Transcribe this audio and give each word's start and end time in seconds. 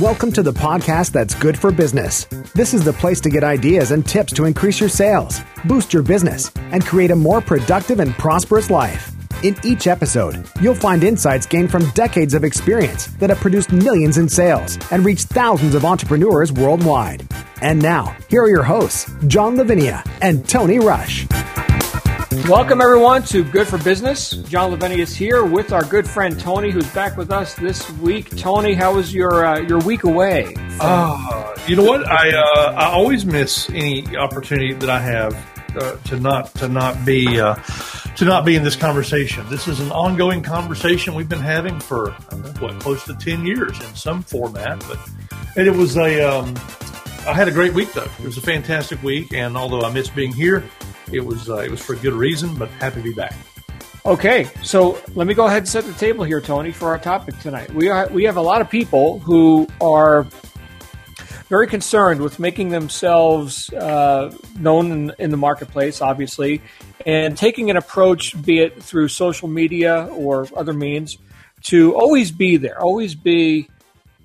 Welcome 0.00 0.30
to 0.32 0.44
the 0.44 0.52
podcast 0.52 1.10
that's 1.10 1.34
good 1.34 1.58
for 1.58 1.72
business. 1.72 2.26
This 2.54 2.72
is 2.72 2.84
the 2.84 2.92
place 2.92 3.20
to 3.20 3.30
get 3.30 3.42
ideas 3.42 3.90
and 3.90 4.06
tips 4.06 4.32
to 4.34 4.44
increase 4.44 4.78
your 4.78 4.88
sales, 4.88 5.40
boost 5.64 5.92
your 5.92 6.04
business, 6.04 6.52
and 6.70 6.86
create 6.86 7.10
a 7.10 7.16
more 7.16 7.40
productive 7.40 7.98
and 7.98 8.12
prosperous 8.12 8.70
life. 8.70 9.10
In 9.42 9.56
each 9.64 9.88
episode, 9.88 10.48
you'll 10.60 10.76
find 10.76 11.02
insights 11.02 11.46
gained 11.46 11.72
from 11.72 11.90
decades 11.90 12.34
of 12.34 12.44
experience 12.44 13.06
that 13.18 13.30
have 13.30 13.40
produced 13.40 13.72
millions 13.72 14.18
in 14.18 14.28
sales 14.28 14.78
and 14.92 15.04
reached 15.04 15.30
thousands 15.30 15.74
of 15.74 15.84
entrepreneurs 15.84 16.52
worldwide. 16.52 17.26
And 17.60 17.82
now, 17.82 18.16
here 18.28 18.42
are 18.42 18.50
your 18.50 18.62
hosts, 18.62 19.10
John 19.26 19.56
Lavinia 19.56 20.04
and 20.20 20.48
Tony 20.48 20.78
Rush. 20.78 21.26
Welcome, 22.48 22.80
everyone, 22.80 23.24
to 23.24 23.44
Good 23.44 23.68
for 23.68 23.76
Business. 23.76 24.30
John 24.30 24.70
Lavinia 24.70 25.02
is 25.02 25.14
here 25.14 25.44
with 25.44 25.70
our 25.70 25.84
good 25.84 26.08
friend 26.08 26.40
Tony, 26.40 26.70
who's 26.70 26.88
back 26.94 27.18
with 27.18 27.30
us 27.30 27.54
this 27.54 27.90
week. 27.98 28.34
Tony, 28.38 28.72
how 28.72 28.94
was 28.94 29.12
your 29.12 29.44
uh, 29.44 29.58
your 29.60 29.80
week 29.80 30.04
away? 30.04 30.54
Uh, 30.80 31.54
you 31.66 31.76
know 31.76 31.84
what? 31.84 32.08
I 32.08 32.30
uh, 32.34 32.72
I 32.72 32.86
always 32.86 33.26
miss 33.26 33.68
any 33.68 34.16
opportunity 34.16 34.72
that 34.72 34.88
I 34.88 34.98
have 34.98 35.34
uh, 35.76 35.96
to 35.96 36.18
not 36.18 36.54
to 36.54 36.68
not 36.68 37.04
be 37.04 37.38
uh, 37.38 37.54
to 38.16 38.24
not 38.24 38.46
be 38.46 38.56
in 38.56 38.64
this 38.64 38.76
conversation. 38.76 39.44
This 39.50 39.68
is 39.68 39.80
an 39.80 39.92
ongoing 39.92 40.42
conversation 40.42 41.12
we've 41.14 41.28
been 41.28 41.40
having 41.40 41.78
for 41.78 42.12
what 42.60 42.80
close 42.80 43.04
to 43.04 43.14
ten 43.16 43.44
years 43.44 43.78
in 43.78 43.94
some 43.94 44.22
format, 44.22 44.82
but 44.88 44.98
and 45.54 45.66
it 45.66 45.76
was 45.76 45.98
a 45.98 46.22
um, 46.22 46.54
I 47.28 47.34
had 47.34 47.46
a 47.46 47.52
great 47.52 47.74
week 47.74 47.92
though. 47.92 48.08
It 48.18 48.24
was 48.24 48.38
a 48.38 48.40
fantastic 48.40 49.02
week, 49.02 49.34
and 49.34 49.54
although 49.54 49.82
I 49.82 49.92
miss 49.92 50.08
being 50.08 50.32
here, 50.32 50.64
it 51.12 51.20
was 51.20 51.50
uh, 51.50 51.58
it 51.58 51.70
was 51.70 51.78
for 51.78 51.92
a 51.92 51.98
good 51.98 52.14
reason. 52.14 52.54
But 52.54 52.70
happy 52.70 52.96
to 52.96 53.02
be 53.02 53.12
back. 53.12 53.34
Okay, 54.06 54.48
so 54.62 54.98
let 55.14 55.26
me 55.26 55.34
go 55.34 55.44
ahead 55.44 55.58
and 55.58 55.68
set 55.68 55.84
the 55.84 55.92
table 55.92 56.24
here, 56.24 56.40
Tony, 56.40 56.72
for 56.72 56.88
our 56.88 56.98
topic 56.98 57.38
tonight. 57.40 57.70
We 57.74 57.90
are 57.90 58.08
we 58.08 58.24
have 58.24 58.38
a 58.38 58.40
lot 58.40 58.62
of 58.62 58.70
people 58.70 59.18
who 59.18 59.68
are 59.78 60.26
very 61.50 61.66
concerned 61.66 62.22
with 62.22 62.38
making 62.38 62.70
themselves 62.70 63.70
uh, 63.74 64.34
known 64.58 64.90
in, 64.90 65.12
in, 65.18 65.30
the 65.30 65.36
marketplace, 65.36 66.00
obviously, 66.00 66.62
and 67.04 67.36
taking 67.36 67.68
an 67.68 67.76
approach, 67.76 68.40
be 68.42 68.60
it 68.60 68.82
through 68.82 69.08
social 69.08 69.48
media 69.48 70.06
or 70.12 70.48
other 70.56 70.72
means, 70.72 71.18
to 71.64 71.94
always 71.94 72.30
be 72.30 72.56
there, 72.56 72.80
always 72.80 73.14
be 73.14 73.68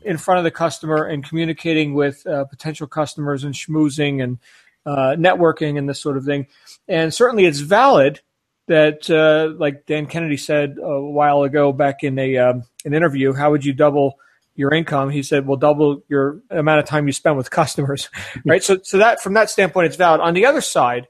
in 0.06 0.18
front 0.18 0.40
of 0.40 0.44
the 0.44 0.52
customer 0.52 1.06
and 1.06 1.23
communicating 1.23 1.94
with 1.94 2.26
uh, 2.28 2.46
potential 2.46 2.88
customers 2.88 3.44
and 3.44 3.54
schmoozing 3.54 4.23
and 4.23 4.40
uh, 4.86 5.16
networking 5.18 5.78
and 5.78 5.88
this 5.88 6.00
sort 6.00 6.18
of 6.18 6.26
thing. 6.26 6.48
And 6.88 7.14
certainly 7.14 7.46
it's 7.46 7.59
valid 7.59 8.22
that, 8.68 9.09
uh, 9.09 9.54
like 9.58 9.86
Dan 9.86 10.06
Kennedy 10.06 10.38
said 10.38 10.78
a 10.81 11.02
while 11.02 11.44
ago 11.44 11.74
back 11.74 12.04
in 12.04 12.18
a 12.20 12.38
um, 12.38 12.64
an 12.86 12.94
interview, 12.94 13.34
how 13.34 13.52
would 13.52 13.66
you 13.66 13.74
double 13.74 14.20
your 14.56 14.74
income? 14.74 15.09
He 15.09 15.24
said, 15.24 15.48
"Well, 15.48 15.58
double 15.58 16.04
your 16.08 16.42
amount 16.50 16.80
of 16.80 16.86
time 16.86 17.08
you 17.08 17.14
spend 17.14 17.38
with 17.38 17.50
customers." 17.50 18.09
right. 18.46 18.64
So, 18.64 18.80
so 18.84 18.98
that 19.00 19.22
from 19.22 19.34
that 19.34 19.50
standpoint, 19.50 19.88
it's 19.88 19.96
valid. 19.96 20.22
On 20.22 20.34
the 20.34 20.46
other 20.46 20.62
side, 20.62 21.08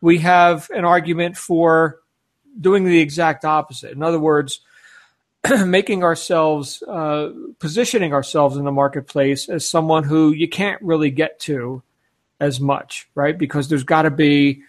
we 0.00 0.18
have 0.18 0.68
an 0.70 0.84
argument 0.84 1.36
for 1.36 1.98
doing 2.58 2.84
the 2.84 3.00
exact 3.00 3.44
opposite. 3.44 3.92
In 3.92 4.02
other 4.02 4.20
words, 4.20 4.60
making 5.66 6.02
ourselves, 6.02 6.82
uh, 6.82 7.30
positioning 7.58 8.12
ourselves 8.12 8.56
in 8.56 8.64
the 8.64 8.72
marketplace 8.72 9.48
as 9.48 9.66
someone 9.66 10.04
who 10.04 10.32
you 10.32 10.48
can't 10.48 10.80
really 10.82 11.10
get 11.10 11.38
to 11.40 11.82
as 12.40 12.60
much, 12.60 13.08
right? 13.14 13.36
Because 13.36 13.68
there's 13.68 13.84
got 13.84 14.02
to 14.02 14.10
be 14.10 14.62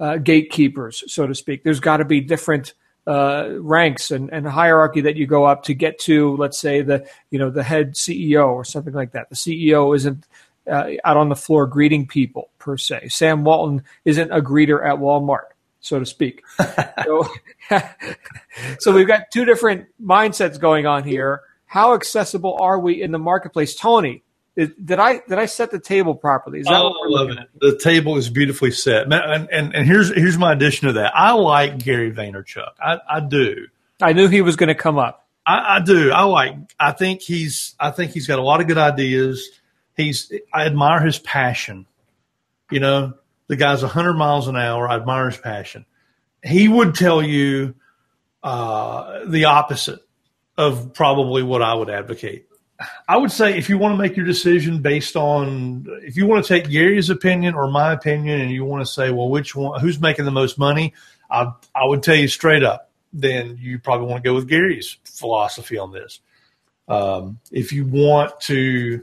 uh, 0.00 0.16
gatekeepers, 0.16 1.04
so 1.12 1.26
to 1.26 1.34
speak. 1.34 1.64
There's 1.64 1.80
got 1.80 1.98
to 1.98 2.04
be 2.04 2.20
different 2.20 2.74
uh, 3.06 3.54
ranks 3.60 4.10
and, 4.10 4.30
and 4.32 4.46
hierarchy 4.46 5.00
that 5.00 5.16
you 5.16 5.26
go 5.26 5.44
up 5.44 5.64
to 5.64 5.74
get 5.74 5.98
to, 5.98 6.36
let's 6.36 6.58
say 6.58 6.82
the 6.82 7.08
you 7.30 7.38
know 7.38 7.50
the 7.50 7.62
head 7.62 7.94
CEO 7.94 8.48
or 8.48 8.64
something 8.64 8.92
like 8.92 9.12
that. 9.12 9.30
The 9.30 9.36
CEO 9.36 9.96
isn't 9.96 10.26
uh, 10.70 10.90
out 11.04 11.16
on 11.16 11.30
the 11.30 11.36
floor 11.36 11.66
greeting 11.66 12.06
people 12.06 12.50
per 12.58 12.76
se. 12.76 13.08
Sam 13.08 13.44
Walton 13.44 13.82
isn't 14.04 14.30
a 14.30 14.42
greeter 14.42 14.84
at 14.84 14.98
Walmart, 14.98 15.48
so 15.88 15.98
to 15.98 16.06
speak. 16.06 16.44
so, 17.04 17.26
so 18.78 18.92
we've 18.92 19.06
got 19.06 19.30
two 19.32 19.44
different 19.44 19.86
mindsets 20.02 20.60
going 20.60 20.86
on 20.86 21.04
here. 21.04 21.42
How 21.66 21.94
accessible 21.94 22.56
are 22.60 22.78
we 22.78 23.02
in 23.02 23.12
the 23.12 23.18
marketplace, 23.18 23.74
Tony? 23.74 24.22
did 24.66 24.98
I 24.98 25.20
did 25.28 25.38
I 25.38 25.46
set 25.46 25.70
the 25.70 25.78
table 25.78 26.16
properly? 26.16 26.60
Is 26.60 26.66
that 26.66 26.80
oh, 26.80 26.88
what 26.88 27.00
we're 27.00 27.08
looking 27.08 27.38
at? 27.38 27.48
The 27.60 27.78
table 27.78 28.16
is 28.16 28.28
beautifully 28.28 28.72
set. 28.72 29.04
And, 29.04 29.48
and, 29.52 29.74
and 29.74 29.86
here's 29.86 30.12
here's 30.12 30.36
my 30.36 30.52
addition 30.52 30.88
to 30.88 30.94
that. 30.94 31.12
I 31.14 31.32
like 31.32 31.78
Gary 31.78 32.10
Vaynerchuk. 32.10 32.70
I, 32.80 32.98
I 33.08 33.20
do. 33.20 33.68
I 34.02 34.12
knew 34.14 34.26
he 34.26 34.42
was 34.42 34.56
going 34.56 34.68
to 34.68 34.74
come 34.74 34.98
up. 34.98 35.26
I, 35.46 35.76
I, 35.76 35.80
do. 35.80 36.10
I 36.10 36.24
like. 36.24 36.56
I 36.78 36.92
think 36.92 37.22
he's. 37.22 37.74
I 37.78 37.90
think 37.90 38.12
he's 38.12 38.26
got 38.26 38.38
a 38.38 38.42
lot 38.42 38.60
of 38.60 38.66
good 38.66 38.78
ideas. 38.78 39.48
He's. 39.96 40.32
I 40.52 40.66
admire 40.66 41.00
his 41.00 41.18
passion. 41.20 41.86
You 42.70 42.80
know, 42.80 43.14
the 43.48 43.56
guy's 43.56 43.82
100 43.82 44.14
miles 44.14 44.46
an 44.46 44.56
hour. 44.56 44.88
I 44.88 44.96
admire 44.96 45.30
his 45.30 45.38
passion. 45.38 45.84
He 46.44 46.68
would 46.68 46.94
tell 46.94 47.22
you 47.22 47.74
uh, 48.42 49.24
the 49.26 49.46
opposite 49.46 50.00
of 50.56 50.94
probably 50.94 51.42
what 51.42 51.62
I 51.62 51.74
would 51.74 51.90
advocate. 51.90 52.46
I 53.08 53.16
would 53.16 53.32
say 53.32 53.58
if 53.58 53.68
you 53.68 53.76
want 53.76 53.94
to 53.94 53.98
make 53.98 54.16
your 54.16 54.26
decision 54.26 54.82
based 54.82 55.16
on 55.16 55.86
if 56.02 56.16
you 56.16 56.26
want 56.26 56.44
to 56.44 56.48
take 56.48 56.70
Gary's 56.70 57.10
opinion 57.10 57.54
or 57.54 57.68
my 57.68 57.92
opinion, 57.92 58.40
and 58.40 58.52
you 58.52 58.64
want 58.64 58.86
to 58.86 58.92
say, 58.92 59.10
well, 59.10 59.28
which 59.28 59.56
one, 59.56 59.80
who's 59.80 60.00
making 60.00 60.26
the 60.26 60.30
most 60.30 60.58
money, 60.58 60.94
I 61.28 61.52
I 61.74 61.86
would 61.86 62.04
tell 62.04 62.14
you 62.14 62.28
straight 62.28 62.62
up. 62.62 62.90
Then 63.12 63.58
you 63.60 63.80
probably 63.80 64.06
want 64.06 64.22
to 64.22 64.28
go 64.28 64.34
with 64.34 64.48
Gary's 64.48 64.96
philosophy 65.04 65.76
on 65.76 65.92
this. 65.92 66.20
Um, 66.86 67.40
if 67.50 67.72
you 67.72 67.84
want 67.84 68.40
to 68.42 69.02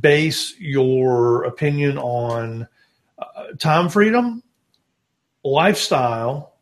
base 0.00 0.58
your 0.58 1.44
opinion 1.44 1.98
on 1.98 2.68
uh, 3.18 3.52
time 3.58 3.88
freedom, 3.88 4.42
lifestyle, 5.42 6.54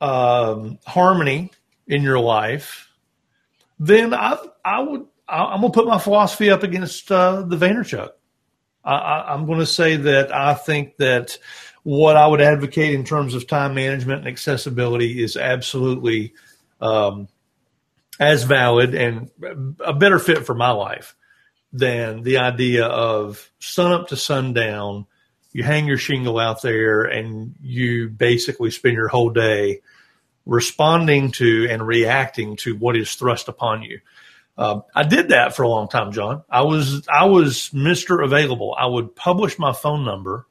um, 0.00 0.78
harmony 0.84 1.50
in 1.86 2.02
your 2.02 2.18
life, 2.18 2.88
then 3.78 4.14
I 4.14 4.38
I 4.64 4.80
would 4.80 5.06
I'm 5.28 5.60
going 5.60 5.72
to 5.72 5.78
put 5.78 5.86
my 5.86 5.98
philosophy 5.98 6.50
up 6.50 6.62
against 6.62 7.10
uh, 7.10 7.42
the 7.42 7.56
Vaynerchuk. 7.56 8.10
I, 8.84 9.32
am 9.32 9.46
going 9.46 9.60
to 9.60 9.66
say 9.66 9.96
that 9.96 10.34
I 10.34 10.54
think 10.54 10.96
that 10.96 11.38
what 11.84 12.16
I 12.16 12.26
would 12.26 12.40
advocate 12.40 12.94
in 12.94 13.04
terms 13.04 13.34
of 13.34 13.46
time 13.46 13.74
management 13.74 14.20
and 14.20 14.28
accessibility 14.28 15.22
is 15.22 15.36
absolutely 15.36 16.34
um, 16.80 17.28
as 18.18 18.42
valid 18.42 18.94
and 18.94 19.30
a 19.80 19.92
better 19.92 20.18
fit 20.18 20.44
for 20.44 20.54
my 20.54 20.70
life 20.70 21.14
than 21.72 22.22
the 22.22 22.38
idea 22.38 22.86
of 22.86 23.50
sun 23.58 23.92
up 23.92 24.08
to 24.08 24.16
sundown. 24.16 25.06
You 25.52 25.62
hang 25.62 25.86
your 25.86 25.98
shingle 25.98 26.38
out 26.38 26.62
there 26.62 27.02
and 27.02 27.54
you 27.62 28.08
basically 28.08 28.70
spend 28.70 28.94
your 28.94 29.08
whole 29.08 29.30
day 29.30 29.80
responding 30.46 31.30
to 31.32 31.68
and 31.70 31.86
reacting 31.86 32.56
to 32.56 32.74
what 32.76 32.96
is 32.96 33.14
thrust 33.14 33.48
upon 33.48 33.82
you. 33.82 34.00
Um, 34.58 34.82
I 34.94 35.02
did 35.04 35.28
that 35.28 35.56
for 35.56 35.62
a 35.62 35.68
long 35.68 35.88
time, 35.88 36.12
John. 36.12 36.42
I 36.50 36.62
was 36.62 37.06
I 37.08 37.26
was 37.26 37.72
Mister 37.72 38.20
Available. 38.20 38.74
I 38.78 38.86
would 38.86 39.16
publish 39.16 39.58
my 39.58 39.72
phone 39.72 40.04
number 40.04 40.46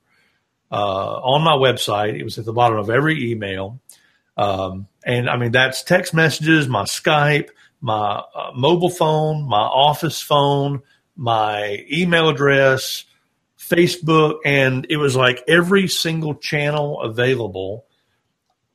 uh, 0.72 1.20
on 1.20 1.44
my 1.44 1.54
website. 1.54 2.20
It 2.20 2.24
was 2.24 2.40
at 2.40 2.46
the 2.46 2.54
bottom 2.54 2.78
of 2.78 2.90
every 2.90 3.32
email, 3.32 3.80
um, 4.38 4.88
and 5.06 5.30
I 5.30 5.38
mean 5.38 5.52
that's 5.52 5.84
text 5.84 6.14
messages, 6.14 6.68
my 6.68 6.84
Skype, 6.84 7.50
my 7.80 8.24
uh, 8.34 8.52
mobile 8.56 8.90
phone, 8.90 9.48
my 9.48 9.62
office 9.62 10.20
phone, 10.20 10.82
my 11.16 11.86
email 11.92 12.30
address, 12.30 13.06
Facebook, 13.70 14.40
and 14.46 14.86
it 14.90 14.98
was 14.98 15.16
like 15.16 15.44
every 15.48 15.88
single 15.88 16.36
channel 16.36 17.02
available 17.02 17.86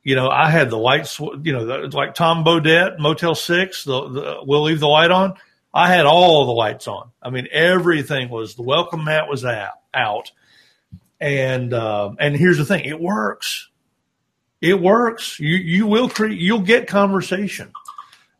you 0.07 0.15
know, 0.15 0.29
I 0.29 0.49
had 0.49 0.69
the 0.69 0.77
lights, 0.77 1.19
you 1.19 1.51
know, 1.51 1.63
like 1.91 2.15
Tom 2.15 2.45
Bodett, 2.45 2.97
Motel 2.97 3.35
Six, 3.35 3.83
the, 3.83 4.07
the, 4.07 4.37
we'll 4.41 4.63
leave 4.63 4.79
the 4.79 4.87
light 4.87 5.11
on. 5.11 5.33
I 5.73 5.89
had 5.89 6.05
all 6.05 6.45
the 6.45 6.53
lights 6.53 6.87
on. 6.87 7.11
I 7.21 7.29
mean, 7.29 7.49
everything 7.51 8.29
was 8.29 8.55
the 8.55 8.61
welcome 8.61 9.03
mat 9.03 9.27
was 9.27 9.43
out, 9.43 9.73
out. 9.93 10.31
and 11.19 11.73
um, 11.73 12.15
and 12.21 12.37
here's 12.37 12.57
the 12.57 12.63
thing, 12.63 12.85
it 12.85 13.01
works. 13.01 13.67
It 14.61 14.81
works. 14.81 15.41
You 15.41 15.57
you 15.57 15.87
will 15.87 16.07
create. 16.07 16.39
You'll 16.39 16.61
get 16.61 16.87
conversation. 16.87 17.73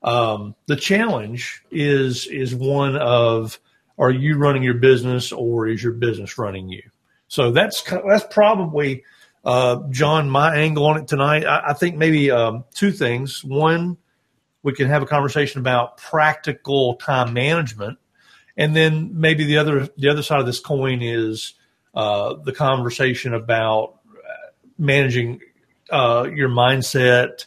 Um, 0.01 0.55
the 0.67 0.77
challenge 0.77 1.63
is 1.69 2.27
is 2.27 2.55
one 2.55 2.95
of 2.95 3.59
are 3.97 4.11
you 4.11 4.37
running 4.37 4.63
your 4.63 4.75
business 4.75 5.31
or 5.31 5.67
is 5.67 5.81
your 5.83 5.93
business 5.93 6.37
running 6.37 6.69
you? 6.69 6.83
So 7.27 7.51
that's 7.51 7.81
that's 7.83 8.25
probably 8.29 9.03
uh, 9.43 9.81
John, 9.89 10.29
my 10.29 10.55
angle 10.55 10.85
on 10.85 10.97
it 10.97 11.07
tonight, 11.07 11.45
I, 11.45 11.69
I 11.69 11.73
think 11.73 11.95
maybe 11.95 12.31
um, 12.31 12.65
two 12.73 12.91
things. 12.91 13.43
One, 13.43 13.97
we 14.61 14.73
can 14.73 14.87
have 14.87 15.01
a 15.01 15.05
conversation 15.05 15.61
about 15.61 15.97
practical 15.97 16.95
time 16.95 17.33
management, 17.33 17.97
and 18.57 18.75
then 18.75 19.11
maybe 19.13 19.45
the 19.45 19.57
other 19.57 19.87
the 19.97 20.09
other 20.09 20.23
side 20.23 20.39
of 20.39 20.45
this 20.45 20.59
coin 20.59 21.01
is 21.01 21.53
uh, 21.93 22.35
the 22.43 22.51
conversation 22.51 23.33
about 23.33 23.97
managing 24.77 25.39
uh, 25.89 26.27
your 26.33 26.49
mindset, 26.49 27.45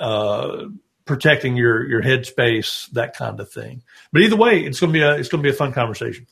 uh, 0.00 0.64
protecting 1.04 1.56
your 1.56 1.88
your 1.88 2.02
headspace, 2.02 2.90
that 2.90 3.16
kind 3.16 3.40
of 3.40 3.50
thing. 3.50 3.82
But 4.12 4.22
either 4.22 4.36
way, 4.36 4.60
it's 4.60 4.80
gonna 4.80 4.92
be 4.92 5.02
a 5.02 5.16
it's 5.16 5.28
gonna 5.28 5.42
be 5.42 5.50
a 5.50 5.54
fun 5.54 5.72
conversation. 5.72 6.26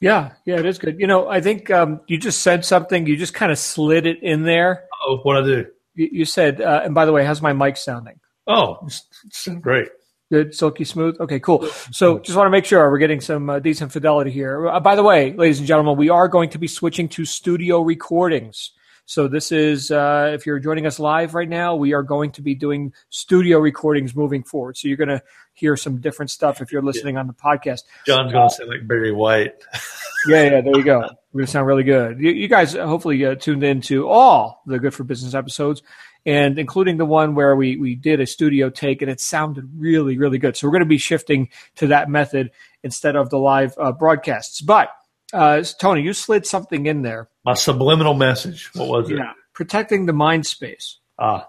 Yeah, 0.00 0.32
yeah, 0.44 0.58
it 0.58 0.66
is 0.66 0.78
good. 0.78 0.98
You 0.98 1.06
know, 1.06 1.28
I 1.28 1.40
think 1.40 1.70
um, 1.70 2.00
you 2.08 2.18
just 2.18 2.40
said 2.40 2.64
something. 2.64 3.06
You 3.06 3.16
just 3.16 3.34
kind 3.34 3.52
of 3.52 3.58
slid 3.58 4.04
it 4.04 4.20
in 4.20 4.42
there. 4.42 4.84
Oh, 5.06 5.18
what 5.22 5.36
I 5.36 5.42
do? 5.42 5.66
You, 5.94 6.08
you 6.10 6.24
said, 6.24 6.60
uh, 6.60 6.82
and 6.84 6.92
by 6.92 7.06
the 7.06 7.12
way, 7.12 7.24
how's 7.24 7.40
my 7.40 7.52
mic 7.52 7.76
sounding? 7.76 8.18
Oh, 8.48 8.78
it's, 8.84 9.06
it's 9.26 9.46
great. 9.60 9.88
Good, 10.32 10.54
silky 10.54 10.84
smooth. 10.84 11.20
Okay, 11.20 11.38
cool. 11.38 11.66
So, 11.92 12.18
just 12.18 12.36
want 12.36 12.46
to 12.46 12.50
make 12.50 12.64
sure 12.64 12.90
we're 12.90 12.98
getting 12.98 13.20
some 13.20 13.48
uh, 13.48 13.58
decent 13.60 13.92
fidelity 13.92 14.30
here. 14.32 14.66
Uh, 14.66 14.80
by 14.80 14.96
the 14.96 15.04
way, 15.04 15.34
ladies 15.34 15.58
and 15.58 15.68
gentlemen, 15.68 15.96
we 15.96 16.08
are 16.08 16.26
going 16.26 16.50
to 16.50 16.58
be 16.58 16.66
switching 16.66 17.08
to 17.10 17.24
studio 17.24 17.80
recordings. 17.80 18.72
So 19.04 19.28
this 19.28 19.52
is, 19.52 19.90
uh, 19.90 20.30
if 20.32 20.46
you're 20.46 20.58
joining 20.58 20.86
us 20.86 20.98
live 20.98 21.34
right 21.34 21.48
now, 21.48 21.74
we 21.74 21.92
are 21.92 22.02
going 22.02 22.30
to 22.32 22.42
be 22.42 22.54
doing 22.54 22.92
studio 23.10 23.58
recordings 23.58 24.14
moving 24.14 24.42
forward. 24.42 24.76
So 24.76 24.88
you're 24.88 24.96
going 24.96 25.08
to 25.08 25.22
hear 25.54 25.76
some 25.76 26.00
different 26.00 26.30
stuff 26.30 26.60
if 26.60 26.72
you're 26.72 26.82
listening 26.82 27.16
on 27.16 27.26
the 27.26 27.34
podcast. 27.34 27.82
John's 28.06 28.32
going 28.32 28.48
to 28.48 28.54
sound 28.54 28.70
like 28.70 28.86
Barry 28.86 29.12
White. 29.12 29.54
yeah, 30.28 30.44
yeah, 30.44 30.60
there 30.60 30.76
you 30.76 30.84
go. 30.84 31.00
We're 31.32 31.40
going 31.40 31.46
to 31.46 31.52
sound 31.52 31.66
really 31.66 31.82
good. 31.82 32.20
You, 32.20 32.30
you 32.30 32.48
guys 32.48 32.74
hopefully 32.74 33.24
uh, 33.24 33.34
tuned 33.34 33.64
into 33.64 34.08
all 34.08 34.62
the 34.66 34.78
Good 34.78 34.94
for 34.94 35.04
Business 35.04 35.34
episodes 35.34 35.82
and 36.24 36.58
including 36.58 36.96
the 36.96 37.04
one 37.04 37.34
where 37.34 37.56
we, 37.56 37.76
we 37.76 37.96
did 37.96 38.20
a 38.20 38.26
studio 38.26 38.70
take 38.70 39.02
and 39.02 39.10
it 39.10 39.20
sounded 39.20 39.68
really, 39.76 40.16
really 40.18 40.38
good. 40.38 40.56
So 40.56 40.66
we're 40.66 40.72
going 40.72 40.80
to 40.80 40.86
be 40.86 40.98
shifting 40.98 41.48
to 41.76 41.88
that 41.88 42.08
method 42.08 42.52
instead 42.82 43.16
of 43.16 43.30
the 43.30 43.38
live 43.38 43.74
uh, 43.78 43.92
broadcasts. 43.92 44.60
But 44.60 44.90
uh, 45.32 45.62
Tony, 45.78 46.02
you 46.02 46.12
slid 46.12 46.46
something 46.46 46.86
in 46.86 47.02
there. 47.02 47.28
My 47.44 47.54
subliminal 47.54 48.14
message. 48.14 48.70
What 48.74 48.88
was 48.88 49.10
it? 49.10 49.16
Yeah, 49.16 49.32
protecting 49.52 50.06
the 50.06 50.12
mind 50.12 50.46
space. 50.46 50.98
Ah, 51.18 51.48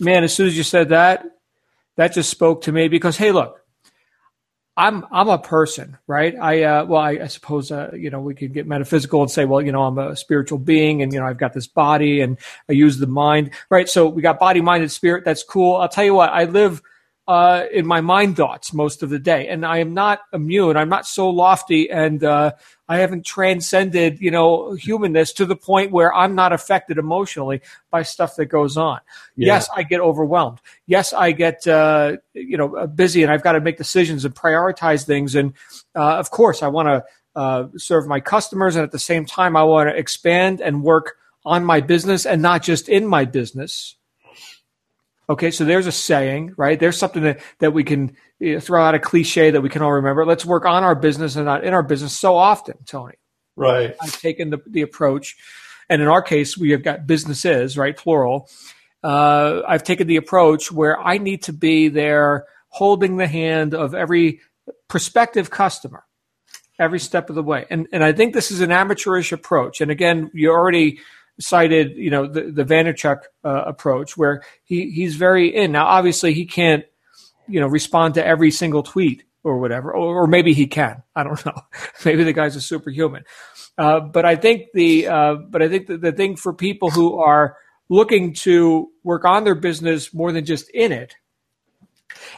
man, 0.00 0.24
as 0.24 0.34
soon 0.34 0.46
as 0.46 0.56
you 0.56 0.62
said 0.62 0.90
that, 0.90 1.24
that 1.96 2.12
just 2.12 2.30
spoke 2.30 2.62
to 2.62 2.72
me 2.72 2.88
because 2.88 3.16
hey, 3.16 3.32
look, 3.32 3.60
I'm 4.76 5.04
I'm 5.10 5.28
a 5.28 5.38
person, 5.38 5.98
right? 6.06 6.34
I 6.40 6.62
uh, 6.62 6.84
well, 6.84 7.00
I, 7.00 7.10
I 7.10 7.26
suppose 7.26 7.72
uh, 7.72 7.90
you 7.94 8.10
know 8.10 8.20
we 8.20 8.34
could 8.34 8.54
get 8.54 8.66
metaphysical 8.66 9.22
and 9.22 9.30
say, 9.30 9.44
well, 9.44 9.60
you 9.60 9.72
know, 9.72 9.82
I'm 9.82 9.98
a 9.98 10.14
spiritual 10.14 10.58
being, 10.58 11.02
and 11.02 11.12
you 11.12 11.18
know, 11.18 11.26
I've 11.26 11.38
got 11.38 11.52
this 11.52 11.66
body, 11.66 12.20
and 12.20 12.38
I 12.68 12.74
use 12.74 12.98
the 12.98 13.08
mind, 13.08 13.50
right? 13.70 13.88
So 13.88 14.08
we 14.08 14.22
got 14.22 14.38
body, 14.38 14.60
mind, 14.60 14.82
and 14.82 14.92
spirit. 14.92 15.24
That's 15.24 15.42
cool. 15.42 15.76
I'll 15.76 15.88
tell 15.88 16.04
you 16.04 16.14
what, 16.14 16.30
I 16.30 16.44
live 16.44 16.80
uh, 17.28 17.66
in 17.70 17.86
my 17.86 18.00
mind 18.00 18.36
thoughts 18.36 18.72
most 18.72 19.02
of 19.02 19.10
the 19.10 19.18
day, 19.18 19.48
and 19.48 19.64
I 19.66 19.78
am 19.78 19.92
not 19.92 20.20
immune. 20.32 20.78
I'm 20.78 20.88
not 20.88 21.06
so 21.06 21.28
lofty 21.28 21.90
and 21.90 22.24
uh, 22.24 22.52
I 22.88 22.96
haven't 22.96 23.26
transcended, 23.26 24.18
you 24.18 24.30
know, 24.30 24.72
humanness 24.72 25.34
to 25.34 25.44
the 25.44 25.54
point 25.54 25.92
where 25.92 26.12
I'm 26.12 26.34
not 26.34 26.54
affected 26.54 26.96
emotionally 26.96 27.60
by 27.90 28.00
stuff 28.02 28.36
that 28.36 28.46
goes 28.46 28.78
on. 28.78 29.00
Yeah. 29.36 29.48
Yes, 29.48 29.68
I 29.76 29.82
get 29.82 30.00
overwhelmed. 30.00 30.60
Yes, 30.86 31.12
I 31.12 31.32
get, 31.32 31.68
uh, 31.68 32.16
you 32.32 32.56
know, 32.56 32.74
uh, 32.74 32.86
busy 32.86 33.22
and 33.22 33.30
I've 33.30 33.42
got 33.42 33.52
to 33.52 33.60
make 33.60 33.76
decisions 33.76 34.24
and 34.24 34.34
prioritize 34.34 35.04
things. 35.04 35.34
And 35.34 35.52
uh, 35.94 36.16
of 36.16 36.30
course, 36.30 36.62
I 36.62 36.68
want 36.68 36.88
to 36.88 37.04
uh, 37.36 37.68
serve 37.76 38.06
my 38.06 38.20
customers, 38.20 38.74
and 38.74 38.84
at 38.84 38.90
the 38.90 38.98
same 38.98 39.26
time, 39.26 39.54
I 39.54 39.64
want 39.64 39.90
to 39.90 39.96
expand 39.96 40.62
and 40.62 40.82
work 40.82 41.16
on 41.44 41.62
my 41.62 41.82
business 41.82 42.24
and 42.24 42.40
not 42.40 42.62
just 42.62 42.88
in 42.88 43.06
my 43.06 43.26
business. 43.26 43.97
Okay, 45.30 45.50
so 45.50 45.64
there's 45.64 45.86
a 45.86 45.92
saying, 45.92 46.54
right? 46.56 46.80
There's 46.80 46.96
something 46.96 47.22
that, 47.22 47.40
that 47.58 47.72
we 47.72 47.84
can 47.84 48.16
you 48.38 48.54
know, 48.54 48.60
throw 48.60 48.82
out 48.82 48.94
a 48.94 48.98
cliche 48.98 49.50
that 49.50 49.60
we 49.60 49.68
can 49.68 49.82
all 49.82 49.92
remember. 49.92 50.24
Let's 50.24 50.46
work 50.46 50.64
on 50.64 50.84
our 50.84 50.94
business 50.94 51.36
and 51.36 51.44
not 51.44 51.64
in 51.64 51.74
our 51.74 51.82
business 51.82 52.18
so 52.18 52.34
often, 52.34 52.76
Tony. 52.86 53.16
Right. 53.54 53.94
I've 54.00 54.18
taken 54.20 54.50
the, 54.50 54.58
the 54.66 54.82
approach, 54.82 55.36
and 55.88 56.00
in 56.00 56.08
our 56.08 56.22
case, 56.22 56.56
we 56.56 56.70
have 56.70 56.82
got 56.82 57.06
businesses, 57.06 57.76
right, 57.76 57.96
plural. 57.96 58.48
Uh, 59.02 59.60
I've 59.68 59.82
taken 59.82 60.06
the 60.06 60.16
approach 60.16 60.72
where 60.72 60.98
I 60.98 61.18
need 61.18 61.42
to 61.44 61.52
be 61.52 61.88
there 61.88 62.46
holding 62.68 63.16
the 63.16 63.26
hand 63.26 63.74
of 63.74 63.94
every 63.94 64.40
prospective 64.88 65.50
customer 65.50 66.04
every 66.78 67.00
step 67.00 67.28
of 67.28 67.34
the 67.34 67.42
way. 67.42 67.66
And, 67.70 67.88
and 67.92 68.04
I 68.04 68.12
think 68.12 68.34
this 68.34 68.50
is 68.50 68.60
an 68.60 68.70
amateurish 68.70 69.32
approach. 69.32 69.80
And 69.80 69.90
again, 69.90 70.30
you 70.32 70.50
already 70.50 71.00
cited, 71.40 71.96
you 71.96 72.10
know, 72.10 72.26
the, 72.26 72.50
the 72.50 72.64
Vaynerchuk 72.64 73.22
uh, 73.44 73.62
approach 73.66 74.16
where 74.16 74.42
he, 74.64 74.90
he's 74.90 75.16
very 75.16 75.54
in. 75.54 75.72
Now, 75.72 75.86
obviously, 75.86 76.34
he 76.34 76.46
can't, 76.46 76.84
you 77.46 77.60
know, 77.60 77.66
respond 77.66 78.14
to 78.14 78.26
every 78.26 78.50
single 78.50 78.82
tweet 78.82 79.24
or 79.44 79.58
whatever, 79.58 79.92
or, 79.92 80.22
or 80.22 80.26
maybe 80.26 80.52
he 80.52 80.66
can. 80.66 81.02
I 81.14 81.24
don't 81.24 81.44
know. 81.46 81.60
maybe 82.04 82.24
the 82.24 82.32
guy's 82.32 82.56
a 82.56 82.60
superhuman. 82.60 83.24
Uh, 83.76 84.00
but 84.00 84.24
I 84.24 84.36
think 84.36 84.66
the, 84.74 85.06
uh, 85.06 85.34
but 85.34 85.62
I 85.62 85.68
think 85.68 85.86
the, 85.86 85.98
the 85.98 86.12
thing 86.12 86.36
for 86.36 86.52
people 86.52 86.90
who 86.90 87.18
are 87.18 87.56
looking 87.88 88.34
to 88.34 88.88
work 89.04 89.24
on 89.24 89.44
their 89.44 89.54
business 89.54 90.12
more 90.12 90.32
than 90.32 90.44
just 90.44 90.68
in 90.70 90.92
it, 90.92 91.14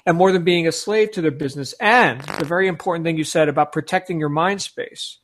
and 0.05 0.17
more 0.17 0.31
than 0.31 0.44
being 0.44 0.69
a 0.69 0.73
slave 0.73 1.12
to 1.12 1.23
their 1.23 1.31
business, 1.31 1.73
and 1.81 2.20
the 2.20 2.44
very 2.44 2.69
important 2.69 3.05
thing 3.05 3.17
you 3.17 3.25
said 3.25 3.49
about 3.49 3.73
protecting 3.73 4.20
your 4.20 4.29
mind 4.29 4.61
space 4.61 5.19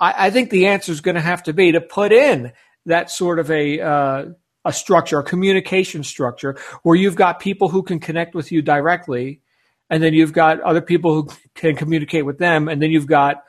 I, 0.00 0.26
I 0.26 0.30
think 0.30 0.50
the 0.50 0.66
answer 0.66 0.92
is 0.92 1.00
going 1.00 1.14
to 1.14 1.20
have 1.20 1.42
to 1.44 1.52
be 1.52 1.72
to 1.72 1.80
put 1.80 2.12
in 2.12 2.52
that 2.86 3.10
sort 3.10 3.38
of 3.38 3.50
a 3.50 3.80
uh, 3.80 4.24
a 4.64 4.72
structure, 4.72 5.18
a 5.20 5.24
communication 5.24 6.02
structure, 6.02 6.56
where 6.82 6.96
you've 6.96 7.14
got 7.14 7.38
people 7.40 7.68
who 7.68 7.82
can 7.82 8.00
connect 8.00 8.34
with 8.34 8.50
you 8.50 8.62
directly, 8.62 9.40
and 9.88 10.02
then 10.02 10.12
you've 10.12 10.32
got 10.32 10.60
other 10.60 10.80
people 10.80 11.14
who 11.14 11.28
can 11.54 11.76
communicate 11.76 12.26
with 12.26 12.38
them, 12.38 12.68
and 12.68 12.82
then 12.82 12.90
you've 12.90 13.06
got 13.06 13.44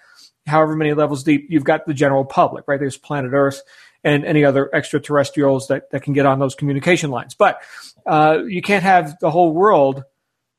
however 0.45 0.75
many 0.75 0.93
levels 0.93 1.23
deep, 1.23 1.47
you've 1.49 1.63
got 1.63 1.85
the 1.85 1.93
general 1.93 2.23
public, 2.23 2.65
right? 2.67 2.79
There's 2.79 2.97
planet 2.97 3.31
Earth 3.33 3.61
and 4.03 4.25
any 4.25 4.45
other 4.45 4.73
extraterrestrials 4.73 5.67
that, 5.67 5.91
that 5.91 6.03
can 6.03 6.13
get 6.13 6.25
on 6.25 6.39
those 6.39 6.55
communication 6.55 7.11
lines. 7.11 7.35
But 7.35 7.61
uh, 8.05 8.39
you 8.47 8.61
can't 8.61 8.83
have 8.83 9.17
the 9.19 9.29
whole 9.29 9.53
world 9.53 10.03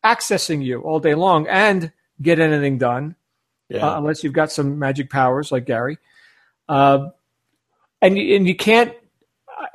accessing 0.05 0.63
you 0.63 0.81
all 0.83 1.01
day 1.01 1.15
long 1.15 1.47
and 1.49 1.93
get 2.21 2.39
anything 2.39 2.79
done 2.79 3.17
yeah. 3.69 3.87
uh, 3.87 3.99
unless 3.99 4.25
you've 4.25 4.33
got 4.33 4.51
some 4.51 4.79
magic 4.79 5.11
powers 5.11 5.53
like 5.53 5.67
Gary. 5.67 5.99
Uh, 6.69 7.09
and 8.01 8.17
and 8.17 8.47
you 8.47 8.55
can't 8.55 8.95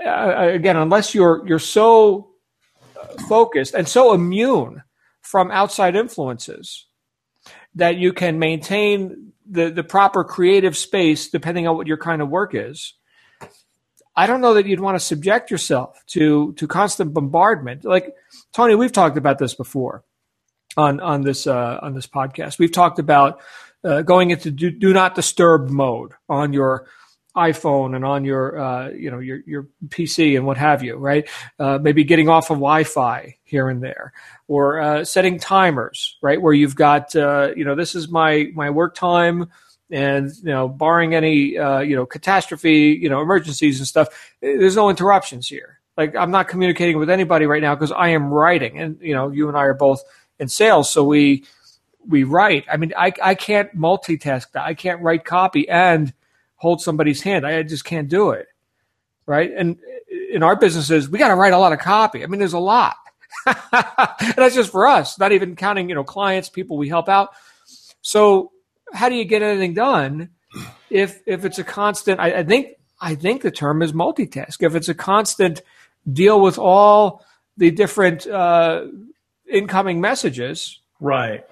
uh, 0.06 0.50
again 0.54 0.78
unless 0.78 1.14
you're 1.14 1.46
you're 1.48 1.60
so 1.60 2.30
focused 3.28 3.74
and 3.74 3.88
so 3.88 4.14
immune 4.14 4.84
from 5.22 5.52
outside 5.52 5.96
influences 5.96 6.86
that 7.76 7.98
you 7.98 8.14
can 8.14 8.40
maintain 8.40 9.34
the 9.50 9.70
the 9.70 9.84
proper 9.84 10.24
creative 10.24 10.78
space 10.78 11.30
depending 11.30 11.68
on 11.68 11.76
what 11.76 11.88
your 11.88 11.98
kind 11.98 12.22
of 12.22 12.30
work 12.30 12.54
is. 12.54 12.94
I 14.16 14.28
don't 14.28 14.42
know 14.42 14.54
that 14.54 14.68
you'd 14.68 14.80
want 14.80 14.96
to 14.96 15.00
subject 15.00 15.50
yourself 15.50 16.04
to 16.08 16.54
to 16.54 16.68
constant 16.68 17.14
bombardment. 17.14 17.84
Like 17.84 18.16
Tony, 18.54 18.76
we've 18.76 18.92
talked 18.92 19.18
about 19.18 19.40
this 19.40 19.56
before 19.56 20.04
on 20.78 21.00
on 21.00 21.22
this 21.22 21.48
uh, 21.48 21.80
on 21.82 21.94
this 21.94 22.08
podcast. 22.08 22.60
We've 22.60 22.72
talked 22.72 23.00
about 23.00 23.42
uh, 23.84 24.02
going 24.02 24.32
into 24.32 24.52
do, 24.52 24.72
do, 24.72 24.94
not 24.94 25.16
disturb 25.16 25.70
mode 25.70 26.14
on 26.30 26.54
your 26.54 26.88
iPhone 27.36 27.96
and 27.96 28.06
on 28.06 28.26
your 28.26 28.60
uh, 28.60 28.90
you 28.90 29.10
know 29.10 29.20
your 29.20 29.40
your 29.46 29.68
PC 29.88 30.36
and 30.38 30.46
what 30.46 30.58
have 30.58 30.84
you, 30.84 30.96
right? 30.96 31.28
Uh, 31.58 31.80
maybe 31.82 32.04
getting 32.04 32.30
off 32.30 32.52
of 32.52 32.58
Wi-Fi 32.58 33.38
here 33.44 33.70
and 33.70 33.82
there, 33.82 34.14
or 34.48 34.80
uh, 34.80 35.04
setting 35.04 35.40
timers, 35.40 36.18
right? 36.22 36.42
Where 36.42 36.54
you've 36.54 36.76
got 36.76 37.16
uh, 37.16 37.52
you 37.56 37.66
know 37.66 37.76
this 37.76 37.96
is 37.96 38.08
my 38.08 38.52
my 38.54 38.70
work 38.70 38.94
time, 38.94 39.50
and 39.90 40.32
you 40.44 40.52
know 40.52 40.68
barring 40.68 41.16
any 41.16 41.58
uh, 41.58 41.80
you 41.80 41.96
know 41.96 42.06
catastrophe, 42.06 42.98
you 43.02 43.10
know 43.10 43.22
emergencies 43.22 43.80
and 43.80 43.88
stuff, 43.88 44.10
there's 44.42 44.76
no 44.76 44.90
interruptions 44.90 45.48
here. 45.48 45.80
Like 45.98 46.16
I'm 46.16 46.32
not 46.32 46.48
communicating 46.48 47.00
with 47.00 47.10
anybody 47.10 47.48
right 47.48 47.62
now 47.62 47.74
because 47.74 47.92
I 47.92 48.10
am 48.10 48.28
writing, 48.28 48.78
and 48.80 49.00
you 49.02 49.16
know 49.16 49.30
you 49.30 49.48
and 49.48 49.58
I 49.58 49.62
are 49.62 49.74
both 49.74 50.04
in 50.40 50.50
sales, 50.50 50.92
so 50.92 51.04
we 51.04 51.46
we 52.08 52.24
write. 52.24 52.66
I 52.72 52.78
mean, 52.78 52.94
I, 52.98 53.14
I 53.22 53.36
can't 53.36 53.76
multitask. 53.78 54.48
I 54.56 54.74
can't 54.74 55.02
write 55.02 55.26
copy 55.26 55.68
and 55.70 56.14
hold 56.56 56.82
somebody's 56.82 57.22
hand. 57.22 57.46
I 57.46 57.64
just 57.64 57.86
can't 57.86 58.08
do 58.08 58.32
it. 58.32 58.48
Right. 59.26 59.52
And 59.52 59.78
in 60.32 60.44
our 60.44 60.56
businesses, 60.56 61.10
we 61.10 61.20
got 61.20 61.30
to 61.30 61.36
write 61.36 61.54
a 61.54 61.58
lot 61.58 61.74
of 61.74 61.80
copy. 61.80 62.24
I 62.24 62.28
mean, 62.28 62.40
there's 62.40 62.54
a 62.54 62.60
lot. 62.60 62.96
and 63.46 63.56
that's 64.36 64.56
just 64.56 64.72
for 64.72 64.88
us, 64.88 65.18
not 65.18 65.32
even 65.32 65.56
counting, 65.56 65.90
you 65.90 65.96
know, 65.96 66.04
clients, 66.04 66.50
people 66.50 66.78
we 66.78 66.90
help 66.90 67.10
out. 67.10 67.30
So 68.02 68.52
how 68.92 69.10
do 69.10 69.16
you 69.16 69.26
get 69.26 69.42
anything 69.42 69.74
done 69.74 70.30
if, 70.90 71.22
if 71.26 71.46
it's 71.46 71.58
a 71.58 71.64
constant, 71.64 72.20
I, 72.20 72.40
I 72.40 72.44
think, 72.44 72.68
I 73.00 73.16
think 73.16 73.42
the 73.42 73.52
term 73.52 73.82
is 73.82 73.94
multitask. 73.94 74.62
If 74.62 74.76
it's 74.76 74.90
a 74.90 74.94
constant 74.94 75.62
deal 76.12 76.40
with 76.40 76.58
all 76.58 77.26
the 77.58 77.72
different, 77.72 78.28
uh, 78.28 78.86
incoming 79.50 80.02
messages. 80.02 80.80
Right 81.00 81.46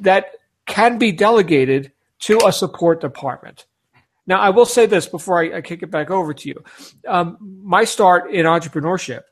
that 0.00 0.26
can 0.66 0.98
be 0.98 1.12
delegated 1.12 1.92
to 2.20 2.40
a 2.46 2.52
support 2.52 3.00
department. 3.00 3.66
Now, 4.26 4.40
I 4.40 4.50
will 4.50 4.66
say 4.66 4.86
this 4.86 5.06
before 5.06 5.42
I, 5.42 5.58
I 5.58 5.60
kick 5.60 5.82
it 5.82 5.90
back 5.90 6.10
over 6.10 6.34
to 6.34 6.48
you. 6.48 6.64
Um, 7.06 7.36
my 7.62 7.84
start 7.84 8.32
in 8.32 8.44
entrepreneurship 8.44 9.22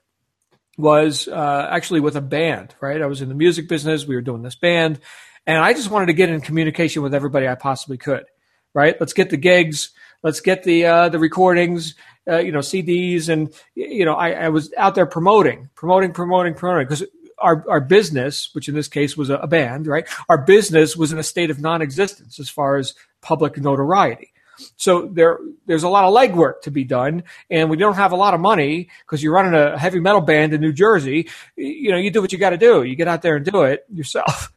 was 0.79 1.29
uh, 1.29 1.69
actually 1.71 2.01
with 2.01 2.17
a 2.17 2.21
band, 2.21 2.75
right? 2.81 3.03
I 3.03 3.07
was 3.07 3.21
in 3.21 3.29
the 3.29 3.35
music 3.35 3.69
business. 3.69 4.07
We 4.07 4.15
were 4.15 4.23
doing 4.23 4.43
this 4.43 4.55
band, 4.55 5.01
and 5.47 5.59
I 5.59 5.73
just 5.73 5.91
wanted 5.91 6.07
to 6.07 6.13
get 6.13 6.31
in 6.31 6.41
communication 6.41 7.03
with 7.03 7.15
everybody 7.15 7.49
I 7.49 7.55
possibly 7.55 7.99
could, 7.99 8.25
right? 8.73 8.97
Let's 8.99 9.13
get 9.13 9.31
the 9.31 9.37
gigs. 9.37 9.91
Let's 10.23 10.41
get 10.41 10.63
the 10.63 10.87
uh, 10.87 11.09
the 11.11 11.19
recordings, 11.19 11.95
uh, 12.29 12.39
you 12.39 12.51
know, 12.51 12.61
CDs, 12.61 13.29
and 13.29 13.53
you 13.75 14.05
know, 14.05 14.15
I, 14.15 14.31
I 14.31 14.49
was 14.49 14.73
out 14.77 14.95
there 14.95 15.07
promoting, 15.07 15.69
promoting, 15.75 16.13
promoting, 16.13 16.55
promoting 16.55 16.87
because 16.87 17.05
our, 17.39 17.65
our 17.69 17.81
business, 17.81 18.51
which 18.53 18.69
in 18.69 18.75
this 18.75 18.89
case 18.89 19.17
was 19.17 19.31
a, 19.31 19.37
a 19.37 19.47
band, 19.47 19.87
right? 19.87 20.07
Our 20.29 20.39
business 20.39 20.97
was 20.97 21.13
in 21.13 21.19
a 21.19 21.23
state 21.23 21.51
of 21.51 21.61
non-existence 21.61 22.39
as 22.39 22.49
far 22.49 22.77
as 22.77 22.95
public 23.21 23.57
notoriety. 23.59 24.33
So 24.77 25.07
there, 25.07 25.39
there's 25.67 25.83
a 25.83 25.89
lot 25.89 26.05
of 26.05 26.15
legwork 26.15 26.63
to 26.63 26.71
be 26.71 26.85
done, 26.85 27.25
and 27.51 27.69
we 27.71 27.77
don't 27.77 27.97
have 27.97 28.13
a 28.13 28.17
lot 28.17 28.35
of 28.35 28.41
money 28.41 28.89
because 29.01 29.23
you're 29.23 29.33
running 29.33 29.55
a 29.55 29.79
heavy 29.79 30.01
metal 30.01 30.21
band 30.21 30.53
in 30.53 30.61
New 30.61 30.73
Jersey. 30.73 31.29
You 31.57 31.91
know, 31.91 31.99
you 31.99 32.11
do 32.11 32.23
what 32.23 32.33
you 32.33 32.39
got 32.39 32.51
to 32.51 32.57
do. 32.57 32.83
You 32.83 32.95
get 32.95 33.09
out 33.09 33.23
there 33.23 33.37
and 33.37 33.45
do 33.45 33.63
it 33.63 33.85
yourself. 33.93 34.53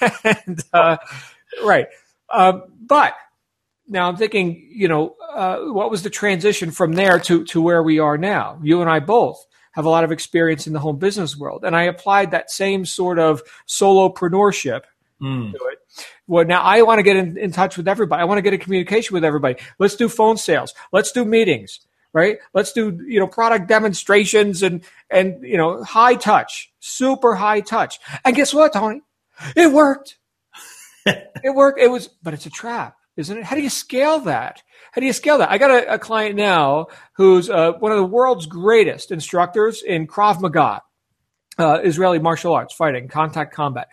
and, 0.24 0.62
uh, 0.72 0.96
right. 1.64 1.86
Um, 2.32 2.62
but 2.80 3.14
now 3.86 4.08
I'm 4.08 4.16
thinking, 4.16 4.68
you 4.72 4.88
know, 4.88 5.16
uh, 5.34 5.58
what 5.58 5.90
was 5.90 6.02
the 6.02 6.10
transition 6.10 6.70
from 6.70 6.94
there 6.94 7.18
to, 7.20 7.44
to 7.44 7.60
where 7.60 7.82
we 7.82 7.98
are 7.98 8.16
now? 8.16 8.58
You 8.62 8.80
and 8.80 8.88
I 8.88 9.00
both 9.00 9.44
have 9.72 9.84
a 9.84 9.88
lot 9.88 10.04
of 10.04 10.12
experience 10.12 10.66
in 10.66 10.72
the 10.72 10.78
home 10.78 10.98
business 10.98 11.36
world. 11.36 11.64
And 11.64 11.76
I 11.76 11.84
applied 11.84 12.30
that 12.30 12.50
same 12.50 12.84
sort 12.84 13.18
of 13.18 13.42
solopreneurship 13.66 14.82
mm. 15.20 15.52
to 15.52 15.58
it. 15.72 15.78
Well, 16.26 16.44
now 16.44 16.62
I 16.62 16.82
want 16.82 16.98
to 16.98 17.02
get 17.02 17.16
in, 17.16 17.36
in 17.36 17.52
touch 17.52 17.76
with 17.76 17.88
everybody. 17.88 18.22
I 18.22 18.24
want 18.24 18.38
to 18.38 18.42
get 18.42 18.54
in 18.54 18.60
communication 18.60 19.14
with 19.14 19.24
everybody. 19.24 19.56
Let's 19.78 19.96
do 19.96 20.08
phone 20.08 20.36
sales. 20.36 20.72
Let's 20.92 21.12
do 21.12 21.24
meetings, 21.24 21.80
right? 22.12 22.38
Let's 22.54 22.72
do, 22.72 22.98
you 23.06 23.20
know, 23.20 23.26
product 23.26 23.68
demonstrations 23.68 24.62
and, 24.62 24.82
and, 25.10 25.42
you 25.42 25.56
know, 25.56 25.82
high 25.82 26.14
touch, 26.14 26.72
super 26.80 27.34
high 27.34 27.60
touch. 27.60 27.98
And 28.24 28.36
guess 28.36 28.54
what, 28.54 28.72
Tony? 28.72 29.02
It 29.56 29.72
worked. 29.72 30.18
it 31.06 31.54
worked. 31.54 31.80
It 31.80 31.88
was, 31.88 32.08
but 32.22 32.34
it's 32.34 32.46
a 32.46 32.50
trap 32.50 32.96
isn't 33.16 33.38
it? 33.38 33.44
How 33.44 33.56
do 33.56 33.62
you 33.62 33.70
scale 33.70 34.20
that? 34.20 34.62
How 34.92 35.00
do 35.00 35.06
you 35.06 35.12
scale 35.14 35.38
that? 35.38 35.50
I 35.50 35.56
got 35.56 35.70
a, 35.70 35.94
a 35.94 35.98
client 35.98 36.36
now 36.36 36.88
who's 37.14 37.48
uh, 37.48 37.72
one 37.72 37.92
of 37.92 37.98
the 37.98 38.04
world's 38.04 38.44
greatest 38.46 39.10
instructors 39.10 39.82
in 39.82 40.06
Krav 40.06 40.40
Maga, 40.40 40.82
uh, 41.58 41.80
Israeli 41.82 42.18
martial 42.18 42.52
arts, 42.52 42.74
fighting, 42.74 43.08
contact 43.08 43.54
combat, 43.54 43.88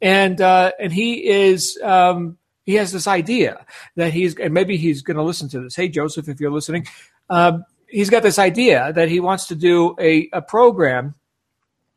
and 0.00 0.40
uh, 0.40 0.70
and 0.80 0.92
he 0.92 1.28
is. 1.28 1.78
Um, 1.82 2.38
he 2.64 2.74
has 2.74 2.90
this 2.90 3.06
idea 3.06 3.64
that 3.94 4.12
he's, 4.12 4.36
and 4.36 4.52
maybe 4.52 4.76
he's 4.76 5.02
going 5.02 5.16
to 5.16 5.22
listen 5.22 5.48
to 5.50 5.60
this. 5.60 5.76
Hey, 5.76 5.88
Joseph, 5.88 6.28
if 6.28 6.40
you're 6.40 6.50
listening, 6.50 6.84
um, 7.30 7.64
he's 7.88 8.10
got 8.10 8.24
this 8.24 8.40
idea 8.40 8.92
that 8.92 9.08
he 9.08 9.20
wants 9.20 9.46
to 9.46 9.54
do 9.54 9.94
a, 10.00 10.28
a 10.32 10.42
program 10.42 11.14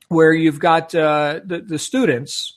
where 0.09 0.31
you've 0.31 0.59
got 0.59 0.93
uh, 0.93 1.39
the, 1.43 1.61
the 1.61 1.79
students 1.79 2.55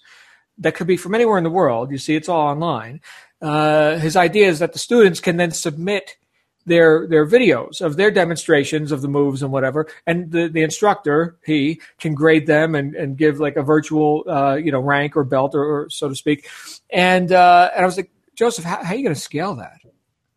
that 0.58 0.74
could 0.74 0.86
be 0.86 0.98
from 0.98 1.14
anywhere 1.14 1.38
in 1.38 1.44
the 1.44 1.50
world. 1.50 1.90
You 1.90 1.96
see, 1.96 2.14
it's 2.14 2.28
all 2.28 2.48
online 2.48 3.00
uh, 3.42 3.98
his 3.98 4.16
idea 4.16 4.48
is 4.48 4.60
that 4.60 4.72
the 4.72 4.78
students 4.78 5.20
can 5.20 5.36
then 5.36 5.50
submit 5.50 6.16
their 6.64 7.08
their 7.08 7.26
videos 7.26 7.80
of 7.80 7.96
their 7.96 8.10
demonstrations 8.10 8.92
of 8.92 9.02
the 9.02 9.08
moves 9.08 9.42
and 9.42 9.50
whatever, 9.50 9.88
and 10.06 10.30
the, 10.30 10.48
the 10.48 10.62
instructor 10.62 11.36
he 11.44 11.80
can 11.98 12.14
grade 12.14 12.46
them 12.46 12.76
and, 12.76 12.94
and 12.94 13.18
give 13.18 13.40
like 13.40 13.56
a 13.56 13.62
virtual 13.62 14.24
uh, 14.28 14.54
you 14.54 14.70
know 14.70 14.80
rank 14.80 15.16
or 15.16 15.24
belt 15.24 15.54
or, 15.54 15.64
or 15.64 15.90
so 15.90 16.08
to 16.08 16.14
speak, 16.14 16.48
and 16.90 17.32
uh, 17.32 17.70
and 17.74 17.82
I 17.82 17.86
was 17.86 17.96
like 17.96 18.12
Joseph, 18.36 18.64
how, 18.64 18.82
how 18.82 18.92
are 18.92 18.96
you 18.96 19.02
going 19.02 19.14
to 19.14 19.20
scale 19.20 19.56
that? 19.56 19.80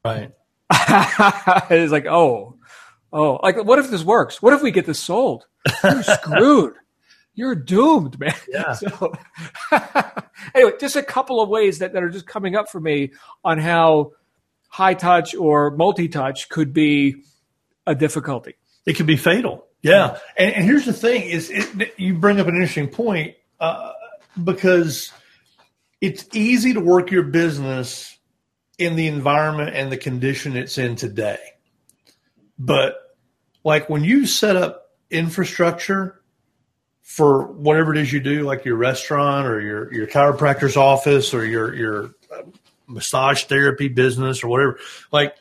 Right. 0.03 0.31
it's 1.69 1.91
like 1.91 2.07
oh 2.07 2.55
oh 3.13 3.39
like 3.43 3.63
what 3.63 3.77
if 3.77 3.91
this 3.91 4.03
works? 4.03 4.41
What 4.41 4.53
if 4.53 4.63
we 4.63 4.71
get 4.71 4.87
this 4.87 4.99
sold? 4.99 5.45
You're 5.83 6.03
screwed 6.03 6.73
you're 7.35 7.55
doomed, 7.55 8.19
man. 8.19 8.33
Yeah. 8.47 8.73
So, 8.73 9.13
anyway, 10.55 10.71
just 10.79 10.95
a 10.95 11.03
couple 11.03 11.41
of 11.41 11.49
ways 11.49 11.79
that, 11.79 11.93
that 11.93 12.01
are 12.01 12.09
just 12.09 12.25
coming 12.25 12.55
up 12.55 12.69
for 12.69 12.79
me 12.79 13.11
on 13.43 13.59
how 13.59 14.13
high 14.69 14.93
touch 14.93 15.35
or 15.35 15.71
multi 15.71 16.07
touch 16.07 16.47
could 16.49 16.73
be 16.73 17.23
a 17.85 17.93
difficulty. 17.93 18.55
It 18.85 18.93
could 18.93 19.05
be 19.05 19.17
fatal. 19.17 19.67
Yeah. 19.81 20.17
And, 20.37 20.55
and 20.55 20.65
here's 20.65 20.85
the 20.85 20.93
thing 20.93 21.23
is 21.23 21.49
it, 21.51 21.93
you 21.97 22.15
bring 22.15 22.39
up 22.39 22.47
an 22.47 22.55
interesting 22.55 22.87
point 22.87 23.35
uh, 23.59 23.91
because 24.41 25.11
it's 26.01 26.25
easy 26.33 26.73
to 26.73 26.79
work 26.79 27.11
your 27.11 27.23
business 27.23 28.17
in 28.77 28.95
the 28.95 29.07
environment 29.07 29.75
and 29.75 29.91
the 29.91 29.97
condition 29.97 30.55
it's 30.55 30.77
in 30.77 30.95
today. 30.95 31.39
But 32.57 32.95
like 33.63 33.89
when 33.89 34.03
you 34.03 34.25
set 34.25 34.55
up 34.55 34.91
infrastructure 35.09 36.21
for 37.05 37.51
whatever 37.51 37.93
it 37.93 37.99
is 37.99 38.11
you 38.11 38.19
do, 38.19 38.41
like 38.41 38.65
your 38.65 38.77
restaurant 38.77 39.45
or 39.45 39.61
your 39.61 39.93
your 39.93 40.07
chiropractor's 40.07 40.75
office 40.75 41.35
or 41.35 41.45
your 41.45 41.73
your 41.75 42.15
uh, 42.35 42.41
massage 42.87 43.43
therapy 43.43 43.87
business 43.87 44.43
or 44.43 44.47
whatever. 44.47 44.79
Like, 45.11 45.35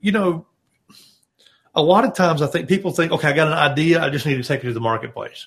you 0.00 0.12
know, 0.12 0.46
a 1.74 1.82
lot 1.82 2.04
of 2.04 2.14
times 2.14 2.42
I 2.42 2.48
think 2.48 2.68
people 2.68 2.92
think, 2.92 3.12
okay, 3.12 3.28
I 3.28 3.32
got 3.32 3.48
an 3.48 3.54
idea, 3.54 4.02
I 4.02 4.10
just 4.10 4.26
need 4.26 4.36
to 4.36 4.42
take 4.42 4.60
it 4.60 4.66
to 4.66 4.74
the 4.74 4.80
marketplace. 4.80 5.46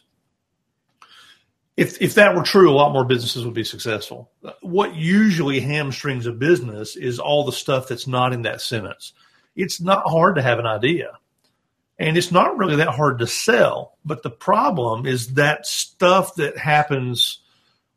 If 1.77 2.01
if 2.01 2.15
that 2.15 2.35
were 2.35 2.43
true, 2.43 2.71
a 2.71 2.73
lot 2.73 2.91
more 2.91 3.05
businesses 3.05 3.45
would 3.45 3.53
be 3.53 3.63
successful. 3.63 4.31
What 4.61 4.95
usually 4.95 5.59
hamstrings 5.59 6.25
a 6.25 6.31
business 6.31 6.95
is 6.95 7.19
all 7.19 7.45
the 7.45 7.51
stuff 7.51 7.87
that's 7.87 8.07
not 8.07 8.33
in 8.33 8.41
that 8.41 8.59
sentence. 8.59 9.13
It's 9.55 9.79
not 9.79 10.09
hard 10.09 10.35
to 10.37 10.41
have 10.41 10.57
an 10.57 10.65
idea 10.65 11.19
and 11.97 12.17
it's 12.17 12.31
not 12.31 12.57
really 12.57 12.77
that 12.77 12.89
hard 12.89 13.19
to 13.19 13.27
sell. 13.27 13.97
But 14.03 14.23
the 14.23 14.29
problem 14.29 15.05
is 15.05 15.35
that 15.35 15.65
stuff 15.65 16.35
that 16.35 16.57
happens 16.57 17.39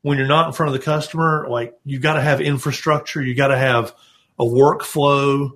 when 0.02 0.18
you're 0.18 0.26
not 0.26 0.46
in 0.46 0.52
front 0.52 0.74
of 0.74 0.78
the 0.78 0.84
customer. 0.84 1.46
Like 1.48 1.76
you 1.84 1.98
got 1.98 2.14
to 2.14 2.20
have 2.20 2.40
infrastructure, 2.40 3.22
you 3.22 3.34
got 3.34 3.48
to 3.48 3.58
have 3.58 3.94
a 4.38 4.44
workflow. 4.44 5.50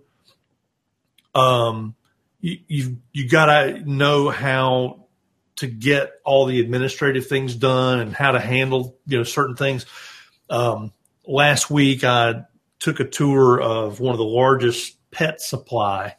Um, 1.35 1.95
you 2.41 2.59
you, 2.67 2.97
you 3.13 3.29
got 3.29 3.47
to 3.47 3.91
know 3.91 4.29
how 4.29 5.07
to 5.57 5.67
get 5.67 6.13
all 6.25 6.47
the 6.47 6.61
administrative 6.61 7.27
things 7.27 7.55
done 7.55 8.01
and 8.01 8.13
how 8.13 8.33
to 8.33 8.41
handle 8.41 8.99
you 9.07 9.19
know 9.19 9.25
certain 9.25 9.57
things. 9.57 9.87
Um, 10.51 10.93
last 11.27 11.71
week 11.71 12.03
I 12.03 12.45
took 12.81 12.99
a 12.99 13.09
tour 13.09 13.61
of 13.61 14.01
one 14.01 14.13
of 14.13 14.19
the 14.19 14.25
largest 14.25 14.97
pet 15.13 15.41
supply 15.41 16.17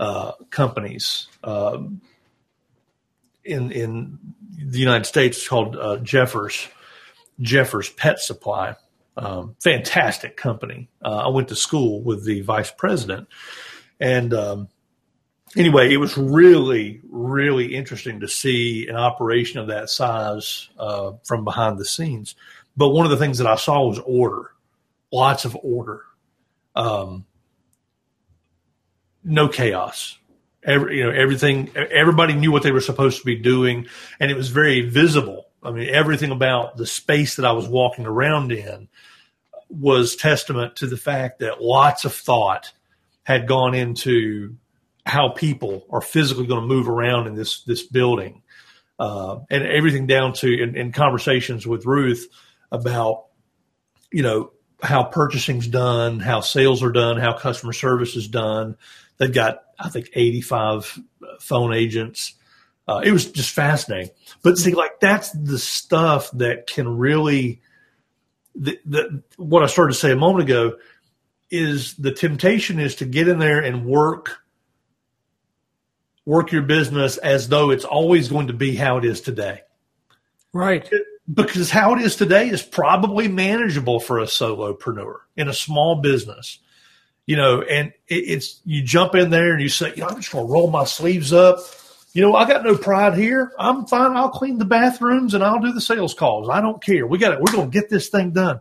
uh, 0.00 0.32
companies 0.48 1.28
um, 1.44 2.00
in 3.44 3.70
in 3.70 4.18
the 4.56 4.78
United 4.78 5.04
States. 5.04 5.46
Called 5.46 5.76
uh, 5.76 5.98
Jeffers 5.98 6.66
Jeffers 7.38 7.90
Pet 7.90 8.18
Supply. 8.18 8.76
Um, 9.16 9.56
fantastic 9.62 10.38
company. 10.38 10.88
Uh, 11.04 11.24
I 11.26 11.28
went 11.28 11.48
to 11.48 11.56
school 11.56 12.02
with 12.02 12.24
the 12.24 12.40
vice 12.40 12.70
president, 12.70 13.28
and 14.00 14.32
um, 14.32 14.68
anyway, 15.54 15.92
it 15.92 15.98
was 15.98 16.16
really 16.16 17.02
really 17.10 17.74
interesting 17.74 18.20
to 18.20 18.28
see 18.28 18.88
an 18.88 18.96
operation 18.96 19.60
of 19.60 19.66
that 19.66 19.90
size 19.90 20.70
uh, 20.78 21.12
from 21.24 21.44
behind 21.44 21.78
the 21.78 21.84
scenes. 21.84 22.36
But 22.74 22.88
one 22.88 23.04
of 23.04 23.10
the 23.10 23.18
things 23.18 23.36
that 23.36 23.46
I 23.46 23.56
saw 23.56 23.86
was 23.86 23.98
order, 23.98 24.52
lots 25.12 25.44
of 25.44 25.58
order. 25.62 26.04
Um, 26.74 27.26
no 29.24 29.48
chaos. 29.48 30.18
Every, 30.62 30.98
you 30.98 31.04
know, 31.04 31.10
everything, 31.10 31.70
everybody 31.74 32.34
knew 32.34 32.52
what 32.52 32.62
they 32.62 32.72
were 32.72 32.80
supposed 32.80 33.18
to 33.18 33.24
be 33.24 33.36
doing, 33.36 33.86
and 34.18 34.30
it 34.30 34.36
was 34.36 34.50
very 34.50 34.82
visible. 34.82 35.46
I 35.62 35.70
mean, 35.70 35.88
everything 35.88 36.30
about 36.30 36.76
the 36.76 36.86
space 36.86 37.36
that 37.36 37.46
I 37.46 37.52
was 37.52 37.66
walking 37.66 38.06
around 38.06 38.52
in 38.52 38.88
was 39.70 40.16
testament 40.16 40.76
to 40.76 40.86
the 40.86 40.96
fact 40.96 41.38
that 41.38 41.62
lots 41.62 42.04
of 42.04 42.12
thought 42.12 42.72
had 43.22 43.46
gone 43.46 43.74
into 43.74 44.56
how 45.06 45.30
people 45.30 45.86
are 45.90 46.00
physically 46.00 46.46
going 46.46 46.60
to 46.60 46.66
move 46.66 46.88
around 46.88 47.26
in 47.26 47.34
this 47.34 47.62
this 47.64 47.82
building, 47.82 48.42
uh, 48.98 49.38
and 49.50 49.64
everything 49.64 50.06
down 50.06 50.32
to 50.34 50.62
in, 50.62 50.76
in 50.76 50.92
conversations 50.92 51.66
with 51.66 51.86
Ruth 51.86 52.26
about 52.70 53.26
you 54.12 54.22
know 54.22 54.52
how 54.82 55.04
purchasing's 55.04 55.66
done, 55.66 56.20
how 56.20 56.40
sales 56.40 56.82
are 56.82 56.92
done, 56.92 57.18
how 57.18 57.36
customer 57.36 57.72
service 57.72 58.16
is 58.16 58.28
done, 58.28 58.76
They've 59.20 59.32
got, 59.32 59.64
I 59.78 59.90
think, 59.90 60.08
85 60.14 60.98
phone 61.40 61.74
agents. 61.74 62.32
Uh, 62.88 63.02
it 63.04 63.12
was 63.12 63.30
just 63.30 63.50
fascinating. 63.50 64.10
But 64.42 64.56
see, 64.56 64.72
like 64.72 64.98
that's 64.98 65.30
the 65.32 65.58
stuff 65.58 66.30
that 66.32 66.66
can 66.66 66.96
really, 66.96 67.60
the, 68.54 68.78
the, 68.86 69.22
what 69.36 69.62
I 69.62 69.66
started 69.66 69.92
to 69.92 69.98
say 69.98 70.10
a 70.10 70.16
moment 70.16 70.48
ago 70.48 70.78
is 71.50 71.94
the 71.96 72.12
temptation 72.12 72.80
is 72.80 72.94
to 72.96 73.04
get 73.04 73.28
in 73.28 73.38
there 73.38 73.60
and 73.60 73.84
work 73.84 74.38
work 76.24 76.50
your 76.52 76.62
business 76.62 77.18
as 77.18 77.48
though 77.48 77.70
it's 77.70 77.84
always 77.84 78.28
going 78.28 78.46
to 78.46 78.52
be 78.52 78.74
how 78.74 78.96
it 78.96 79.04
is 79.04 79.20
today. 79.20 79.60
Right. 80.52 80.88
Because 81.32 81.70
how 81.70 81.94
it 81.94 82.00
is 82.00 82.16
today 82.16 82.48
is 82.48 82.62
probably 82.62 83.28
manageable 83.28 84.00
for 84.00 84.18
a 84.18 84.24
solopreneur 84.24 85.16
in 85.36 85.48
a 85.48 85.52
small 85.52 85.96
business 85.96 86.58
you 87.26 87.36
know, 87.36 87.62
and 87.62 87.92
it, 88.08 88.14
it's 88.14 88.60
you 88.64 88.82
jump 88.82 89.14
in 89.14 89.30
there 89.30 89.52
and 89.52 89.62
you 89.62 89.68
say, 89.68 89.90
you 89.94 90.02
know, 90.02 90.08
I'm 90.08 90.16
just 90.16 90.32
going 90.32 90.46
to 90.46 90.52
roll 90.52 90.70
my 90.70 90.84
sleeves 90.84 91.32
up. 91.32 91.58
You 92.12 92.22
know, 92.22 92.34
I 92.34 92.46
got 92.48 92.64
no 92.64 92.76
pride 92.76 93.16
here. 93.16 93.52
I'm 93.58 93.86
fine. 93.86 94.16
I'll 94.16 94.30
clean 94.30 94.58
the 94.58 94.64
bathrooms 94.64 95.34
and 95.34 95.44
I'll 95.44 95.60
do 95.60 95.72
the 95.72 95.80
sales 95.80 96.12
calls. 96.12 96.48
I 96.48 96.60
don't 96.60 96.82
care. 96.82 97.06
We 97.06 97.18
got 97.18 97.32
it. 97.32 97.40
We're 97.40 97.52
going 97.52 97.70
to 97.70 97.78
get 97.78 97.88
this 97.88 98.08
thing 98.08 98.32
done. 98.32 98.60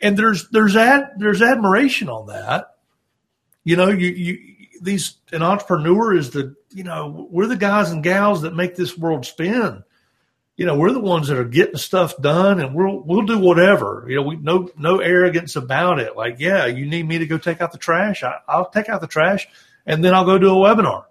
And 0.00 0.16
there's 0.16 0.48
there's 0.48 0.74
ad 0.74 1.12
there's 1.18 1.40
admiration 1.40 2.08
on 2.08 2.26
that. 2.26 2.74
You 3.62 3.76
know, 3.76 3.88
you 3.88 4.08
you 4.08 4.52
these 4.80 5.14
an 5.30 5.42
entrepreneur 5.42 6.16
is 6.16 6.30
the 6.30 6.56
you 6.70 6.82
know 6.82 7.28
we're 7.30 7.46
the 7.46 7.56
guys 7.56 7.92
and 7.92 8.02
gals 8.02 8.42
that 8.42 8.56
make 8.56 8.74
this 8.74 8.98
world 8.98 9.24
spin. 9.24 9.84
You 10.62 10.66
know, 10.66 10.76
we're 10.76 10.92
the 10.92 11.00
ones 11.00 11.26
that 11.26 11.38
are 11.38 11.44
getting 11.44 11.76
stuff 11.76 12.16
done 12.18 12.60
and 12.60 12.72
we'll, 12.72 13.00
we'll 13.00 13.26
do 13.26 13.36
whatever, 13.36 14.06
you 14.08 14.14
know, 14.14 14.22
we 14.22 14.36
no, 14.36 14.70
no 14.78 15.00
arrogance 15.00 15.56
about 15.56 15.98
it. 15.98 16.16
Like, 16.16 16.36
yeah, 16.38 16.66
you 16.66 16.86
need 16.86 17.02
me 17.02 17.18
to 17.18 17.26
go 17.26 17.36
take 17.36 17.60
out 17.60 17.72
the 17.72 17.78
trash. 17.78 18.22
I, 18.22 18.38
I'll 18.46 18.70
take 18.70 18.88
out 18.88 19.00
the 19.00 19.08
trash 19.08 19.48
and 19.86 20.04
then 20.04 20.14
I'll 20.14 20.24
go 20.24 20.38
do 20.38 20.50
a 20.50 20.54
webinar. 20.54 21.06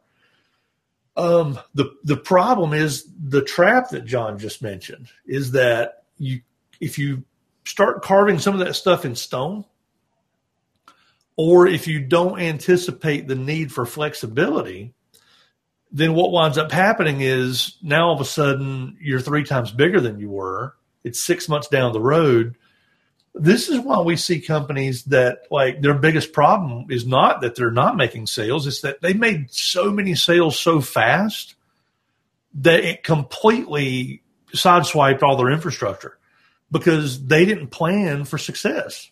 Um, 1.17 1.59
the, 1.75 1.93
the 2.05 2.15
problem 2.15 2.71
is 2.71 3.05
the 3.21 3.41
trap 3.41 3.89
that 3.89 4.05
John 4.05 4.39
just 4.39 4.61
mentioned 4.61 5.09
is 5.25 5.51
that 5.51 6.03
you, 6.17 6.43
if 6.79 6.97
you 6.97 7.25
start 7.65 8.03
carving 8.03 8.39
some 8.39 8.53
of 8.53 8.65
that 8.65 8.75
stuff 8.75 9.03
in 9.03 9.17
stone, 9.17 9.65
or 11.35 11.67
if 11.67 11.89
you 11.89 11.99
don't 11.99 12.39
anticipate 12.39 13.27
the 13.27 13.35
need 13.35 13.73
for 13.73 13.85
flexibility, 13.85 14.93
then 15.91 16.13
what 16.13 16.31
winds 16.31 16.57
up 16.57 16.71
happening 16.71 17.21
is 17.21 17.77
now 17.81 18.07
all 18.07 18.15
of 18.15 18.21
a 18.21 18.25
sudden 18.25 18.97
you're 19.01 19.19
three 19.19 19.43
times 19.43 19.71
bigger 19.71 19.99
than 19.99 20.19
you 20.19 20.29
were. 20.29 20.75
It's 21.03 21.23
six 21.23 21.49
months 21.49 21.67
down 21.67 21.93
the 21.93 21.99
road. 21.99 22.55
This 23.33 23.69
is 23.69 23.79
why 23.79 23.99
we 24.01 24.15
see 24.15 24.41
companies 24.41 25.03
that 25.05 25.43
like 25.49 25.81
their 25.81 25.93
biggest 25.93 26.33
problem 26.33 26.85
is 26.89 27.05
not 27.05 27.41
that 27.41 27.55
they're 27.55 27.71
not 27.71 27.97
making 27.97 28.27
sales, 28.27 28.67
it's 28.67 28.81
that 28.81 29.01
they 29.01 29.13
made 29.13 29.51
so 29.53 29.91
many 29.91 30.15
sales 30.15 30.57
so 30.57 30.81
fast 30.81 31.55
that 32.55 32.83
it 32.83 33.03
completely 33.03 34.21
sideswiped 34.53 35.23
all 35.23 35.37
their 35.37 35.49
infrastructure 35.49 36.17
because 36.71 37.25
they 37.25 37.45
didn't 37.45 37.67
plan 37.67 38.25
for 38.25 38.37
success. 38.37 39.09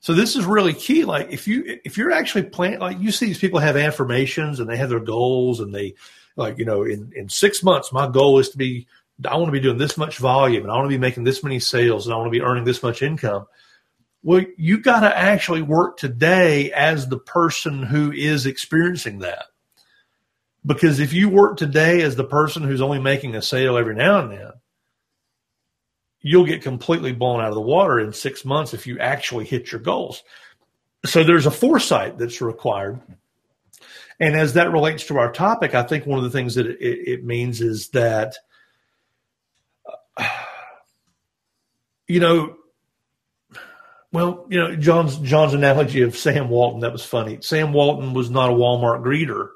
So 0.00 0.14
this 0.14 0.34
is 0.34 0.46
really 0.46 0.72
key. 0.72 1.04
Like 1.04 1.30
if 1.30 1.46
you 1.46 1.78
if 1.84 1.96
you're 1.98 2.10
actually 2.10 2.44
planning, 2.44 2.80
like 2.80 2.98
you 2.98 3.12
see 3.12 3.26
these 3.26 3.38
people 3.38 3.60
have 3.60 3.76
affirmations 3.76 4.58
and 4.58 4.68
they 4.68 4.78
have 4.78 4.88
their 4.88 5.00
goals 5.00 5.60
and 5.60 5.74
they 5.74 5.94
like 6.36 6.58
you 6.58 6.64
know 6.64 6.82
in 6.82 7.12
in 7.14 7.28
six 7.28 7.62
months 7.62 7.92
my 7.92 8.08
goal 8.08 8.38
is 8.38 8.48
to 8.50 8.58
be 8.58 8.86
I 9.28 9.36
want 9.36 9.48
to 9.48 9.52
be 9.52 9.60
doing 9.60 9.76
this 9.76 9.98
much 9.98 10.16
volume 10.16 10.62
and 10.62 10.72
I 10.72 10.76
want 10.76 10.86
to 10.86 10.96
be 10.96 10.98
making 10.98 11.24
this 11.24 11.42
many 11.42 11.60
sales 11.60 12.06
and 12.06 12.14
I 12.14 12.16
want 12.16 12.28
to 12.28 12.38
be 12.38 12.42
earning 12.42 12.64
this 12.64 12.82
much 12.82 13.02
income. 13.02 13.46
Well, 14.22 14.44
you 14.56 14.78
got 14.78 15.00
to 15.00 15.16
actually 15.16 15.62
work 15.62 15.98
today 15.98 16.72
as 16.72 17.08
the 17.08 17.18
person 17.18 17.82
who 17.82 18.12
is 18.12 18.46
experiencing 18.46 19.20
that. 19.20 19.46
Because 20.64 21.00
if 21.00 21.14
you 21.14 21.30
work 21.30 21.56
today 21.56 22.02
as 22.02 22.16
the 22.16 22.24
person 22.24 22.62
who's 22.62 22.82
only 22.82 22.98
making 22.98 23.34
a 23.34 23.40
sale 23.40 23.78
every 23.78 23.94
now 23.94 24.20
and 24.20 24.32
then, 24.32 24.52
you'll 26.22 26.46
get 26.46 26.62
completely 26.62 27.12
blown 27.12 27.40
out 27.40 27.48
of 27.48 27.54
the 27.54 27.60
water 27.60 27.98
in 27.98 28.12
six 28.12 28.44
months 28.44 28.74
if 28.74 28.86
you 28.86 28.98
actually 28.98 29.44
hit 29.44 29.72
your 29.72 29.80
goals. 29.80 30.22
So 31.04 31.24
there's 31.24 31.46
a 31.46 31.50
foresight 31.50 32.18
that's 32.18 32.40
required. 32.40 33.00
And 34.18 34.36
as 34.36 34.52
that 34.54 34.70
relates 34.70 35.06
to 35.06 35.18
our 35.18 35.32
topic, 35.32 35.74
I 35.74 35.82
think 35.82 36.06
one 36.06 36.18
of 36.18 36.24
the 36.24 36.30
things 36.30 36.56
that 36.56 36.66
it, 36.66 36.78
it 36.78 37.24
means 37.24 37.62
is 37.62 37.88
that, 37.90 38.36
you 42.06 42.20
know, 42.20 42.56
well, 44.12 44.44
you 44.50 44.58
know, 44.58 44.74
John's 44.76 45.16
John's 45.18 45.54
analogy 45.54 46.02
of 46.02 46.16
Sam 46.16 46.48
Walton 46.48 46.80
that 46.80 46.92
was 46.92 47.04
funny. 47.04 47.38
Sam 47.42 47.72
Walton 47.72 48.12
was 48.12 48.28
not 48.28 48.50
a 48.50 48.54
Walmart 48.54 49.02
greeter 49.02 49.50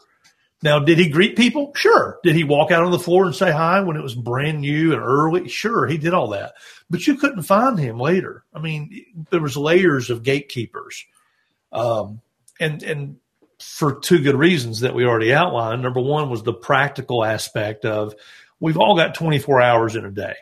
now, 0.65 0.79
did 0.79 0.99
he 0.99 1.11
greet 1.11 1.37
people? 1.37 1.73
Sure. 1.77 2.19
Did 2.23 2.35
he 2.35 2.43
walk 2.43 2.71
out 2.71 2.85
on 2.85 2.91
the 2.91 2.99
floor 2.99 3.27
and 3.27 3.35
say 3.35 3.53
hi 3.53 3.81
when 3.81 3.99
it 3.99 4.03
was 4.03 4.15
brand 4.15 4.63
new 4.63 4.95
and 4.95 5.03
early? 5.03 5.47
Sure, 5.47 5.87
he 5.87 5.99
did 5.99 6.15
all 6.15 6.29
that. 6.29 6.55
But 6.89 7.07
you 7.07 7.17
couldn't 7.17 7.43
find 7.43 7.79
him 7.79 8.01
later. 8.01 8.45
I 8.55 8.61
mean, 8.61 9.27
there 9.29 9.43
was 9.43 9.59
layers 9.59 10.09
of 10.09 10.23
gatekeepers. 10.23 11.05
Um, 11.71 12.23
and 12.59 12.83
and 12.83 13.17
for 13.61 14.01
two 14.01 14.23
good 14.23 14.37
reasons 14.37 14.81
that 14.81 14.95
we 14.95 15.05
already 15.05 15.35
outlined. 15.35 15.83
Number 15.83 16.01
one 16.01 16.31
was 16.31 16.43
the 16.43 16.55
practical 16.55 17.23
aspect 17.23 17.85
of 17.85 18.15
we've 18.59 18.79
all 18.79 18.97
got 18.97 19.15
24 19.15 19.61
hours 19.61 19.97
in 19.97 20.07
a 20.07 20.11
day. 20.11 20.35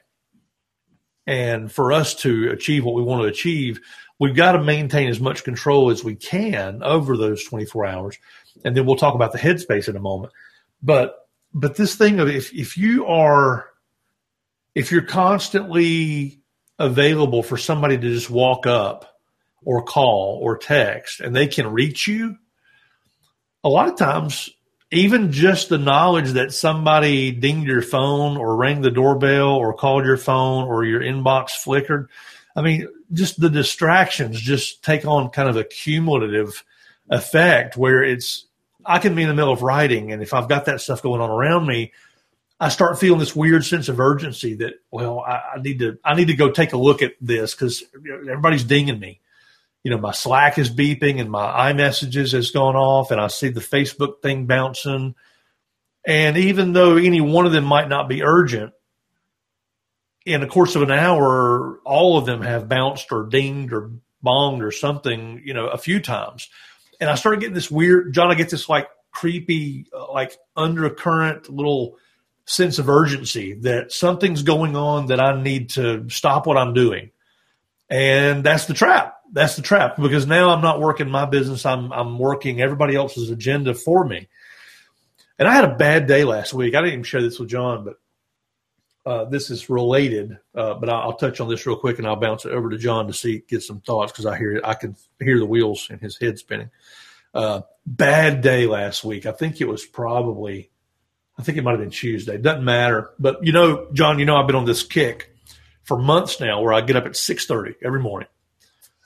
And 1.26 1.70
for 1.70 1.92
us 1.92 2.14
to 2.16 2.50
achieve 2.50 2.84
what 2.84 2.94
we 2.94 3.02
want 3.02 3.22
to 3.22 3.28
achieve, 3.28 3.80
we've 4.20 4.36
got 4.36 4.52
to 4.52 4.62
maintain 4.62 5.08
as 5.08 5.20
much 5.20 5.42
control 5.42 5.90
as 5.90 6.04
we 6.04 6.14
can 6.14 6.82
over 6.84 7.16
those 7.16 7.44
24 7.44 7.86
hours 7.86 8.18
and 8.64 8.76
then 8.76 8.86
we'll 8.86 8.96
talk 8.96 9.14
about 9.14 9.32
the 9.32 9.38
headspace 9.38 9.88
in 9.88 9.96
a 9.96 10.00
moment. 10.00 10.32
But 10.82 11.28
but 11.54 11.76
this 11.76 11.94
thing 11.94 12.20
of 12.20 12.28
if 12.28 12.52
if 12.52 12.76
you 12.76 13.06
are 13.06 13.66
if 14.74 14.90
you're 14.90 15.02
constantly 15.02 16.40
available 16.78 17.42
for 17.42 17.56
somebody 17.56 17.96
to 17.96 18.14
just 18.14 18.30
walk 18.30 18.66
up 18.66 19.18
or 19.64 19.82
call 19.82 20.38
or 20.42 20.56
text 20.56 21.20
and 21.20 21.36
they 21.36 21.46
can 21.46 21.72
reach 21.72 22.08
you, 22.08 22.36
a 23.62 23.68
lot 23.68 23.88
of 23.88 23.96
times 23.96 24.50
even 24.92 25.32
just 25.32 25.70
the 25.70 25.78
knowledge 25.78 26.32
that 26.32 26.52
somebody 26.52 27.32
dinged 27.32 27.66
your 27.66 27.82
phone 27.82 28.36
or 28.36 28.56
rang 28.56 28.82
the 28.82 28.90
doorbell 28.90 29.54
or 29.54 29.72
called 29.72 30.04
your 30.04 30.18
phone 30.18 30.64
or 30.64 30.84
your 30.84 31.00
inbox 31.00 31.50
flickered. 31.50 32.10
I 32.54 32.60
mean, 32.60 32.86
just 33.12 33.40
the 33.40 33.48
distractions 33.48 34.38
just 34.38 34.84
take 34.84 35.06
on 35.06 35.30
kind 35.30 35.48
of 35.48 35.56
a 35.56 35.64
cumulative 35.64 36.62
effect 37.08 37.76
where 37.76 38.02
it's 38.02 38.46
I 38.84 38.98
can 38.98 39.14
be 39.14 39.22
in 39.22 39.28
the 39.28 39.34
middle 39.34 39.52
of 39.52 39.62
writing, 39.62 40.12
and 40.12 40.22
if 40.22 40.34
I've 40.34 40.48
got 40.48 40.66
that 40.66 40.80
stuff 40.80 41.02
going 41.02 41.20
on 41.20 41.30
around 41.30 41.66
me, 41.66 41.92
I 42.60 42.68
start 42.68 43.00
feeling 43.00 43.18
this 43.18 43.34
weird 43.34 43.64
sense 43.64 43.88
of 43.88 43.98
urgency 43.98 44.54
that 44.56 44.74
well, 44.90 45.20
I, 45.20 45.56
I 45.56 45.60
need 45.60 45.80
to 45.80 45.98
I 46.04 46.14
need 46.14 46.28
to 46.28 46.34
go 46.34 46.50
take 46.50 46.72
a 46.72 46.78
look 46.78 47.02
at 47.02 47.14
this 47.20 47.54
because 47.54 47.82
everybody's 47.94 48.64
dinging 48.64 49.00
me. 49.00 49.20
You 49.82 49.90
know, 49.90 49.98
my 49.98 50.12
Slack 50.12 50.58
is 50.58 50.70
beeping 50.70 51.20
and 51.20 51.28
my 51.28 51.72
iMessages 51.72 52.32
has 52.32 52.52
gone 52.52 52.76
off, 52.76 53.10
and 53.10 53.20
I 53.20 53.26
see 53.26 53.48
the 53.48 53.60
Facebook 53.60 54.22
thing 54.22 54.46
bouncing. 54.46 55.14
And 56.06 56.36
even 56.36 56.72
though 56.72 56.96
any 56.96 57.20
one 57.20 57.46
of 57.46 57.52
them 57.52 57.64
might 57.64 57.88
not 57.88 58.08
be 58.08 58.22
urgent, 58.22 58.72
in 60.24 60.40
the 60.40 60.46
course 60.46 60.76
of 60.76 60.82
an 60.82 60.90
hour, 60.90 61.80
all 61.84 62.16
of 62.16 62.26
them 62.26 62.42
have 62.42 62.68
bounced 62.68 63.10
or 63.10 63.24
dinged 63.24 63.72
or 63.72 63.90
bonged 64.24 64.62
or 64.62 64.70
something, 64.70 65.42
you 65.44 65.54
know, 65.54 65.66
a 65.66 65.78
few 65.78 66.00
times 66.00 66.48
and 67.02 67.10
I 67.10 67.16
started 67.16 67.40
getting 67.40 67.54
this 67.54 67.68
weird, 67.68 68.14
John, 68.14 68.30
I 68.30 68.34
get 68.34 68.48
this 68.48 68.68
like 68.68 68.88
creepy, 69.10 69.86
uh, 69.92 70.12
like 70.12 70.38
undercurrent 70.56 71.50
little 71.50 71.98
sense 72.44 72.78
of 72.78 72.88
urgency 72.88 73.54
that 73.54 73.90
something's 73.90 74.44
going 74.44 74.76
on 74.76 75.06
that 75.06 75.18
I 75.18 75.42
need 75.42 75.70
to 75.70 76.08
stop 76.08 76.46
what 76.46 76.56
I'm 76.56 76.74
doing. 76.74 77.10
And 77.90 78.44
that's 78.44 78.66
the 78.66 78.74
trap. 78.74 79.16
That's 79.32 79.56
the 79.56 79.62
trap 79.62 79.96
because 79.96 80.28
now 80.28 80.50
I'm 80.50 80.62
not 80.62 80.80
working 80.80 81.10
my 81.10 81.24
business. 81.24 81.66
I'm, 81.66 81.92
I'm 81.92 82.20
working 82.20 82.60
everybody 82.60 82.94
else's 82.94 83.30
agenda 83.30 83.74
for 83.74 84.04
me. 84.04 84.28
And 85.40 85.48
I 85.48 85.54
had 85.54 85.64
a 85.64 85.74
bad 85.74 86.06
day 86.06 86.22
last 86.22 86.54
week. 86.54 86.76
I 86.76 86.82
didn't 86.82 86.92
even 86.92 87.02
share 87.02 87.22
this 87.22 87.40
with 87.40 87.48
John, 87.48 87.84
but 87.84 87.96
uh, 89.04 89.24
this 89.24 89.50
is 89.50 89.68
related, 89.68 90.38
uh, 90.54 90.74
but 90.74 90.88
I'll, 90.88 91.14
touch 91.14 91.40
on 91.40 91.48
this 91.48 91.66
real 91.66 91.76
quick 91.76 91.98
and 91.98 92.06
I'll 92.06 92.16
bounce 92.16 92.44
it 92.44 92.52
over 92.52 92.70
to 92.70 92.78
John 92.78 93.08
to 93.08 93.12
see 93.12 93.42
get 93.48 93.62
some 93.62 93.80
thoughts 93.80 94.12
because 94.12 94.26
I 94.26 94.38
hear 94.38 94.60
I 94.62 94.74
can 94.74 94.96
hear 95.18 95.38
the 95.38 95.46
wheels 95.46 95.88
in 95.90 95.98
his 95.98 96.16
head 96.18 96.38
spinning. 96.38 96.70
Uh, 97.34 97.62
bad 97.84 98.42
day 98.42 98.66
last 98.66 99.02
week. 99.02 99.26
I 99.26 99.32
think 99.32 99.60
it 99.60 99.66
was 99.66 99.84
probably, 99.84 100.70
I 101.36 101.42
think 101.42 101.58
it 101.58 101.64
might 101.64 101.72
have 101.72 101.80
been 101.80 101.90
Tuesday. 101.90 102.38
Doesn't 102.38 102.64
matter. 102.64 103.10
But 103.18 103.44
you 103.44 103.52
know, 103.52 103.88
John, 103.92 104.18
you 104.20 104.24
know 104.24 104.36
I've 104.36 104.46
been 104.46 104.56
on 104.56 104.66
this 104.66 104.84
kick 104.84 105.34
for 105.82 105.98
months 105.98 106.38
now 106.38 106.62
where 106.62 106.72
I 106.72 106.80
get 106.80 106.96
up 106.96 107.06
at 107.06 107.16
six 107.16 107.44
thirty 107.44 107.74
every 107.84 108.00
morning, 108.00 108.28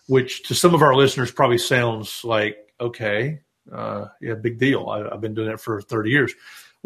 which 0.08 0.42
to 0.48 0.54
some 0.54 0.74
of 0.74 0.82
our 0.82 0.94
listeners 0.94 1.30
probably 1.30 1.58
sounds 1.58 2.22
like 2.22 2.58
okay, 2.78 3.40
uh, 3.72 4.06
yeah, 4.20 4.34
big 4.34 4.58
deal. 4.58 4.88
I, 4.88 5.08
I've 5.08 5.22
been 5.22 5.34
doing 5.34 5.50
it 5.50 5.60
for 5.60 5.80
thirty 5.80 6.10
years 6.10 6.34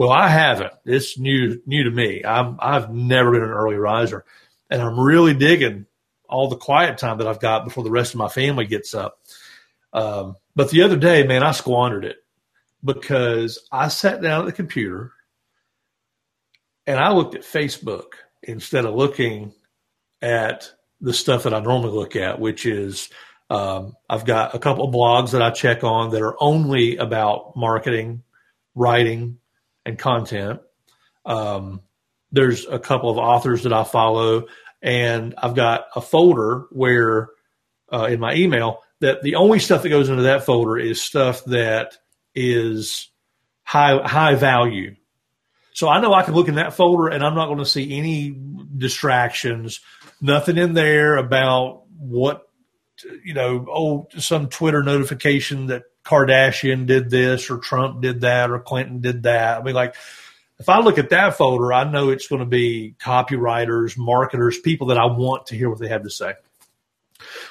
well, 0.01 0.09
I 0.09 0.29
haven't. 0.29 0.73
It's 0.87 1.19
new 1.19 1.61
new 1.67 1.85
to 1.85 1.91
me. 1.91 2.25
I'm 2.25 2.57
I've 2.59 2.91
never 2.91 3.33
been 3.33 3.43
an 3.43 3.51
early 3.51 3.77
riser, 3.77 4.25
and 4.71 4.81
I'm 4.81 4.99
really 4.99 5.35
digging 5.35 5.85
all 6.27 6.49
the 6.49 6.57
quiet 6.57 6.97
time 6.97 7.19
that 7.19 7.27
I've 7.27 7.39
got 7.39 7.67
before 7.67 7.85
the 7.85 7.91
rest 7.91 8.15
of 8.15 8.19
my 8.19 8.31
family 8.31 8.65
gets 8.65 8.95
up. 8.95 9.19
Um, 9.93 10.37
but 10.57 10.71
the 10.71 10.85
other 10.85 10.97
day, 10.97 11.27
man, 11.27 11.43
I 11.43 11.51
squandered 11.51 12.07
it 12.07 12.17
because 12.83 13.59
I 13.71 13.89
sat 13.89 14.23
down 14.23 14.41
at 14.41 14.47
the 14.47 14.53
computer 14.53 15.13
and 16.87 16.99
I 16.99 17.13
looked 17.13 17.35
at 17.35 17.43
Facebook 17.43 18.13
instead 18.43 18.87
of 18.87 18.95
looking 18.95 19.53
at 20.23 20.73
the 21.03 21.13
stuff 21.13 21.43
that 21.43 21.53
I 21.53 21.61
normally 21.61 21.93
look 21.93 22.17
at, 22.17 22.41
which 22.41 22.65
is 22.65 23.11
um, 23.51 23.95
I've 24.09 24.25
got 24.25 24.55
a 24.55 24.59
couple 24.59 24.89
of 24.89 24.95
blogs 24.95 25.33
that 25.33 25.43
I 25.43 25.51
check 25.51 25.85
on 25.85 26.13
that 26.13 26.23
are 26.23 26.43
only 26.43 26.97
about 26.97 27.55
marketing, 27.55 28.23
writing, 28.75 29.40
and 29.91 29.99
content. 29.99 30.61
Um, 31.27 31.83
there's 32.33 32.67
a 32.67 32.79
couple 32.79 33.11
of 33.11 33.19
authors 33.19 33.65
that 33.65 33.73
I 33.73 33.85
follow, 33.85 34.47
and 34.81 35.35
I've 35.37 35.55
got 35.55 35.87
a 35.95 36.01
folder 36.01 36.67
where 36.71 37.29
uh, 37.93 38.05
in 38.05 38.21
my 38.21 38.35
email 38.35 38.81
that 39.01 39.23
the 39.23 39.35
only 39.35 39.59
stuff 39.59 39.83
that 39.83 39.89
goes 39.89 40.09
into 40.09 40.23
that 40.23 40.45
folder 40.45 40.79
is 40.79 41.03
stuff 41.03 41.45
that 41.47 41.99
is 42.35 43.11
high 43.63 44.01
high 44.07 44.37
value. 44.37 44.97
So 45.73 45.89
I 45.89 46.01
know 46.01 46.13
I 46.13 46.23
can 46.23 46.35
look 46.35 46.49
in 46.49 46.57
that 46.57 46.75
folder 46.75 47.09
and 47.09 47.25
I'm 47.25 47.35
not 47.35 47.47
going 47.47 47.59
to 47.59 47.65
see 47.65 47.97
any 47.99 48.37
distractions, 48.77 49.81
nothing 50.21 50.59
in 50.59 50.75
there 50.75 51.17
about 51.17 51.85
what 51.97 52.47
you 53.25 53.35
know, 53.35 53.67
oh, 53.69 54.09
some 54.19 54.49
Twitter 54.49 54.83
notification 54.83 55.67
that 55.67 55.85
Kardashian 56.05 56.87
did 56.87 57.11
this 57.11 57.51
or 57.51 57.59
Trump 57.59 58.01
did 58.01 58.23
that 58.23 58.51
or 58.51 58.59
Clinton 58.59 59.01
did 59.01 59.25
that. 59.25 59.61
I 59.61 59.63
mean, 59.63 59.75
like, 59.75 59.95
if 60.59 60.69
I 60.69 60.81
look 60.81 60.99
at 60.99 61.11
that 61.11 61.37
folder, 61.37 61.73
I 61.73 61.91
know 61.91 62.11
it's 62.11 62.29
going 62.29 62.41
to 62.41 62.47
be 62.47 62.95
copywriters, 63.01 63.97
marketers, 63.97 64.59
people 64.59 64.89
that 64.89 64.99
I 64.99 65.07
want 65.07 65.47
to 65.47 65.57
hear 65.57 65.71
what 65.71 65.79
they 65.79 65.89
have 65.89 66.03
to 66.03 66.11
say. 66.11 66.35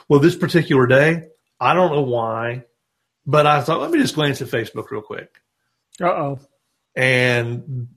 Well, 0.08 0.20
this 0.20 0.36
particular 0.36 0.88
day, 0.88 1.28
I 1.60 1.74
don't 1.74 1.92
know 1.92 2.04
why, 2.04 2.66
but 3.26 3.48
I 3.48 3.62
thought, 3.62 3.82
let 3.82 3.92
me 3.92 4.00
just 4.00 4.16
glance 4.16 4.42
at 4.42 4.48
Facebook 4.48 4.92
real 4.92 5.02
quick. 5.02 5.42
Uh 6.02 6.08
oh. 6.08 6.40
And 6.96 7.90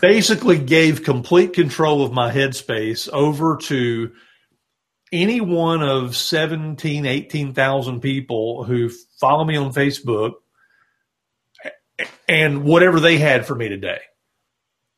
basically 0.00 0.58
gave 0.58 1.04
complete 1.04 1.52
control 1.52 2.04
of 2.04 2.12
my 2.12 2.30
headspace 2.30 3.08
over 3.08 3.56
to 3.62 4.12
any 5.12 5.40
one 5.40 5.82
of 5.82 6.16
17, 6.16 7.06
18,000 7.06 8.00
people 8.00 8.64
who 8.64 8.90
follow 9.20 9.44
me 9.44 9.56
on 9.56 9.72
Facebook 9.72 10.32
and 12.28 12.64
whatever 12.64 13.00
they 13.00 13.18
had 13.18 13.46
for 13.46 13.54
me 13.54 13.68
today. 13.68 14.00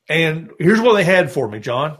And 0.08 0.50
here's 0.58 0.80
what 0.80 0.94
they 0.94 1.04
had 1.04 1.30
for 1.30 1.48
me, 1.48 1.60
John 1.60 1.98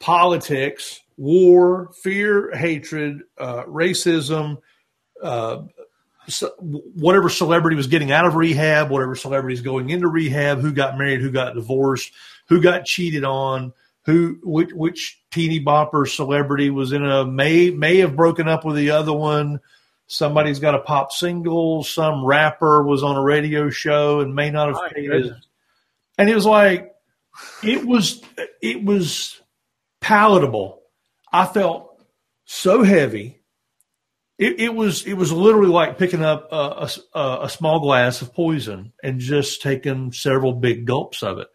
politics, 0.00 1.00
war, 1.16 1.90
fear, 2.02 2.54
hatred, 2.54 3.22
uh, 3.38 3.64
racism, 3.64 4.58
uh, 5.22 5.62
so 6.28 6.50
whatever 6.58 7.28
celebrity 7.28 7.76
was 7.76 7.86
getting 7.86 8.10
out 8.10 8.26
of 8.26 8.34
rehab, 8.34 8.90
whatever 8.90 9.14
celebrity 9.14 9.54
is 9.54 9.60
going 9.60 9.90
into 9.90 10.08
rehab, 10.08 10.60
who 10.60 10.72
got 10.72 10.96
married, 10.96 11.20
who 11.20 11.30
got 11.30 11.54
divorced, 11.54 12.12
who 12.48 12.60
got 12.60 12.84
cheated 12.84 13.24
on, 13.24 13.72
who 14.04 14.38
which, 14.42 14.72
which 14.72 15.22
teeny 15.30 15.64
bopper 15.64 16.08
celebrity 16.08 16.70
was 16.70 16.92
in 16.92 17.04
a 17.04 17.24
may 17.24 17.70
may 17.70 17.98
have 17.98 18.16
broken 18.16 18.48
up 18.48 18.64
with 18.64 18.76
the 18.76 18.90
other 18.90 19.12
one. 19.12 19.60
Somebody's 20.06 20.58
got 20.58 20.74
a 20.74 20.80
pop 20.80 21.12
single. 21.12 21.82
Some 21.82 22.24
rapper 22.24 22.82
was 22.82 23.02
on 23.02 23.16
a 23.16 23.22
radio 23.22 23.70
show 23.70 24.20
and 24.20 24.34
may 24.34 24.50
not 24.50 24.68
have 24.68 24.92
paid 24.92 25.10
his. 25.10 25.30
And 26.18 26.28
it 26.28 26.34
was 26.34 26.46
like, 26.46 26.94
it 27.62 27.84
was 27.84 28.22
it 28.60 28.84
was 28.84 29.40
palatable. 30.00 30.82
I 31.32 31.46
felt 31.46 32.04
so 32.44 32.82
heavy. 32.82 33.40
It, 34.36 34.60
it 34.60 34.74
was 34.74 35.06
it 35.06 35.14
was 35.14 35.32
literally 35.32 35.70
like 35.70 35.96
picking 35.96 36.22
up 36.22 36.48
a, 36.52 36.88
a, 37.14 37.38
a 37.44 37.48
small 37.48 37.80
glass 37.80 38.20
of 38.20 38.34
poison 38.34 38.92
and 39.02 39.20
just 39.20 39.62
taking 39.62 40.12
several 40.12 40.52
big 40.52 40.84
gulps 40.84 41.22
of 41.22 41.38
it. 41.38 41.48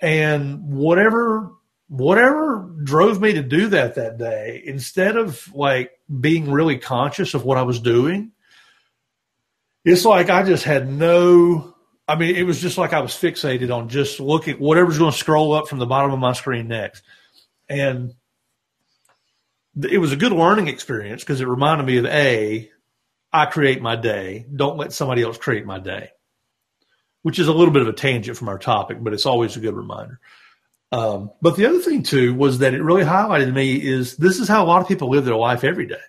And 0.00 0.62
whatever 0.70 1.52
whatever 1.88 2.70
drove 2.84 3.20
me 3.20 3.32
to 3.32 3.42
do 3.42 3.68
that 3.68 3.94
that 3.94 4.18
day, 4.18 4.62
instead 4.64 5.16
of 5.16 5.52
like 5.54 5.90
being 6.20 6.50
really 6.50 6.78
conscious 6.78 7.34
of 7.34 7.44
what 7.44 7.58
I 7.58 7.62
was 7.62 7.80
doing, 7.80 8.32
it's 9.84 10.04
like 10.04 10.30
I 10.30 10.42
just 10.42 10.64
had 10.64 10.90
no. 10.90 11.74
I 12.06 12.16
mean, 12.16 12.36
it 12.36 12.44
was 12.44 12.60
just 12.60 12.78
like 12.78 12.92
I 12.92 13.00
was 13.00 13.12
fixated 13.12 13.74
on 13.74 13.88
just 13.88 14.20
looking 14.20 14.56
whatever's 14.56 14.98
going 14.98 15.12
to 15.12 15.18
scroll 15.18 15.52
up 15.52 15.68
from 15.68 15.78
the 15.78 15.86
bottom 15.86 16.12
of 16.12 16.18
my 16.18 16.32
screen 16.32 16.68
next, 16.68 17.02
and 17.68 18.14
it 19.82 19.98
was 19.98 20.12
a 20.12 20.16
good 20.16 20.32
learning 20.32 20.68
experience 20.68 21.22
because 21.22 21.40
it 21.40 21.48
reminded 21.48 21.86
me 21.86 21.98
of 21.98 22.06
a 22.06 22.70
I 23.32 23.46
create 23.46 23.82
my 23.82 23.96
day. 23.96 24.46
Don't 24.54 24.78
let 24.78 24.92
somebody 24.92 25.22
else 25.22 25.38
create 25.38 25.66
my 25.66 25.78
day 25.78 26.10
which 27.28 27.38
is 27.38 27.46
a 27.46 27.52
little 27.52 27.74
bit 27.74 27.82
of 27.82 27.88
a 27.88 27.92
tangent 27.92 28.38
from 28.38 28.48
our 28.48 28.56
topic, 28.58 28.96
but 29.02 29.12
it's 29.12 29.26
always 29.26 29.54
a 29.54 29.60
good 29.60 29.74
reminder. 29.74 30.18
Um, 30.92 31.30
but 31.42 31.56
the 31.56 31.66
other 31.66 31.80
thing 31.80 32.02
too 32.02 32.32
was 32.32 32.60
that 32.60 32.72
it 32.72 32.82
really 32.82 33.04
highlighted 33.04 33.44
to 33.44 33.52
me 33.52 33.74
is 33.74 34.16
this 34.16 34.40
is 34.40 34.48
how 34.48 34.64
a 34.64 34.66
lot 34.66 34.80
of 34.80 34.88
people 34.88 35.10
live 35.10 35.26
their 35.26 35.36
life 35.36 35.62
every 35.62 35.84
day. 35.84 36.00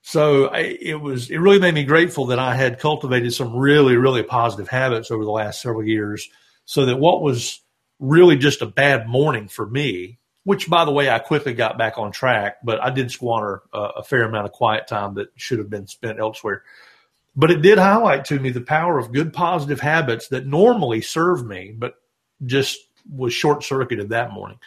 So 0.00 0.46
I, 0.46 0.60
it 0.60 0.98
was 0.98 1.30
it 1.30 1.36
really 1.36 1.58
made 1.58 1.74
me 1.74 1.84
grateful 1.84 2.28
that 2.28 2.38
I 2.38 2.54
had 2.54 2.80
cultivated 2.80 3.34
some 3.34 3.54
really 3.54 3.96
really 3.96 4.22
positive 4.22 4.66
habits 4.66 5.10
over 5.10 5.26
the 5.26 5.30
last 5.30 5.60
several 5.60 5.84
years, 5.84 6.30
so 6.64 6.86
that 6.86 6.96
what 6.96 7.20
was 7.20 7.60
really 7.98 8.38
just 8.38 8.62
a 8.62 8.66
bad 8.66 9.06
morning 9.06 9.46
for 9.46 9.66
me, 9.66 10.20
which 10.44 10.70
by 10.70 10.86
the 10.86 10.90
way 10.90 11.10
I 11.10 11.18
quickly 11.18 11.52
got 11.52 11.76
back 11.76 11.98
on 11.98 12.12
track, 12.12 12.60
but 12.64 12.82
I 12.82 12.88
did 12.88 13.10
squander 13.10 13.60
a, 13.74 13.80
a 13.96 14.02
fair 14.02 14.22
amount 14.22 14.46
of 14.46 14.52
quiet 14.52 14.86
time 14.86 15.16
that 15.16 15.28
should 15.36 15.58
have 15.58 15.68
been 15.68 15.86
spent 15.86 16.18
elsewhere. 16.18 16.62
But 17.36 17.50
it 17.50 17.62
did 17.62 17.78
highlight 17.78 18.24
to 18.26 18.38
me 18.40 18.50
the 18.50 18.60
power 18.60 18.98
of 18.98 19.12
good 19.12 19.32
positive 19.32 19.80
habits 19.80 20.28
that 20.28 20.46
normally 20.46 21.00
serve 21.00 21.46
me, 21.46 21.74
but 21.76 21.94
just 22.44 22.78
was 23.08 23.32
short 23.32 23.64
circuited 23.64 24.10
that 24.10 24.32
morning. 24.32 24.58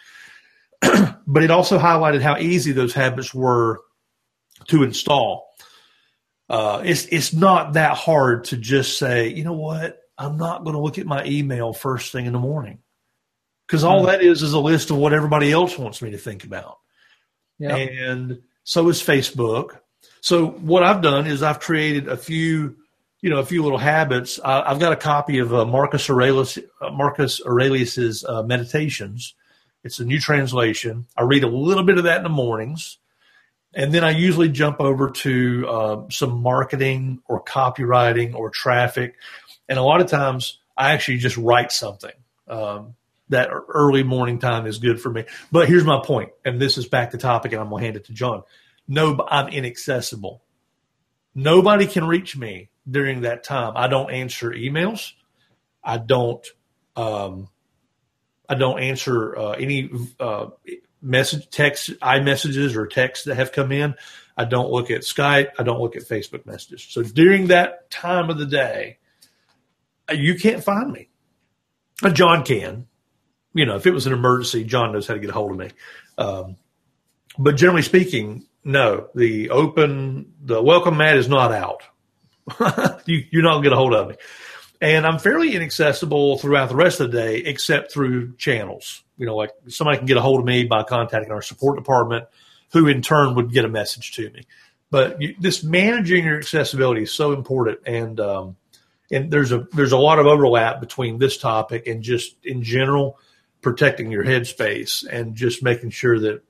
but 1.28 1.43
it 1.43 1.52
also 1.52 1.78
highlighted 1.78 2.21
how 2.21 2.38
easy 2.38 2.71
those 2.71 2.93
habits 2.93 3.34
were 3.34 3.82
to 4.67 4.84
install. 4.84 5.47
Uh, 6.50 6.82
it's 6.84 7.06
it's 7.06 7.34
not 7.34 7.74
that 7.74 7.95
hard 7.95 8.45
to 8.45 8.58
just 8.58 8.97
say, 8.97 9.30
you 9.30 9.43
know 9.43 9.54
what, 9.54 10.00
I'm 10.17 10.38
not 10.38 10.63
going 10.63 10.76
to 10.76 10.82
look 10.82 10.97
at 10.97 11.06
my 11.06 11.24
email 11.26 11.71
first 11.71 12.12
thing 12.12 12.26
in 12.26 12.34
the 12.34 12.39
morning, 12.39 12.80
because 13.67 13.84
all 13.84 14.04
mm. 14.04 14.08
that 14.08 14.21
is 14.21 14.41
is 14.41 14.54
a 14.54 14.60
list 14.60 14.91
of 14.91 14.97
what 14.97 15.13
everybody 15.13 15.52
else 15.52 15.78
wants 15.78 16.02
me 16.02 16.12
to 16.12 16.17
think 16.17 16.43
about. 16.43 16.78
Yep. 17.60 17.89
And 17.91 18.41
so 18.63 18.89
is 18.89 19.02
Facebook. 19.02 19.80
So 20.21 20.47
what 20.47 20.84
I've 20.84 21.01
done 21.01 21.25
is 21.25 21.41
I've 21.41 21.60
created 21.60 22.07
a 22.07 22.15
few, 22.15 22.77
you 23.21 23.29
know, 23.31 23.39
a 23.39 23.45
few 23.45 23.63
little 23.63 23.79
habits. 23.79 24.39
I, 24.43 24.69
have 24.69 24.79
got 24.79 24.93
a 24.93 24.97
copy 24.97 25.39
of 25.39 25.53
uh, 25.53 25.65
Marcus 25.65 26.10
Aurelius, 26.10 26.60
uh, 26.79 26.91
Marcus 26.91 27.41
Aurelius's 27.43 28.23
uh, 28.23 28.43
Meditations. 28.43 29.34
It's 29.84 29.99
a 29.99 30.05
new 30.05 30.19
translation. 30.19 31.07
I 31.17 31.23
read 31.23 31.43
a 31.43 31.47
little 31.47 31.84
bit 31.84 31.97
of 31.97 32.03
that 32.03 32.17
in 32.17 32.23
the 32.23 32.29
mornings, 32.29 32.99
and 33.73 33.91
then 33.91 34.03
I 34.03 34.12
usually 34.12 34.49
jump 34.49 34.79
over 34.79 35.10
to 35.10 35.67
uh, 35.67 36.01
some 36.12 36.39
marketing 36.41 37.23
or 37.27 37.43
copywriting 37.43 38.36
or 38.36 38.51
traffic, 38.51 39.15
and 39.67 39.79
a 39.79 39.84
lot 39.84 40.01
of 40.01 40.07
times 40.07 40.60
I 40.77 40.93
actually 40.93 41.17
just 41.17 41.36
write 41.36 41.71
something. 41.71 42.13
Um, 42.47 42.95
that 43.29 43.49
early 43.69 44.03
morning 44.03 44.39
time 44.39 44.67
is 44.67 44.77
good 44.77 45.01
for 45.01 45.10
me. 45.10 45.23
But 45.53 45.69
here's 45.69 45.86
my 45.86 46.01
point, 46.03 46.34
and 46.43 46.62
this 46.62 46.77
is 46.77 46.86
back 46.86 47.12
to 47.12 47.17
topic, 47.17 47.53
and 47.53 47.62
I'm 47.62 47.69
gonna 47.69 47.81
hand 47.81 47.95
it 47.95 48.05
to 48.05 48.13
John 48.13 48.43
no, 48.91 49.25
I'm 49.25 49.47
inaccessible. 49.47 50.43
Nobody 51.34 51.88
can 51.88 52.06
reach 52.06 52.36
me 52.36 52.71
during 52.89 53.21
that 53.21 53.45
time. 53.45 53.71
I 53.77 53.88
don't 53.88 54.12
answer 54.12 54.51
emails. 54.51 55.13
I 55.82 55.97
don't. 55.97 56.45
Um, 56.97 57.47
I 58.49 58.56
don't 58.56 58.82
answer 58.82 59.38
uh, 59.38 59.51
any 59.51 59.89
uh, 60.19 60.47
message, 61.01 61.49
text, 61.51 61.91
iMessages 62.01 62.75
or 62.75 62.86
texts 62.86 63.27
that 63.27 63.36
have 63.36 63.54
come 63.54 63.71
in. 63.71 63.95
I 64.36 64.43
don't 64.43 64.69
look 64.69 64.91
at 64.91 65.04
Skype. 65.04 65.51
I 65.58 65.63
don't 65.63 65.80
look 65.80 65.95
at 65.95 66.04
Facebook 66.04 66.45
messages. 66.45 66.86
So 66.89 67.01
during 67.01 67.47
that 67.47 67.89
time 67.91 68.30
of 68.30 68.38
the 68.38 68.45
day, 68.45 68.97
uh, 70.10 70.15
you 70.15 70.36
can't 70.36 70.62
find 70.62 70.91
me. 70.91 71.08
John 72.12 72.43
can. 72.43 72.88
You 73.54 73.65
know, 73.65 73.77
if 73.77 73.88
it 73.88 73.91
was 73.91 74.06
an 74.06 74.12
emergency, 74.12 74.65
John 74.65 74.91
knows 74.91 75.08
how 75.08 75.13
to 75.13 75.19
get 75.21 75.30
a 75.30 75.34
hold 75.34 75.51
of 75.51 75.58
me. 75.58 75.69
Um, 76.17 76.58
but 77.39 77.56
generally 77.56 77.84
speaking, 77.84 78.47
no, 78.63 79.08
the 79.15 79.50
open, 79.50 80.34
the 80.41 80.62
welcome 80.62 80.97
mat 80.97 81.17
is 81.17 81.28
not 81.28 81.52
out. 81.52 81.84
you, 83.06 83.24
you're 83.32 83.43
not 83.43 83.54
going 83.54 83.63
to 83.63 83.69
get 83.69 83.74
a 83.74 83.78
hold 83.78 83.93
of 83.93 84.10
me. 84.10 84.15
And 84.82 85.06
I'm 85.06 85.19
fairly 85.19 85.56
inaccessible 85.56 86.39
throughout 86.39 86.69
the 86.69 86.76
rest 86.76 87.00
of 87.00 87.12
the 87.12 87.17
day, 87.17 87.38
except 87.38 87.91
through 87.91 88.36
channels. 88.38 89.04
You 89.17 89.28
know, 89.28 89.36
like 89.36 89.52
somebody 89.67 89.97
can 89.97 90.08
get 90.08 90.17
a 90.17 90.21
hold 90.21 90.39
of 90.39 90.45
me 90.45 90.63
by 90.63 90.84
contacting 90.84 91.32
our 91.32 91.43
support 91.43 91.78
department, 91.78 92.26
who 92.74 92.88
in 92.88 93.04
turn 93.04 93.36
would 93.36 93.54
get 93.54 93.65
a 93.65 93.69
message 93.69 94.13
to 94.13 94.30
me. 94.32 94.43
But 94.89 95.21
you, 95.21 95.36
this 95.39 95.63
managing 95.63 96.26
your 96.26 96.38
accessibility 96.38 97.04
is 97.04 97.13
so 97.13 97.32
important, 97.32 97.80
and 97.86 98.19
um, 98.19 98.58
and 99.12 99.32
there's 99.32 99.52
a 99.52 99.67
there's 99.74 99.91
a 99.91 99.97
lot 99.97 100.17
of 100.17 100.26
overlap 100.26 100.80
between 100.80 101.19
this 101.19 101.38
topic 101.38 101.86
and 101.86 102.02
just 102.02 102.36
in 102.43 102.63
general 102.63 103.19
protecting 103.62 104.12
your 104.12 104.24
headspace 104.24 105.06
and 105.08 105.36
just 105.36 105.62
making 105.62 105.91
sure 105.91 106.19
that 106.19 106.41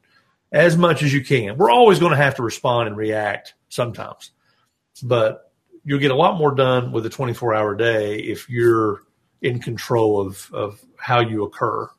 as 0.51 0.77
much 0.77 1.03
as 1.03 1.13
you 1.13 1.23
can. 1.23 1.57
We're 1.57 1.71
always 1.71 1.99
going 1.99 2.11
to 2.11 2.17
have 2.17 2.35
to 2.35 2.43
respond 2.43 2.87
and 2.87 2.97
react 2.97 3.53
sometimes, 3.69 4.31
but 5.03 5.51
you'll 5.83 5.99
get 5.99 6.11
a 6.11 6.15
lot 6.15 6.37
more 6.37 6.53
done 6.53 6.91
with 6.91 7.05
a 7.05 7.09
24 7.09 7.53
hour 7.53 7.75
day 7.75 8.17
if 8.17 8.49
you're 8.49 9.01
in 9.41 9.59
control 9.59 10.19
of, 10.21 10.49
of 10.53 10.79
how 10.97 11.19
you 11.19 11.43
occur 11.43 11.89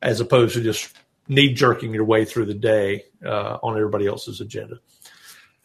as 0.00 0.20
opposed 0.20 0.54
to 0.54 0.62
just 0.62 0.94
knee 1.26 1.52
jerking 1.52 1.92
your 1.92 2.04
way 2.04 2.24
through 2.24 2.46
the 2.46 2.54
day 2.54 3.04
uh, 3.24 3.58
on 3.62 3.76
everybody 3.76 4.06
else's 4.06 4.40
agenda. 4.40 4.78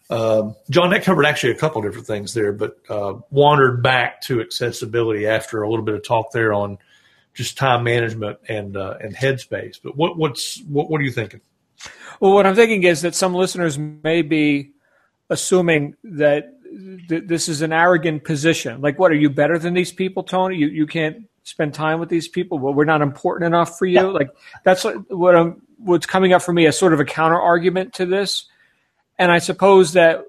Um, 0.10 0.56
John, 0.70 0.90
that 0.92 1.04
covered 1.04 1.26
actually 1.26 1.54
a 1.54 1.58
couple 1.58 1.82
different 1.82 2.08
things 2.08 2.34
there, 2.34 2.52
but 2.52 2.78
uh, 2.90 3.16
wandered 3.32 3.82
back 3.82 4.22
to 4.22 4.42
accessibility 4.42 5.28
after 5.28 5.62
a 5.62 5.70
little 5.70 5.86
bit 5.86 5.96
of 5.96 6.04
talk 6.04 6.32
there 6.32 6.54
on 6.54 6.78
just 7.34 7.58
time 7.58 7.84
management 7.84 8.38
and 8.48 8.76
uh, 8.78 8.96
and 9.00 9.16
headspace. 9.16 9.80
But 9.82 9.96
what 9.96 10.18
what's 10.18 10.62
what, 10.64 10.90
what 10.90 11.00
are 11.00 11.04
you 11.04 11.12
thinking? 11.12 11.42
Well, 12.20 12.34
what 12.34 12.46
I'm 12.46 12.56
thinking 12.56 12.84
is 12.84 13.02
that 13.02 13.16
some 13.16 13.34
listeners 13.34 13.78
may 13.78 14.22
be 14.22 14.72
assuming 15.30 15.96
that 16.04 16.54
th- 17.10 17.24
this 17.26 17.50
is 17.50 17.62
an 17.62 17.74
arrogant 17.74 18.24
position. 18.24 18.82
Like, 18.82 19.00
what 19.00 19.12
are 19.12 19.16
you 19.16 19.30
better 19.30 19.58
than 19.60 19.74
these 19.74 19.92
people, 19.92 20.24
Tony? 20.24 20.58
You 20.58 20.68
you 20.68 20.88
can't 20.88 21.28
spend 21.44 21.74
time 21.74 22.00
with 22.00 22.10
these 22.10 22.28
people. 22.28 22.60
Well, 22.60 22.74
we're 22.74 22.86
not 22.86 23.02
important 23.02 23.48
enough 23.48 23.78
for 23.78 23.86
you. 23.86 23.96
Yeah. 23.96 24.04
Like, 24.04 24.30
that's 24.64 24.84
what 25.10 25.36
I'm. 25.36 25.62
What's 25.78 26.06
coming 26.06 26.32
up 26.32 26.42
for 26.42 26.54
me 26.54 26.66
as 26.66 26.78
sort 26.78 26.94
of 26.94 27.02
a 27.02 27.06
counter 27.06 27.40
argument 27.40 27.94
to 27.96 28.06
this, 28.06 28.46
and 29.20 29.32
I 29.32 29.40
suppose 29.40 29.94
that 29.94 30.24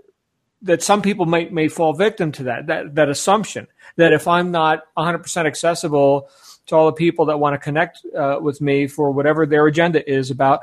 that 0.63 0.83
some 0.83 1.03
people 1.03 1.27
may 1.27 1.49
may 1.51 1.69
fall 1.69 1.93
victim 1.93 2.33
to 2.33 2.45
that 2.45 2.67
that 2.67 2.95
that 2.97 3.09
assumption 3.09 3.69
that 3.97 4.13
if 4.13 4.27
I'm 4.27 4.51
not 4.51 4.83
100% 4.97 5.47
accessible 5.47 6.29
to 6.67 6.75
all 6.75 6.87
the 6.87 6.93
people 6.93 7.27
that 7.27 7.39
want 7.39 7.55
to 7.55 7.59
connect 7.59 8.05
uh, 8.19 8.39
with 8.41 8.61
me 8.61 8.89
for 8.89 9.13
whatever 9.13 9.47
their 9.47 9.67
agenda 9.67 10.11
is 10.11 10.31
about 10.31 10.63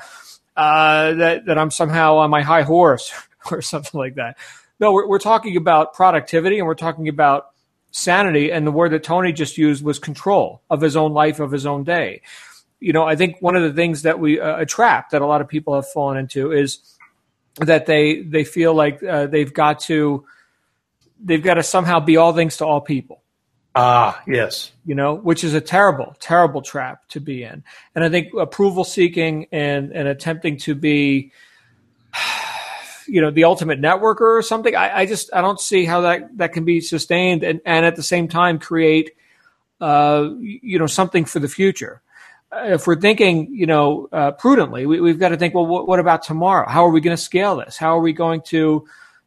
uh, 0.55 1.13
that 1.13 1.45
that 1.45 1.57
I'm 1.57 1.71
somehow 1.71 2.17
on 2.17 2.29
my 2.29 2.41
high 2.41 2.63
horse 2.63 3.11
or 3.51 3.61
something 3.61 3.99
like 3.99 4.15
that. 4.15 4.37
No, 4.79 4.91
we're, 4.91 5.07
we're 5.07 5.19
talking 5.19 5.57
about 5.57 5.93
productivity 5.93 6.57
and 6.57 6.67
we're 6.67 6.75
talking 6.75 7.07
about 7.07 7.51
sanity. 7.91 8.51
And 8.51 8.65
the 8.65 8.71
word 8.71 8.91
that 8.91 9.03
Tony 9.03 9.31
just 9.31 9.57
used 9.57 9.83
was 9.83 9.99
control 9.99 10.61
of 10.69 10.81
his 10.81 10.95
own 10.95 11.13
life, 11.13 11.39
of 11.39 11.51
his 11.51 11.65
own 11.65 11.83
day. 11.83 12.21
You 12.79 12.93
know, 12.93 13.03
I 13.03 13.15
think 13.15 13.37
one 13.41 13.55
of 13.55 13.61
the 13.61 13.73
things 13.73 14.01
that 14.03 14.19
we 14.19 14.39
uh, 14.39 14.57
a 14.57 14.65
trap 14.65 15.11
that 15.11 15.21
a 15.21 15.25
lot 15.25 15.41
of 15.41 15.47
people 15.47 15.75
have 15.75 15.87
fallen 15.87 16.17
into 16.17 16.51
is 16.51 16.79
that 17.57 17.85
they 17.85 18.21
they 18.21 18.43
feel 18.43 18.73
like 18.73 19.03
uh, 19.03 19.27
they've 19.27 19.53
got 19.53 19.81
to 19.81 20.25
they've 21.23 21.43
got 21.43 21.55
to 21.55 21.63
somehow 21.63 21.99
be 21.99 22.17
all 22.17 22.33
things 22.33 22.57
to 22.57 22.65
all 22.65 22.81
people. 22.81 23.20
Ah, 23.73 24.21
yes. 24.27 24.71
You 24.85 24.95
know, 24.95 25.15
which 25.15 25.43
is 25.43 25.53
a 25.53 25.61
terrible, 25.61 26.15
terrible 26.19 26.61
trap 26.61 27.07
to 27.09 27.21
be 27.21 27.43
in. 27.43 27.63
And 27.95 28.03
I 28.03 28.09
think 28.09 28.33
approval 28.37 28.83
seeking 28.83 29.47
and 29.51 29.91
and 29.91 30.07
attempting 30.07 30.57
to 30.57 30.75
be 30.75 31.31
you 33.07 33.21
know 33.21 33.31
the 33.31 33.45
ultimate 33.45 33.81
networker 33.81 34.37
or 34.37 34.41
something 34.41 34.75
I, 34.75 34.99
I, 34.99 35.05
just 35.05 35.33
i 35.33 35.41
don't 35.41 35.59
see 35.59 35.85
how 35.85 36.01
that 36.01 36.37
that 36.37 36.53
can 36.53 36.65
be 36.65 36.81
sustained 36.81 37.43
and, 37.43 37.59
and 37.65 37.85
at 37.85 37.95
the 37.95 38.03
same 38.03 38.27
time 38.27 38.59
create 38.59 39.11
uh, 39.79 40.29
you 40.39 40.77
know 40.77 40.87
something 40.87 41.25
for 41.25 41.39
the 41.39 41.47
future 41.47 42.01
uh, 42.51 42.65
if 42.65 42.85
we're 42.85 42.99
thinking 42.99 43.53
you 43.53 43.65
know 43.65 44.07
uh, 44.11 44.31
prudently 44.31 44.85
we, 44.85 45.09
have 45.09 45.19
got 45.19 45.29
to 45.29 45.37
think 45.37 45.53
well 45.55 45.65
what, 45.65 45.87
what, 45.87 45.99
about 45.99 46.21
tomorrow 46.21 46.69
how 46.69 46.85
are 46.85 46.91
we 46.91 47.01
going 47.01 47.15
to 47.15 47.21
scale 47.21 47.57
this 47.57 47.77
how 47.77 47.97
are 47.97 48.01
we 48.01 48.13
going 48.13 48.41
to 48.41 48.85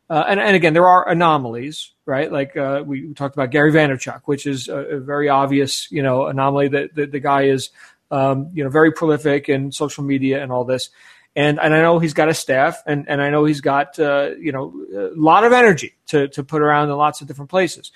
uh, 0.08 0.24
and, 0.28 0.38
and 0.38 0.54
again 0.54 0.72
there 0.72 0.86
are 0.86 1.08
anomalies 1.08 1.93
right 2.06 2.30
like 2.30 2.56
uh, 2.56 2.82
we 2.84 3.12
talked 3.14 3.34
about 3.34 3.50
gary 3.50 3.72
vaynerchuk 3.72 4.22
which 4.26 4.46
is 4.46 4.68
a, 4.68 4.76
a 4.76 5.00
very 5.00 5.28
obvious 5.28 5.90
you 5.90 6.02
know 6.02 6.26
anomaly 6.26 6.68
that, 6.68 6.94
that 6.94 7.12
the 7.12 7.20
guy 7.20 7.42
is 7.42 7.70
um, 8.10 8.50
you 8.52 8.62
know 8.62 8.70
very 8.70 8.92
prolific 8.92 9.48
in 9.48 9.72
social 9.72 10.04
media 10.04 10.42
and 10.42 10.52
all 10.52 10.64
this 10.64 10.90
and 11.36 11.58
and 11.58 11.74
I 11.74 11.80
know 11.80 11.98
he's 11.98 12.14
got 12.14 12.28
a 12.28 12.34
staff, 12.34 12.82
and 12.86 13.08
and 13.08 13.20
I 13.20 13.30
know 13.30 13.44
he's 13.44 13.60
got 13.60 13.98
uh, 13.98 14.30
you 14.38 14.52
know 14.52 14.72
a 14.94 15.18
lot 15.18 15.44
of 15.44 15.52
energy 15.52 15.94
to 16.06 16.28
to 16.28 16.44
put 16.44 16.62
around 16.62 16.90
in 16.90 16.96
lots 16.96 17.20
of 17.20 17.26
different 17.26 17.50
places. 17.50 17.90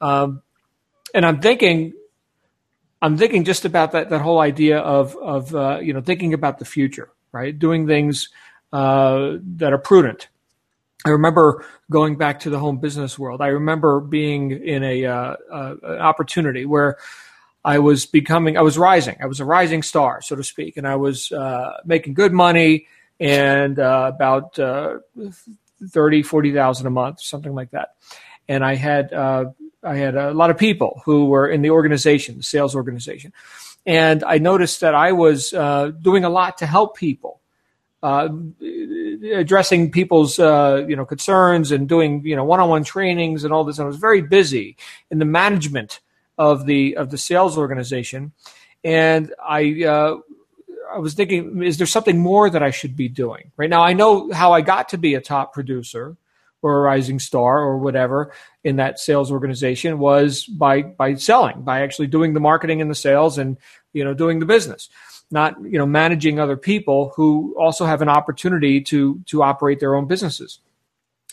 Um, 0.00 0.42
and 1.14 1.24
I'm 1.24 1.40
thinking, 1.40 1.94
I'm 3.00 3.16
thinking 3.16 3.44
just 3.44 3.64
about 3.64 3.92
that 3.92 4.10
that 4.10 4.20
whole 4.20 4.40
idea 4.40 4.78
of 4.78 5.16
of 5.16 5.54
uh, 5.54 5.78
you 5.80 5.94
know 5.94 6.02
thinking 6.02 6.34
about 6.34 6.58
the 6.58 6.66
future, 6.66 7.10
right? 7.32 7.58
Doing 7.58 7.86
things 7.86 8.28
uh, 8.72 9.36
that 9.56 9.72
are 9.72 9.78
prudent. 9.78 10.28
I 11.04 11.10
remember 11.10 11.64
going 11.90 12.16
back 12.16 12.40
to 12.40 12.50
the 12.50 12.58
home 12.58 12.78
business 12.78 13.18
world. 13.18 13.42
I 13.42 13.48
remember 13.48 14.00
being 14.00 14.50
in 14.50 14.82
a 14.82 15.04
uh, 15.04 15.36
uh, 15.52 15.74
an 15.82 15.98
opportunity 16.00 16.64
where 16.64 16.96
I 17.64 17.78
was 17.78 18.06
becoming, 18.06 18.56
I 18.56 18.62
was 18.62 18.76
rising. 18.78 19.16
I 19.22 19.26
was 19.26 19.40
a 19.40 19.44
rising 19.44 19.82
star, 19.82 20.20
so 20.22 20.36
to 20.36 20.44
speak, 20.44 20.76
and 20.76 20.86
I 20.86 20.96
was 20.96 21.32
uh, 21.32 21.78
making 21.84 22.14
good 22.14 22.32
money 22.32 22.86
and 23.20 23.78
uh, 23.78 24.12
about 24.14 24.58
uh, 24.58 24.98
30, 25.88 26.22
40,000 26.22 26.86
a 26.86 26.90
month, 26.90 27.20
something 27.20 27.54
like 27.54 27.70
that. 27.70 27.94
And 28.48 28.64
I 28.64 28.74
had, 28.74 29.12
uh, 29.12 29.46
I 29.82 29.96
had 29.96 30.14
a 30.14 30.32
lot 30.32 30.50
of 30.50 30.58
people 30.58 31.00
who 31.04 31.26
were 31.26 31.48
in 31.48 31.62
the 31.62 31.70
organization, 31.70 32.36
the 32.36 32.42
sales 32.42 32.74
organization. 32.74 33.32
And 33.86 34.24
I 34.24 34.38
noticed 34.38 34.80
that 34.80 34.94
I 34.94 35.12
was 35.12 35.52
uh, 35.52 35.92
doing 36.00 36.24
a 36.24 36.30
lot 36.30 36.58
to 36.58 36.66
help 36.66 36.96
people. 36.96 37.40
Uh, 38.02 38.28
addressing 39.32 39.90
people's 39.90 40.38
uh, 40.38 40.84
you 40.88 40.96
know 40.96 41.04
concerns 41.04 41.70
and 41.70 41.88
doing 41.88 42.24
you 42.24 42.36
know 42.36 42.44
one-on-one 42.44 42.84
trainings 42.84 43.44
and 43.44 43.52
all 43.52 43.64
this. 43.64 43.78
And 43.78 43.84
I 43.84 43.88
was 43.88 43.96
very 43.96 44.22
busy 44.22 44.76
in 45.10 45.18
the 45.18 45.24
management 45.24 46.00
of 46.38 46.66
the 46.66 46.96
of 46.96 47.10
the 47.10 47.18
sales 47.18 47.56
organization, 47.56 48.32
and 48.82 49.32
I 49.42 49.84
uh, 49.84 50.16
I 50.92 50.98
was 50.98 51.14
thinking, 51.14 51.62
is 51.62 51.78
there 51.78 51.86
something 51.86 52.18
more 52.18 52.48
that 52.50 52.62
I 52.62 52.70
should 52.70 52.96
be 52.96 53.08
doing 53.08 53.52
right 53.56 53.70
now? 53.70 53.82
I 53.82 53.92
know 53.92 54.30
how 54.32 54.52
I 54.52 54.60
got 54.60 54.90
to 54.90 54.98
be 54.98 55.14
a 55.14 55.20
top 55.20 55.52
producer 55.52 56.16
or 56.62 56.78
a 56.78 56.80
rising 56.80 57.18
star 57.18 57.58
or 57.58 57.78
whatever 57.78 58.32
in 58.62 58.76
that 58.76 58.98
sales 58.98 59.30
organization 59.30 59.98
was 59.98 60.44
by 60.44 60.82
by 60.82 61.14
selling, 61.14 61.62
by 61.62 61.80
actually 61.80 62.06
doing 62.06 62.34
the 62.34 62.40
marketing 62.40 62.80
and 62.80 62.90
the 62.90 62.94
sales 62.94 63.38
and 63.38 63.58
you 63.92 64.04
know 64.04 64.14
doing 64.14 64.38
the 64.38 64.46
business 64.46 64.88
not 65.34 65.60
you 65.62 65.78
know 65.78 65.84
managing 65.84 66.40
other 66.40 66.56
people 66.56 67.12
who 67.14 67.54
also 67.58 67.84
have 67.84 68.00
an 68.00 68.08
opportunity 68.08 68.80
to 68.80 69.20
to 69.26 69.42
operate 69.42 69.80
their 69.80 69.94
own 69.94 70.06
businesses 70.06 70.60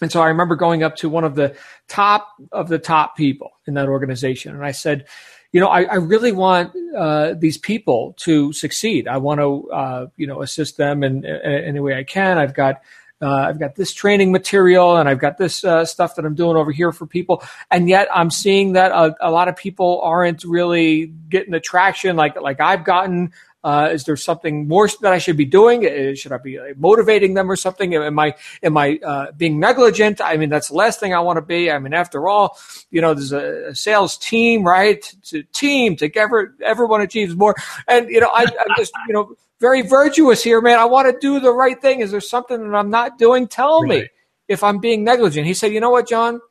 and 0.01 0.11
so 0.11 0.21
I 0.21 0.27
remember 0.27 0.55
going 0.55 0.83
up 0.83 0.95
to 0.97 1.09
one 1.09 1.23
of 1.23 1.35
the 1.35 1.55
top 1.87 2.33
of 2.51 2.67
the 2.67 2.79
top 2.79 3.15
people 3.15 3.51
in 3.67 3.75
that 3.75 3.87
organization, 3.87 4.55
and 4.55 4.65
I 4.65 4.71
said, 4.71 5.05
you 5.51 5.59
know, 5.59 5.67
I, 5.67 5.83
I 5.83 5.95
really 5.95 6.31
want 6.31 6.73
uh, 6.95 7.33
these 7.37 7.57
people 7.57 8.15
to 8.19 8.51
succeed. 8.53 9.07
I 9.07 9.17
want 9.17 9.41
to, 9.41 9.69
uh, 9.71 10.07
you 10.17 10.25
know, 10.25 10.41
assist 10.41 10.77
them 10.77 11.03
in, 11.03 11.25
in, 11.25 11.41
any 11.41 11.79
way 11.79 11.95
I 11.95 12.03
can. 12.03 12.37
I've 12.37 12.53
got, 12.53 12.81
uh, 13.21 13.27
I've 13.27 13.59
got 13.59 13.75
this 13.75 13.93
training 13.93 14.31
material, 14.31 14.97
and 14.97 15.09
I've 15.09 15.19
got 15.19 15.37
this 15.37 15.63
uh, 15.63 15.85
stuff 15.85 16.15
that 16.15 16.25
I'm 16.25 16.35
doing 16.35 16.55
over 16.55 16.71
here 16.71 16.91
for 16.91 17.05
people. 17.05 17.43
And 17.69 17.89
yet, 17.89 18.07
I'm 18.13 18.31
seeing 18.31 18.73
that 18.73 18.91
a, 18.91 19.15
a 19.19 19.29
lot 19.29 19.49
of 19.49 19.55
people 19.57 20.01
aren't 20.01 20.43
really 20.45 21.07
getting 21.29 21.51
the 21.51 21.59
traction 21.59 22.15
like 22.15 22.39
like 22.41 22.59
I've 22.59 22.85
gotten. 22.85 23.33
Uh, 23.63 23.89
is 23.91 24.05
there 24.05 24.17
something 24.17 24.67
more 24.67 24.87
that 25.01 25.13
I 25.13 25.19
should 25.19 25.37
be 25.37 25.45
doing? 25.45 25.85
Uh, 25.85 26.15
should 26.15 26.31
I 26.31 26.37
be 26.37 26.57
uh, 26.57 26.73
motivating 26.77 27.35
them 27.35 27.49
or 27.49 27.55
something? 27.55 27.93
Am 27.93 28.17
I 28.17 28.35
am 28.63 28.75
I 28.75 28.99
uh, 29.05 29.31
being 29.37 29.59
negligent? 29.59 30.19
I 30.19 30.37
mean, 30.37 30.49
that's 30.49 30.69
the 30.69 30.75
last 30.75 30.99
thing 30.99 31.13
I 31.13 31.19
want 31.19 31.37
to 31.37 31.41
be. 31.41 31.69
I 31.69 31.77
mean, 31.77 31.93
after 31.93 32.27
all, 32.27 32.57
you 32.89 33.01
know, 33.01 33.13
there's 33.13 33.31
a, 33.31 33.69
a 33.69 33.75
sales 33.75 34.17
team, 34.17 34.63
right? 34.63 34.97
It's 35.19 35.33
a 35.33 35.43
team 35.43 35.95
together. 35.95 36.55
Everyone 36.63 37.01
achieves 37.01 37.35
more, 37.35 37.55
and 37.87 38.09
you 38.09 38.19
know, 38.19 38.31
I, 38.33 38.43
I'm 38.43 38.75
just 38.77 38.93
you 39.07 39.13
know 39.13 39.35
very 39.59 39.83
virtuous 39.83 40.43
here, 40.43 40.59
man. 40.59 40.79
I 40.79 40.85
want 40.85 41.07
to 41.07 41.17
do 41.19 41.39
the 41.39 41.53
right 41.53 41.79
thing. 41.79 41.99
Is 41.99 42.09
there 42.09 42.19
something 42.19 42.57
that 42.57 42.75
I'm 42.75 42.89
not 42.89 43.19
doing? 43.19 43.47
Tell 43.47 43.81
right. 43.81 43.89
me 43.89 44.07
if 44.47 44.63
I'm 44.63 44.79
being 44.79 45.03
negligent. 45.03 45.45
He 45.45 45.53
said, 45.53 45.71
you 45.71 45.79
know 45.79 45.91
what, 45.91 46.09
John. 46.09 46.41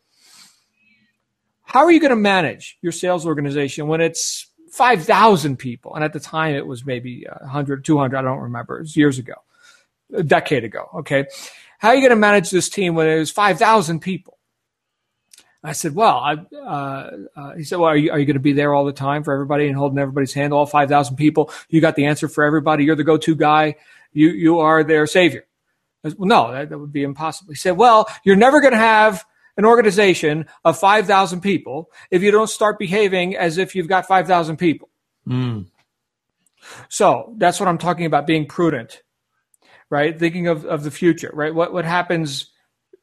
How 1.64 1.84
are 1.84 1.90
you 1.90 2.00
going 2.00 2.10
to 2.10 2.16
manage 2.16 2.78
your 2.82 2.92
sales 2.92 3.26
organization 3.26 3.86
when 3.86 4.00
it's 4.00 4.49
5,000 4.70 5.56
people. 5.56 5.94
And 5.94 6.04
at 6.04 6.12
the 6.12 6.20
time, 6.20 6.54
it 6.54 6.66
was 6.66 6.84
maybe 6.84 7.26
100, 7.40 7.84
200. 7.84 8.16
I 8.16 8.22
don't 8.22 8.38
remember. 8.38 8.78
It 8.78 8.82
was 8.82 8.96
years 8.96 9.18
ago, 9.18 9.34
a 10.14 10.22
decade 10.22 10.64
ago. 10.64 10.88
Okay. 11.00 11.26
How 11.78 11.88
are 11.88 11.94
you 11.94 12.00
going 12.00 12.10
to 12.10 12.16
manage 12.16 12.50
this 12.50 12.68
team 12.68 12.94
when 12.94 13.06
it 13.06 13.18
was 13.18 13.30
5,000 13.30 14.00
people? 14.00 14.38
I 15.62 15.72
said, 15.72 15.94
well, 15.94 16.16
I, 16.16 16.36
uh, 16.56 17.10
uh, 17.36 17.54
he 17.54 17.64
said, 17.64 17.78
well, 17.78 17.90
are 17.90 17.96
you, 17.96 18.10
are 18.10 18.18
you 18.18 18.24
going 18.24 18.34
to 18.34 18.40
be 18.40 18.54
there 18.54 18.72
all 18.72 18.86
the 18.86 18.92
time 18.92 19.24
for 19.24 19.34
everybody 19.34 19.66
and 19.66 19.76
holding 19.76 19.98
everybody's 19.98 20.32
hand, 20.32 20.54
all 20.54 20.64
5,000 20.64 21.16
people? 21.16 21.50
You 21.68 21.82
got 21.82 21.96
the 21.96 22.06
answer 22.06 22.28
for 22.28 22.44
everybody. 22.44 22.84
You're 22.84 22.96
the 22.96 23.04
go-to 23.04 23.34
guy. 23.34 23.76
You, 24.12 24.28
you 24.30 24.60
are 24.60 24.82
their 24.84 25.06
savior. 25.06 25.44
Said, 26.02 26.14
well, 26.16 26.28
no, 26.28 26.52
that, 26.52 26.70
that 26.70 26.78
would 26.78 26.92
be 26.92 27.02
impossible. 27.02 27.52
He 27.52 27.56
said, 27.56 27.76
well, 27.76 28.08
you're 28.24 28.36
never 28.36 28.62
going 28.62 28.72
to 28.72 28.78
have 28.78 29.24
an 29.56 29.64
organization 29.64 30.46
of 30.64 30.78
5,000 30.78 31.40
people 31.40 31.90
if 32.10 32.22
you 32.22 32.30
don't 32.30 32.50
start 32.50 32.78
behaving 32.78 33.36
as 33.36 33.58
if 33.58 33.74
you've 33.74 33.88
got 33.88 34.06
5,000 34.06 34.56
people. 34.56 34.88
Mm. 35.26 35.66
So 36.88 37.34
that's 37.36 37.60
what 37.60 37.68
I'm 37.68 37.78
talking 37.78 38.06
about 38.06 38.26
being 38.26 38.46
prudent, 38.46 39.02
right? 39.88 40.18
Thinking 40.18 40.46
of, 40.46 40.64
of 40.64 40.82
the 40.84 40.90
future, 40.90 41.30
right? 41.32 41.54
What, 41.54 41.72
what 41.72 41.84
happens 41.84 42.50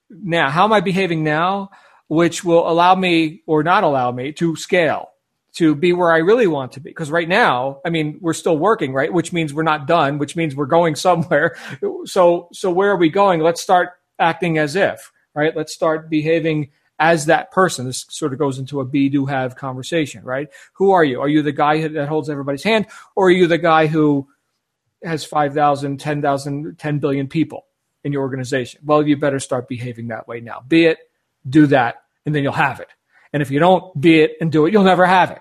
now? 0.10 0.50
How 0.50 0.64
am 0.64 0.74
I 0.74 0.80
behaving 0.80 1.24
now? 1.24 1.70
Which 2.08 2.44
will 2.44 2.70
allow 2.70 2.96
me 2.96 3.44
or 3.46 3.64
not 3.64 3.84
allow 3.84 4.12
me 4.12 4.32
to 4.34 4.56
scale 4.56 5.10
to 5.58 5.74
be 5.74 5.92
where 5.92 6.14
I 6.14 6.18
really 6.18 6.46
want 6.46 6.74
to 6.74 6.80
be. 6.80 6.92
Because 6.92 7.10
right 7.10 7.28
now, 7.28 7.82
I 7.84 7.90
mean, 7.90 8.20
we're 8.22 8.34
still 8.34 8.58
working, 8.58 8.94
right? 8.94 9.12
Which 9.12 9.34
means 9.34 9.56
we're 9.56 9.64
not 9.64 9.88
done, 9.88 10.20
which 10.20 10.36
means 10.36 10.56
we're 10.56 10.68
going 10.68 10.96
somewhere. 11.08 11.58
So, 12.06 12.50
so 12.54 12.72
where 12.72 12.92
are 12.92 12.98
we 12.98 13.10
going? 13.10 13.42
Let's 13.42 13.62
start 13.62 13.90
acting 14.20 14.60
as 14.60 14.76
if, 14.76 15.12
right? 15.38 15.56
Let's 15.56 15.72
start 15.72 16.10
behaving 16.10 16.72
as 17.00 17.28
that 17.28 17.52
person. 17.52 17.86
This 17.86 18.08
sort 18.10 18.34
of 18.34 18.40
goes 18.40 18.58
into 18.58 18.80
a 18.80 18.86
be, 18.86 19.08
do, 19.08 19.28
have 19.28 19.56
conversation, 19.56 20.24
right? 20.24 20.48
Who 20.74 20.92
are 20.92 21.04
you? 21.04 21.22
Are 21.22 21.30
you 21.30 21.44
the 21.44 21.52
guy 21.52 21.88
that 21.88 22.08
holds 22.08 22.28
everybody's 22.28 22.64
hand, 22.64 22.88
or 23.16 23.28
are 23.28 23.32
you 23.32 23.46
the 23.46 23.60
guy 23.60 23.86
who 23.86 24.28
has 25.04 25.24
5,000, 25.24 26.00
10,000, 26.00 26.80
10 26.80 27.00
billion 27.00 27.28
people 27.28 27.68
in 28.04 28.12
your 28.12 28.24
organization? 28.24 28.82
Well, 28.84 29.08
you 29.08 29.16
better 29.16 29.40
start 29.40 29.68
behaving 29.68 30.08
that 30.08 30.28
way 30.28 30.42
now. 30.42 30.64
Be 30.68 30.88
it, 30.88 30.98
do 31.48 31.68
that, 31.68 31.98
and 32.26 32.34
then 32.34 32.42
you'll 32.42 32.54
have 32.54 32.80
it. 32.80 32.90
And 33.32 33.44
if 33.44 33.52
you 33.52 33.60
don't 33.60 34.00
be 34.02 34.22
it 34.22 34.32
and 34.42 34.52
do 34.52 34.66
it, 34.66 34.74
you'll 34.74 34.84
never 34.84 35.06
have 35.06 35.30
it. 35.30 35.40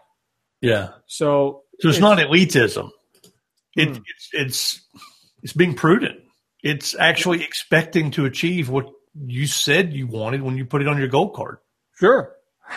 Yeah. 0.61 0.88
So, 1.06 1.62
so 1.80 1.88
it's, 1.88 1.96
it's 1.96 2.00
not 2.00 2.18
elitism. 2.18 2.90
It, 3.74 3.88
hmm. 3.88 4.02
it's, 4.06 4.28
it's, 4.32 4.80
it's 5.42 5.52
being 5.54 5.74
prudent. 5.74 6.20
It's 6.62 6.94
actually 6.98 7.44
expecting 7.44 8.11
to 8.12 8.26
achieve 8.26 8.68
what 8.68 8.90
you 9.26 9.46
said 9.46 9.92
you 9.92 10.07
wanted 10.07 10.42
when 10.42 10.57
you 10.57 10.64
put 10.64 10.83
it 10.83 10.88
on 10.88 10.98
your 10.98 11.09
gold 11.09 11.35
card. 11.35 11.59
Sure. 11.98 12.35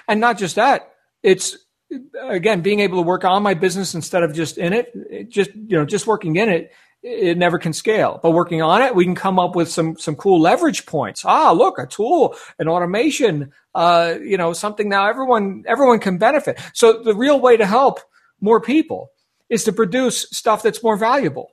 And 0.07 0.19
not 0.19 0.37
just 0.37 0.55
that, 0.55 0.93
it's 1.23 1.57
again 2.21 2.61
being 2.61 2.79
able 2.81 2.97
to 2.97 3.07
work 3.07 3.25
on 3.25 3.41
my 3.41 3.55
business 3.55 3.95
instead 3.95 4.23
of 4.23 4.33
just 4.33 4.57
in 4.57 4.73
it, 4.73 4.91
it 5.09 5.29
just 5.29 5.49
you 5.55 5.77
know 5.77 5.85
just 5.85 6.05
working 6.05 6.35
in 6.35 6.47
it 6.47 6.71
it 7.01 7.35
never 7.35 7.57
can 7.57 7.73
scale 7.73 8.19
but 8.21 8.29
working 8.29 8.61
on 8.61 8.83
it 8.83 8.93
we 8.93 9.03
can 9.05 9.15
come 9.15 9.39
up 9.39 9.55
with 9.55 9.71
some 9.71 9.97
some 9.97 10.15
cool 10.15 10.39
leverage 10.39 10.85
points 10.85 11.25
ah 11.25 11.51
look 11.51 11.79
a 11.79 11.87
tool 11.87 12.35
an 12.59 12.67
automation 12.67 13.51
uh 13.73 14.13
you 14.21 14.37
know 14.37 14.53
something 14.53 14.87
now 14.87 15.09
everyone 15.09 15.63
everyone 15.65 15.97
can 15.97 16.19
benefit 16.19 16.59
so 16.73 17.01
the 17.01 17.15
real 17.15 17.39
way 17.39 17.57
to 17.57 17.65
help 17.65 18.01
more 18.41 18.61
people 18.61 19.11
is 19.49 19.63
to 19.63 19.73
produce 19.73 20.27
stuff 20.31 20.61
that's 20.61 20.83
more 20.83 20.95
valuable. 20.95 21.51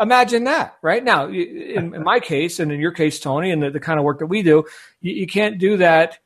Imagine 0.00 0.44
that, 0.44 0.76
right? 0.80 1.02
Now, 1.02 1.26
in, 1.26 1.94
in 1.94 2.04
my 2.04 2.20
case, 2.20 2.60
and 2.60 2.70
in 2.70 2.78
your 2.78 2.92
case, 2.92 3.18
Tony, 3.18 3.50
and 3.50 3.62
the, 3.62 3.70
the 3.70 3.80
kind 3.80 3.98
of 3.98 4.04
work 4.04 4.20
that 4.20 4.26
we 4.26 4.42
do, 4.42 4.64
you, 5.00 5.12
you, 5.14 5.26
can't 5.26 5.58
do 5.58 5.76
that. 5.78 6.18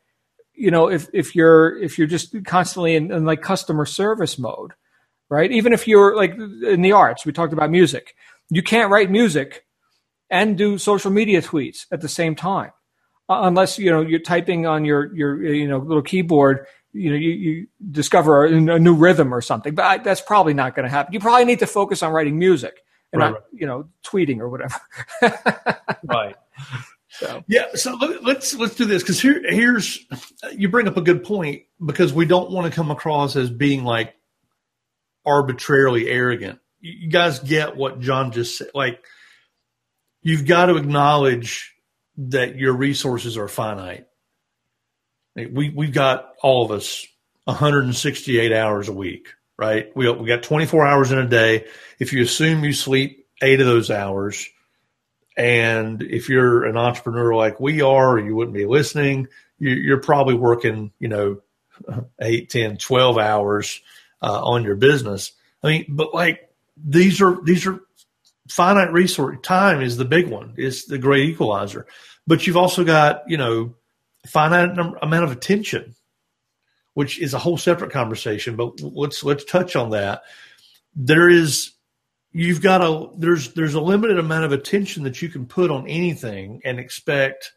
You 0.52 0.70
know, 0.70 0.90
if 0.90 1.08
if 1.14 1.34
you're 1.34 1.78
if 1.82 1.96
you're 1.96 2.06
just 2.06 2.34
constantly 2.44 2.94
in, 2.94 3.10
in 3.10 3.24
like 3.24 3.40
customer 3.40 3.86
service 3.86 4.38
mode, 4.38 4.72
right? 5.30 5.50
Even 5.50 5.72
if 5.72 5.88
you're 5.88 6.14
like 6.14 6.34
in 6.34 6.82
the 6.82 6.92
arts, 6.92 7.24
we 7.24 7.32
talked 7.32 7.54
about 7.54 7.70
music. 7.70 8.14
You 8.50 8.62
can't 8.62 8.90
write 8.90 9.10
music 9.10 9.64
and 10.28 10.58
do 10.58 10.76
social 10.76 11.10
media 11.10 11.40
tweets 11.40 11.86
at 11.90 12.02
the 12.02 12.08
same 12.08 12.34
time, 12.34 12.72
uh, 13.30 13.40
unless 13.44 13.78
you 13.78 13.90
know 13.90 14.02
you're 14.02 14.20
typing 14.20 14.66
on 14.66 14.84
your 14.84 15.14
your 15.16 15.42
you 15.42 15.66
know 15.66 15.78
little 15.78 16.02
keyboard 16.02 16.66
you 16.94 17.08
know, 17.08 17.16
you, 17.16 17.30
you 17.30 17.66
discover 17.90 18.44
a, 18.44 18.52
a, 18.52 18.78
new 18.78 18.94
rhythm 18.94 19.32
or 19.32 19.40
something, 19.40 19.74
but 19.74 19.82
I, 19.82 19.96
that's 19.96 20.20
probably 20.20 20.52
not 20.52 20.74
going 20.74 20.84
to 20.84 20.90
happen. 20.90 21.14
You 21.14 21.20
probably 21.20 21.46
need 21.46 21.60
to 21.60 21.66
focus 21.66 22.02
on 22.02 22.12
writing 22.12 22.38
music 22.38 22.82
and 23.12 23.20
right, 23.20 23.30
not, 23.30 23.34
right. 23.34 23.42
you 23.52 23.66
know, 23.66 23.88
tweeting 24.04 24.38
or 24.38 24.48
whatever. 24.48 24.80
right. 26.04 26.36
So. 27.10 27.44
Yeah. 27.46 27.66
So 27.74 27.94
let's, 28.22 28.54
let's 28.54 28.74
do 28.74 28.84
this. 28.84 29.02
Cause 29.02 29.20
here, 29.20 29.42
here's, 29.46 29.98
you 30.52 30.68
bring 30.68 30.88
up 30.88 30.96
a 30.96 31.02
good 31.02 31.24
point 31.24 31.62
because 31.84 32.12
we 32.12 32.24
don't 32.24 32.50
want 32.50 32.70
to 32.70 32.74
come 32.74 32.90
across 32.90 33.36
as 33.36 33.50
being 33.50 33.84
like 33.84 34.14
arbitrarily 35.26 36.08
arrogant. 36.08 36.58
You 36.80 37.10
guys 37.10 37.38
get 37.38 37.76
what 37.76 38.00
John 38.00 38.32
just 38.32 38.58
said. 38.58 38.68
Like 38.74 39.04
you've 40.22 40.46
got 40.46 40.66
to 40.66 40.76
acknowledge 40.76 41.74
that 42.16 42.56
your 42.56 42.72
resources 42.72 43.36
are 43.36 43.48
finite 43.48 44.06
we 45.34 45.70
we've 45.70 45.92
got 45.92 46.34
all 46.42 46.64
of 46.64 46.70
us 46.70 47.06
168 47.44 48.52
hours 48.52 48.88
a 48.88 48.92
week, 48.92 49.28
right? 49.62 49.96
We 49.96 50.10
we 50.10 50.26
got 50.26 50.42
24 50.42 50.84
hours 50.84 51.12
in 51.12 51.18
a 51.18 51.28
day. 51.28 51.66
If 52.00 52.12
you 52.12 52.24
assume 52.24 52.64
you 52.64 52.72
sleep 52.72 53.28
eight 53.40 53.60
of 53.60 53.66
those 53.66 53.92
hours, 53.92 54.48
and 55.36 56.02
if 56.02 56.28
you're 56.28 56.64
an 56.64 56.76
entrepreneur 56.76 57.32
like 57.32 57.60
we 57.60 57.80
are, 57.80 58.18
you 58.18 58.34
wouldn't 58.34 58.56
be 58.56 58.66
listening. 58.66 59.28
You, 59.60 59.94
are 59.94 60.00
probably 60.00 60.34
working, 60.34 60.90
you 60.98 61.06
know, 61.06 61.40
8, 62.20 62.50
10, 62.50 62.78
12 62.78 63.18
hours 63.18 63.80
uh, 64.20 64.42
on 64.42 64.64
your 64.64 64.74
business. 64.74 65.30
I 65.62 65.68
mean, 65.68 65.86
but 65.90 66.12
like 66.12 66.50
these 66.76 67.20
are 67.20 67.38
these 67.44 67.64
are 67.68 67.78
finite 68.48 68.92
resource. 68.92 69.38
Time 69.44 69.80
is 69.80 69.96
the 69.96 70.04
big 70.04 70.28
one. 70.28 70.54
It's 70.56 70.86
the 70.86 70.98
great 70.98 71.28
equalizer. 71.28 71.86
But 72.26 72.48
you've 72.48 72.56
also 72.56 72.82
got, 72.82 73.22
you 73.28 73.36
know, 73.36 73.76
finite 74.26 74.76
amount 75.00 75.24
of 75.24 75.30
attention, 75.30 75.94
which 76.94 77.20
is 77.20 77.34
a 77.34 77.38
whole 77.38 77.56
separate 77.56 77.90
conversation. 77.90 78.56
But 78.56 78.80
let's 78.80 79.22
let's 79.24 79.44
touch 79.44 79.76
on 79.76 79.90
that. 79.90 80.22
There 80.94 81.28
is 81.28 81.72
you've 82.32 82.62
got 82.62 82.82
a 82.82 83.08
there's 83.16 83.54
there's 83.54 83.74
a 83.74 83.80
limited 83.80 84.18
amount 84.18 84.44
of 84.44 84.52
attention 84.52 85.04
that 85.04 85.22
you 85.22 85.28
can 85.28 85.46
put 85.46 85.70
on 85.70 85.86
anything 85.86 86.60
and 86.64 86.78
expect 86.78 87.52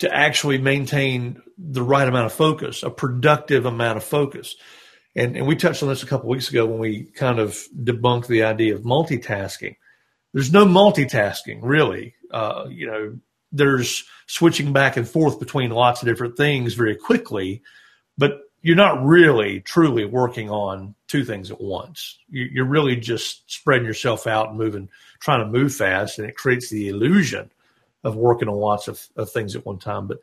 to 0.00 0.12
actually 0.12 0.58
maintain 0.58 1.40
the 1.56 1.82
right 1.82 2.08
amount 2.08 2.26
of 2.26 2.32
focus, 2.32 2.82
a 2.82 2.90
productive 2.90 3.64
amount 3.64 3.96
of 3.96 4.04
focus. 4.04 4.56
And, 5.16 5.36
and 5.36 5.46
we 5.46 5.54
touched 5.54 5.82
on 5.82 5.88
this 5.88 6.02
a 6.02 6.06
couple 6.06 6.28
weeks 6.28 6.50
ago 6.50 6.66
when 6.66 6.80
we 6.80 7.04
kind 7.04 7.38
of 7.38 7.56
debunked 7.76 8.26
the 8.26 8.42
idea 8.42 8.74
of 8.74 8.82
multitasking. 8.82 9.76
There's 10.32 10.52
no 10.52 10.66
multitasking 10.66 11.60
really. 11.62 12.16
Uh, 12.30 12.64
you 12.68 12.88
know, 12.88 13.18
there's 13.54 14.04
switching 14.26 14.72
back 14.72 14.96
and 14.96 15.08
forth 15.08 15.38
between 15.38 15.70
lots 15.70 16.02
of 16.02 16.08
different 16.08 16.36
things 16.36 16.74
very 16.74 16.96
quickly, 16.96 17.62
but 18.18 18.40
you're 18.62 18.76
not 18.76 19.04
really 19.04 19.60
truly 19.60 20.04
working 20.04 20.50
on 20.50 20.94
two 21.06 21.24
things 21.24 21.50
at 21.50 21.60
once. 21.60 22.18
You're 22.30 22.66
really 22.66 22.96
just 22.96 23.50
spreading 23.50 23.86
yourself 23.86 24.26
out 24.26 24.48
and 24.48 24.58
moving, 24.58 24.88
trying 25.20 25.40
to 25.40 25.46
move 25.46 25.74
fast, 25.74 26.18
and 26.18 26.28
it 26.28 26.36
creates 26.36 26.68
the 26.70 26.88
illusion 26.88 27.50
of 28.02 28.16
working 28.16 28.48
on 28.48 28.56
lots 28.56 28.88
of, 28.88 29.06
of 29.16 29.30
things 29.30 29.54
at 29.54 29.64
one 29.64 29.78
time. 29.78 30.08
But 30.08 30.18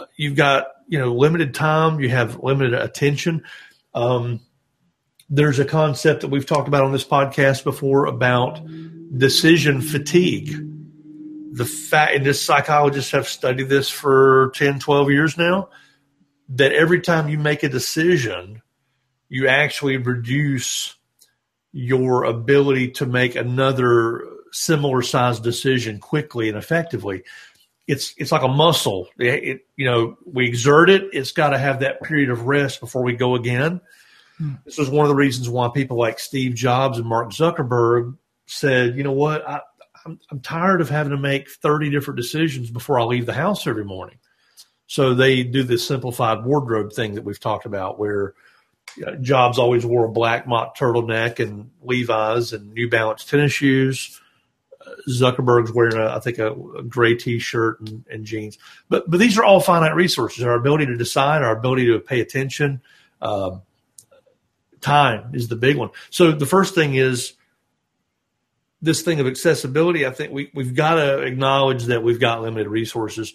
uh, 0.00 0.06
you've 0.16 0.34
got 0.34 0.66
you 0.88 0.98
know 0.98 1.14
limited 1.14 1.54
time, 1.54 2.00
you 2.00 2.08
have 2.08 2.42
limited 2.42 2.74
attention. 2.74 3.44
Um, 3.94 4.40
there's 5.30 5.58
a 5.58 5.64
concept 5.64 6.22
that 6.22 6.28
we've 6.28 6.46
talked 6.46 6.68
about 6.68 6.84
on 6.84 6.92
this 6.92 7.04
podcast 7.04 7.64
before 7.64 8.06
about 8.06 8.60
decision 9.16 9.80
fatigue 9.80 10.73
the 11.54 11.64
fact, 11.64 12.16
and 12.16 12.26
this 12.26 12.42
psychologists 12.42 13.12
have 13.12 13.28
studied 13.28 13.68
this 13.68 13.88
for 13.88 14.50
10, 14.56 14.80
12 14.80 15.10
years 15.10 15.38
now, 15.38 15.68
that 16.48 16.72
every 16.72 17.00
time 17.00 17.28
you 17.28 17.38
make 17.38 17.62
a 17.62 17.68
decision, 17.68 18.60
you 19.28 19.46
actually 19.46 19.96
reduce 19.96 20.96
your 21.72 22.24
ability 22.24 22.90
to 22.92 23.06
make 23.06 23.36
another 23.36 24.24
similar 24.50 25.00
sized 25.00 25.44
decision 25.44 26.00
quickly 26.00 26.48
and 26.48 26.58
effectively. 26.58 27.22
It's 27.86 28.14
it's 28.16 28.32
like 28.32 28.42
a 28.42 28.48
muscle. 28.48 29.08
It, 29.18 29.44
it, 29.44 29.60
you 29.76 29.86
know 29.86 30.16
we 30.24 30.46
exert 30.46 30.90
it. 30.90 31.10
It's 31.12 31.32
got 31.32 31.50
to 31.50 31.58
have 31.58 31.80
that 31.80 32.02
period 32.02 32.30
of 32.30 32.46
rest 32.46 32.80
before 32.80 33.02
we 33.02 33.14
go 33.14 33.36
again. 33.36 33.80
Hmm. 34.38 34.54
This 34.64 34.78
is 34.80 34.90
one 34.90 35.04
of 35.04 35.08
the 35.08 35.14
reasons 35.14 35.48
why 35.48 35.68
people 35.72 35.98
like 35.98 36.18
Steve 36.18 36.54
Jobs 36.54 36.98
and 36.98 37.06
Mark 37.06 37.30
Zuckerberg 37.30 38.16
said, 38.46 38.96
you 38.96 39.04
know 39.04 39.12
what, 39.12 39.48
I, 39.48 39.60
I'm, 40.06 40.18
I'm 40.30 40.40
tired 40.40 40.80
of 40.80 40.88
having 40.88 41.10
to 41.10 41.18
make 41.18 41.50
30 41.50 41.90
different 41.90 42.16
decisions 42.16 42.70
before 42.70 43.00
I 43.00 43.04
leave 43.04 43.26
the 43.26 43.32
house 43.32 43.66
every 43.66 43.84
morning. 43.84 44.18
So 44.86 45.14
they 45.14 45.42
do 45.42 45.62
this 45.62 45.86
simplified 45.86 46.44
wardrobe 46.44 46.92
thing 46.92 47.14
that 47.14 47.24
we've 47.24 47.40
talked 47.40 47.66
about 47.66 47.98
where 47.98 48.34
Jobs 49.20 49.58
always 49.58 49.84
wore 49.84 50.04
a 50.04 50.10
black 50.10 50.46
mock 50.46 50.76
turtleneck 50.76 51.40
and 51.40 51.70
Levi's 51.82 52.52
and 52.52 52.72
New 52.74 52.88
Balance 52.88 53.24
tennis 53.24 53.52
shoes. 53.52 54.20
Zuckerberg's 55.08 55.72
wearing, 55.72 55.96
a, 55.96 56.14
I 56.14 56.20
think, 56.20 56.38
a, 56.38 56.52
a 56.52 56.82
gray 56.82 57.14
T-shirt 57.14 57.80
and, 57.80 58.04
and, 58.10 58.24
jeans. 58.24 58.58
But 58.88 59.10
but 59.10 59.18
these 59.18 59.38
are 59.38 59.44
all 59.44 59.60
finite 59.60 59.94
resources. 59.94 60.44
Our 60.44 60.54
ability 60.54 60.86
to 60.86 60.96
decide, 60.96 61.42
our 61.42 61.56
ability 61.56 61.86
to 61.86 61.98
pay 61.98 62.20
attention, 62.20 62.82
um, 63.22 63.62
time 64.80 65.34
is 65.34 65.48
the 65.48 65.56
big 65.56 65.76
one. 65.76 65.90
So 66.10 66.32
the 66.32 66.46
first 66.46 66.74
thing 66.74 66.94
is 66.94 67.32
this 68.84 69.02
thing 69.02 69.20
of 69.20 69.26
accessibility, 69.26 70.06
I 70.06 70.10
think 70.10 70.32
we, 70.32 70.50
we've 70.54 70.74
got 70.74 70.94
to 70.94 71.20
acknowledge 71.22 71.84
that 71.84 72.02
we've 72.02 72.20
got 72.20 72.42
limited 72.42 72.68
resources. 72.68 73.34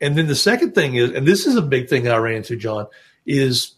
And 0.00 0.16
then 0.16 0.26
the 0.26 0.34
second 0.34 0.74
thing 0.74 0.96
is, 0.96 1.10
and 1.10 1.26
this 1.26 1.46
is 1.46 1.56
a 1.56 1.62
big 1.62 1.88
thing 1.88 2.08
I 2.08 2.16
ran 2.16 2.36
into, 2.36 2.56
John, 2.56 2.86
is, 3.24 3.72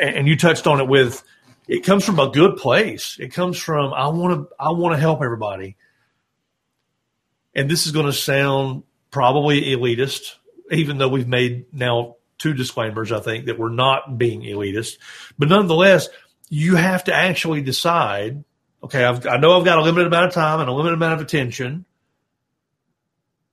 and 0.00 0.26
you 0.26 0.36
touched 0.36 0.66
on 0.66 0.80
it 0.80 0.88
with, 0.88 1.22
it 1.68 1.84
comes 1.84 2.04
from 2.04 2.18
a 2.18 2.30
good 2.30 2.56
place. 2.56 3.16
It 3.20 3.32
comes 3.32 3.58
from 3.58 3.92
I 3.92 4.08
want 4.08 4.48
to 4.48 4.54
I 4.58 4.70
want 4.70 4.94
to 4.94 5.00
help 5.00 5.22
everybody. 5.22 5.76
And 7.54 7.70
this 7.70 7.86
is 7.86 7.92
going 7.92 8.06
to 8.06 8.12
sound 8.12 8.84
probably 9.10 9.60
elitist, 9.62 10.36
even 10.70 10.98
though 10.98 11.08
we've 11.08 11.28
made 11.28 11.66
now 11.72 12.16
two 12.38 12.54
disclaimers. 12.54 13.12
I 13.12 13.20
think 13.20 13.46
that 13.46 13.58
we're 13.58 13.68
not 13.68 14.16
being 14.16 14.42
elitist, 14.42 14.96
but 15.38 15.48
nonetheless, 15.48 16.08
you 16.48 16.76
have 16.76 17.04
to 17.04 17.14
actually 17.14 17.60
decide 17.60 18.44
okay, 18.82 19.04
I've, 19.04 19.26
I 19.26 19.36
know 19.38 19.58
I've 19.58 19.64
got 19.64 19.78
a 19.78 19.82
limited 19.82 20.06
amount 20.06 20.26
of 20.26 20.34
time 20.34 20.60
and 20.60 20.68
a 20.68 20.72
limited 20.72 20.94
amount 20.94 21.14
of 21.14 21.20
attention. 21.20 21.84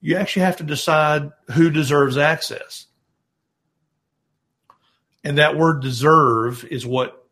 You 0.01 0.17
actually 0.17 0.43
have 0.43 0.57
to 0.57 0.63
decide 0.63 1.31
who 1.53 1.69
deserves 1.69 2.17
access. 2.17 2.85
And 5.23 5.39
that 5.39 5.57
word 5.57 5.81
deserve 5.81 6.63
is 6.65 6.85
what 6.85 7.25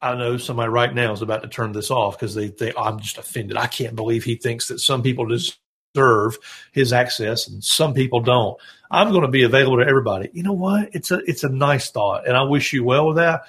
I 0.00 0.14
know 0.14 0.36
somebody 0.36 0.68
right 0.68 0.94
now 0.94 1.12
is 1.12 1.22
about 1.22 1.42
to 1.42 1.48
turn 1.48 1.72
this 1.72 1.90
off 1.90 2.16
because 2.16 2.34
they, 2.34 2.48
they, 2.48 2.72
I'm 2.76 3.00
just 3.00 3.18
offended. 3.18 3.56
I 3.56 3.66
can't 3.66 3.96
believe 3.96 4.22
he 4.22 4.36
thinks 4.36 4.68
that 4.68 4.78
some 4.78 5.02
people 5.02 5.26
deserve 5.26 6.38
his 6.70 6.92
access 6.92 7.48
and 7.48 7.64
some 7.64 7.94
people 7.94 8.20
don't. 8.20 8.56
I'm 8.88 9.10
going 9.10 9.22
to 9.22 9.28
be 9.28 9.42
available 9.42 9.78
to 9.78 9.88
everybody. 9.88 10.30
You 10.32 10.44
know 10.44 10.52
what? 10.52 10.90
It's 10.92 11.10
a, 11.10 11.18
it's 11.28 11.42
a 11.42 11.48
nice 11.48 11.90
thought 11.90 12.28
and 12.28 12.36
I 12.36 12.44
wish 12.44 12.72
you 12.72 12.84
well 12.84 13.08
with 13.08 13.16
that 13.16 13.42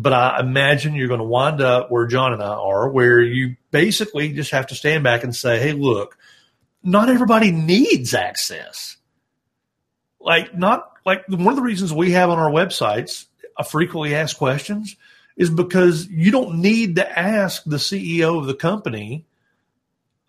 but 0.00 0.12
I 0.12 0.38
imagine 0.38 0.94
you're 0.94 1.08
going 1.08 1.18
to 1.18 1.26
wind 1.26 1.60
up 1.60 1.90
where 1.90 2.06
John 2.06 2.32
and 2.32 2.40
I 2.40 2.54
are, 2.54 2.88
where 2.88 3.20
you 3.20 3.56
basically 3.72 4.32
just 4.32 4.52
have 4.52 4.68
to 4.68 4.76
stand 4.76 5.02
back 5.02 5.24
and 5.24 5.34
say, 5.34 5.58
hey, 5.58 5.72
look, 5.72 6.16
not 6.84 7.08
everybody 7.08 7.50
needs 7.50 8.14
access. 8.14 8.96
Like, 10.20 10.56
not 10.56 10.92
like 11.04 11.28
one 11.28 11.48
of 11.48 11.56
the 11.56 11.62
reasons 11.62 11.92
we 11.92 12.12
have 12.12 12.30
on 12.30 12.38
our 12.38 12.50
websites 12.50 13.26
a 13.58 13.64
frequently 13.64 14.14
asked 14.14 14.38
questions 14.38 14.94
is 15.36 15.50
because 15.50 16.06
you 16.06 16.30
don't 16.30 16.60
need 16.60 16.96
to 16.96 17.18
ask 17.18 17.64
the 17.64 17.78
CEO 17.78 18.38
of 18.38 18.46
the 18.46 18.54
company 18.54 19.26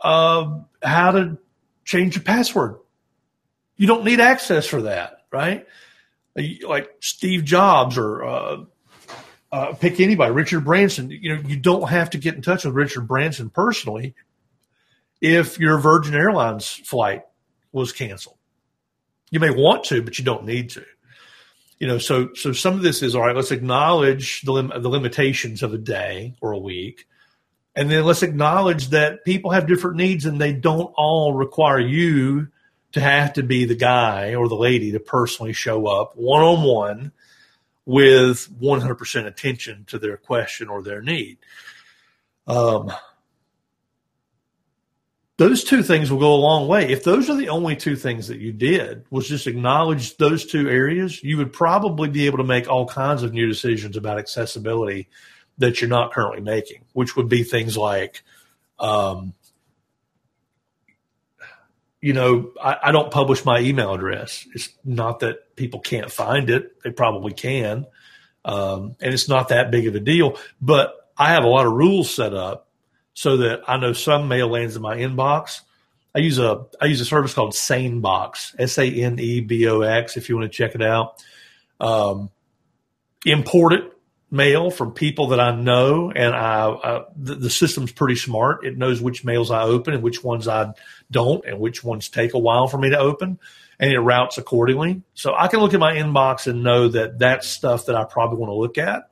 uh, 0.01 0.61
how 0.81 1.11
to 1.11 1.37
change 1.85 2.15
your 2.15 2.23
password. 2.23 2.77
You 3.77 3.85
don't 3.85 4.03
need 4.03 4.19
access 4.19 4.65
for 4.65 4.81
that, 4.83 5.25
right? 5.31 5.67
Like 6.35 6.89
Steve 7.01 7.43
Jobs 7.43 7.99
or 7.99 8.23
uh, 8.23 8.57
uh, 9.51 9.73
pick 9.73 9.99
anybody, 9.99 10.31
Richard 10.31 10.65
Branson. 10.65 11.09
You 11.09 11.35
know, 11.35 11.41
you 11.47 11.57
don't 11.57 11.89
have 11.89 12.11
to 12.11 12.17
get 12.17 12.35
in 12.35 12.41
touch 12.41 12.65
with 12.65 12.75
Richard 12.75 13.07
Branson 13.07 13.49
personally 13.49 14.13
if 15.21 15.59
your 15.59 15.77
Virgin 15.79 16.15
Airlines 16.15 16.67
flight 16.69 17.23
was 17.71 17.91
canceled. 17.91 18.37
You 19.31 19.39
may 19.39 19.49
want 19.49 19.83
to, 19.85 20.01
but 20.01 20.17
you 20.17 20.25
don't 20.25 20.45
need 20.45 20.69
to. 20.71 20.83
you 21.79 21.87
know, 21.87 21.97
so 21.97 22.33
so 22.33 22.51
some 22.51 22.73
of 22.75 22.81
this 22.81 23.01
is 23.01 23.15
all 23.15 23.21
right. 23.25 23.35
Let's 23.35 23.51
acknowledge 23.51 24.41
the 24.41 24.51
lim- 24.51 24.73
the 24.81 24.89
limitations 24.89 25.63
of 25.63 25.73
a 25.73 25.77
day 25.77 26.35
or 26.41 26.51
a 26.51 26.57
week, 26.59 27.07
and 27.75 27.89
then 27.89 28.03
let's 28.03 28.23
acknowledge 28.23 28.89
that 28.89 29.23
people 29.23 29.51
have 29.51 29.67
different 29.67 29.97
needs, 29.97 30.25
and 30.25 30.39
they 30.41 30.51
don't 30.53 30.93
all 30.97 31.33
require 31.33 31.79
you 31.79 32.49
to 32.91 32.99
have 32.99 33.33
to 33.33 33.43
be 33.43 33.65
the 33.65 33.75
guy 33.75 34.35
or 34.35 34.49
the 34.49 34.55
lady 34.55 34.91
to 34.91 34.99
personally 34.99 35.53
show 35.53 35.87
up 35.87 36.15
one 36.15 36.41
on 36.41 36.63
one 36.63 37.11
with 37.89 38.47
100% 38.61 39.25
attention 39.25 39.83
to 39.87 39.97
their 39.97 40.15
question 40.15 40.69
or 40.69 40.83
their 40.83 41.01
need. 41.01 41.39
Um, 42.45 42.91
those 45.37 45.63
two 45.63 45.81
things 45.81 46.11
will 46.11 46.19
go 46.19 46.35
a 46.35 46.35
long 46.35 46.67
way. 46.67 46.91
If 46.91 47.03
those 47.03 47.31
are 47.31 47.35
the 47.35 47.49
only 47.49 47.75
two 47.75 47.95
things 47.95 48.27
that 48.27 48.37
you 48.37 48.53
did 48.53 49.05
was 49.09 49.27
just 49.27 49.47
acknowledge 49.47 50.17
those 50.17 50.45
two 50.45 50.69
areas, 50.69 51.23
you 51.23 51.37
would 51.37 51.51
probably 51.51 52.09
be 52.09 52.27
able 52.27 52.37
to 52.37 52.43
make 52.43 52.69
all 52.69 52.85
kinds 52.85 53.23
of 53.23 53.33
new 53.33 53.47
decisions 53.47 53.97
about 53.97 54.19
accessibility 54.19 55.09
that 55.57 55.81
you're 55.81 55.89
not 55.89 56.13
currently 56.13 56.41
making, 56.41 56.85
which 56.93 57.15
would 57.15 57.27
be 57.27 57.41
things 57.41 57.75
like, 57.75 58.21
um, 58.77 59.33
you 62.01 62.13
know, 62.13 62.51
I, 62.61 62.77
I, 62.83 62.91
don't 62.91 63.11
publish 63.11 63.43
my 63.43 63.59
email 63.59 63.93
address. 63.93 64.47
It's 64.53 64.69
not 64.85 65.19
that 65.19 65.55
people 65.55 65.81
can't 65.81 66.11
find 66.11 66.49
it; 66.49 66.81
they 66.81 66.91
probably 66.91 67.33
can, 67.33 67.85
um, 68.45 68.95
and 69.01 69.13
it's 69.13 69.27
not 69.27 69.49
that 69.49 69.71
big 69.71 69.87
of 69.87 69.95
a 69.95 69.99
deal. 69.99 70.37
But 70.61 70.93
I 71.17 71.33
have 71.33 71.43
a 71.43 71.49
lot 71.49 71.65
of 71.65 71.73
rules 71.73 72.13
set 72.13 72.33
up 72.33 72.67
so 73.13 73.37
that 73.37 73.61
I 73.67 73.77
know 73.77 73.91
some 73.91 74.29
mail 74.29 74.47
lands 74.47 74.77
in 74.77 74.81
my 74.81 74.97
inbox. 74.97 75.61
I 76.15 76.19
use 76.19 76.39
a 76.39 76.65
I 76.81 76.85
use 76.85 77.01
a 77.01 77.05
service 77.05 77.33
called 77.33 77.51
SaneBox, 77.51 78.55
S 78.57 78.77
A 78.77 78.87
N 78.87 79.19
E 79.19 79.41
B 79.41 79.67
O 79.67 79.81
X. 79.81 80.15
If 80.15 80.29
you 80.29 80.37
want 80.37 80.51
to 80.51 80.57
check 80.57 80.75
it 80.75 80.81
out, 80.81 81.21
um, 81.81 82.29
imported 83.25 83.91
mail 84.31 84.69
from 84.69 84.91
people 84.91 85.27
that 85.27 85.39
I 85.39 85.55
know, 85.55 86.11
and 86.11 86.35
I, 86.35 87.03
the, 87.15 87.35
the, 87.35 87.49
system's 87.49 87.91
pretty 87.91 88.15
smart. 88.15 88.65
It 88.65 88.77
knows 88.77 89.01
which 89.01 89.25
mails 89.25 89.49
I 89.49 89.63
open 89.63 89.93
and 89.93 90.03
which 90.03 90.23
ones 90.23 90.47
I 90.47 90.73
don't, 91.09 91.43
and 91.45 91.59
which 91.59 91.83
ones 91.83 92.09
take 92.09 92.33
a 92.33 92.39
while 92.39 92.67
for 92.67 92.77
me 92.77 92.91
to 92.91 92.99
open, 92.99 93.39
and 93.79 93.91
it 93.91 93.99
routes 93.99 94.37
accordingly. 94.37 95.01
So 95.15 95.33
I 95.35 95.47
can 95.47 95.59
look 95.59 95.73
at 95.73 95.79
my 95.79 95.93
inbox 95.93 96.45
and 96.47 96.63
know 96.63 96.89
that 96.89 97.17
that's 97.17 97.47
stuff 97.47 97.87
that 97.87 97.95
I 97.95 98.03
probably 98.03 98.37
want 98.37 98.51
to 98.51 98.55
look 98.55 98.77
at, 98.77 99.09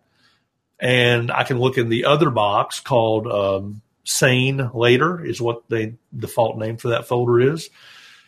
and 0.80 1.32
I 1.32 1.44
can 1.44 1.60
look 1.60 1.78
in 1.78 1.90
the 1.90 2.06
other 2.06 2.30
box 2.30 2.80
called 2.80 3.28
um, 3.28 3.82
sane 4.04 4.70
later 4.74 5.24
is 5.24 5.42
what 5.42 5.68
the 5.68 5.96
default 6.16 6.58
name 6.58 6.78
for 6.78 6.90
that 6.90 7.08
folder 7.08 7.42
is. 7.42 7.70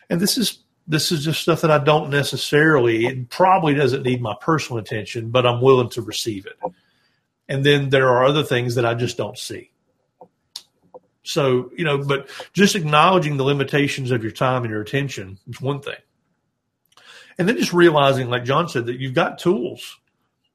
And 0.08 0.20
this 0.20 0.36
is 0.36 0.58
this 0.86 1.12
is 1.12 1.24
just 1.24 1.40
stuff 1.40 1.60
that 1.60 1.70
I 1.70 1.78
don't 1.78 2.10
necessarily 2.10 3.06
it 3.06 3.30
probably 3.30 3.74
doesn't 3.74 4.02
need 4.02 4.20
my 4.20 4.34
personal 4.40 4.78
attention, 4.78 5.30
but 5.30 5.46
I'm 5.46 5.60
willing 5.60 5.88
to 5.90 6.02
receive 6.02 6.46
it. 6.46 6.58
And 7.50 7.66
then 7.66 7.90
there 7.90 8.08
are 8.08 8.24
other 8.24 8.44
things 8.44 8.76
that 8.76 8.86
I 8.86 8.94
just 8.94 9.16
don't 9.16 9.36
see. 9.36 9.72
So, 11.22 11.70
you 11.76 11.84
know, 11.84 11.98
but 11.98 12.30
just 12.52 12.76
acknowledging 12.76 13.36
the 13.36 13.44
limitations 13.44 14.10
of 14.10 14.22
your 14.22 14.32
time 14.32 14.62
and 14.62 14.70
your 14.70 14.80
attention 14.80 15.38
is 15.48 15.60
one 15.60 15.80
thing. 15.80 15.98
And 17.38 17.48
then 17.48 17.58
just 17.58 17.72
realizing, 17.72 18.30
like 18.30 18.44
John 18.44 18.68
said, 18.68 18.86
that 18.86 19.00
you've 19.00 19.14
got 19.14 19.38
tools 19.38 19.98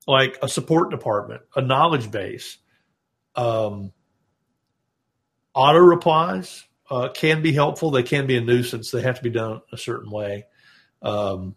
like 0.07 0.37
a 0.41 0.49
support 0.49 0.89
department, 0.89 1.41
a 1.55 1.61
knowledge 1.61 2.09
base, 2.09 2.57
um, 3.35 3.91
Auto 5.53 5.79
replies 5.79 6.65
uh, 6.89 7.09
can 7.09 7.41
be 7.41 7.53
helpful. 7.53 7.89
They 7.89 8.03
can 8.03 8.27
be 8.27 8.37
a 8.37 8.41
nuisance. 8.41 8.91
They 8.91 9.01
have 9.01 9.17
to 9.17 9.23
be 9.23 9.29
done 9.29 9.61
a 9.71 9.77
certain 9.77 10.11
way. 10.11 10.45
Um, 11.01 11.55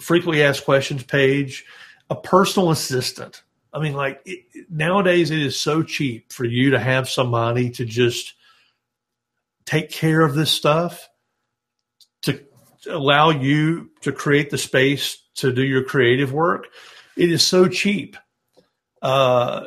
frequently 0.00 0.42
asked 0.42 0.64
questions 0.64 1.02
page, 1.02 1.64
a 2.08 2.14
personal 2.14 2.70
assistant. 2.70 3.42
I 3.76 3.80
mean, 3.80 3.92
like 3.92 4.22
it, 4.24 4.70
nowadays, 4.70 5.30
it 5.30 5.38
is 5.38 5.60
so 5.60 5.82
cheap 5.82 6.32
for 6.32 6.46
you 6.46 6.70
to 6.70 6.78
have 6.78 7.10
somebody 7.10 7.68
to 7.72 7.84
just 7.84 8.32
take 9.66 9.90
care 9.90 10.22
of 10.22 10.34
this 10.34 10.50
stuff, 10.50 11.10
to 12.22 12.42
allow 12.88 13.28
you 13.30 13.90
to 14.00 14.12
create 14.12 14.48
the 14.48 14.56
space 14.56 15.18
to 15.34 15.52
do 15.52 15.62
your 15.62 15.84
creative 15.84 16.32
work. 16.32 16.68
It 17.16 17.30
is 17.30 17.44
so 17.44 17.68
cheap. 17.68 18.16
Uh, 19.02 19.66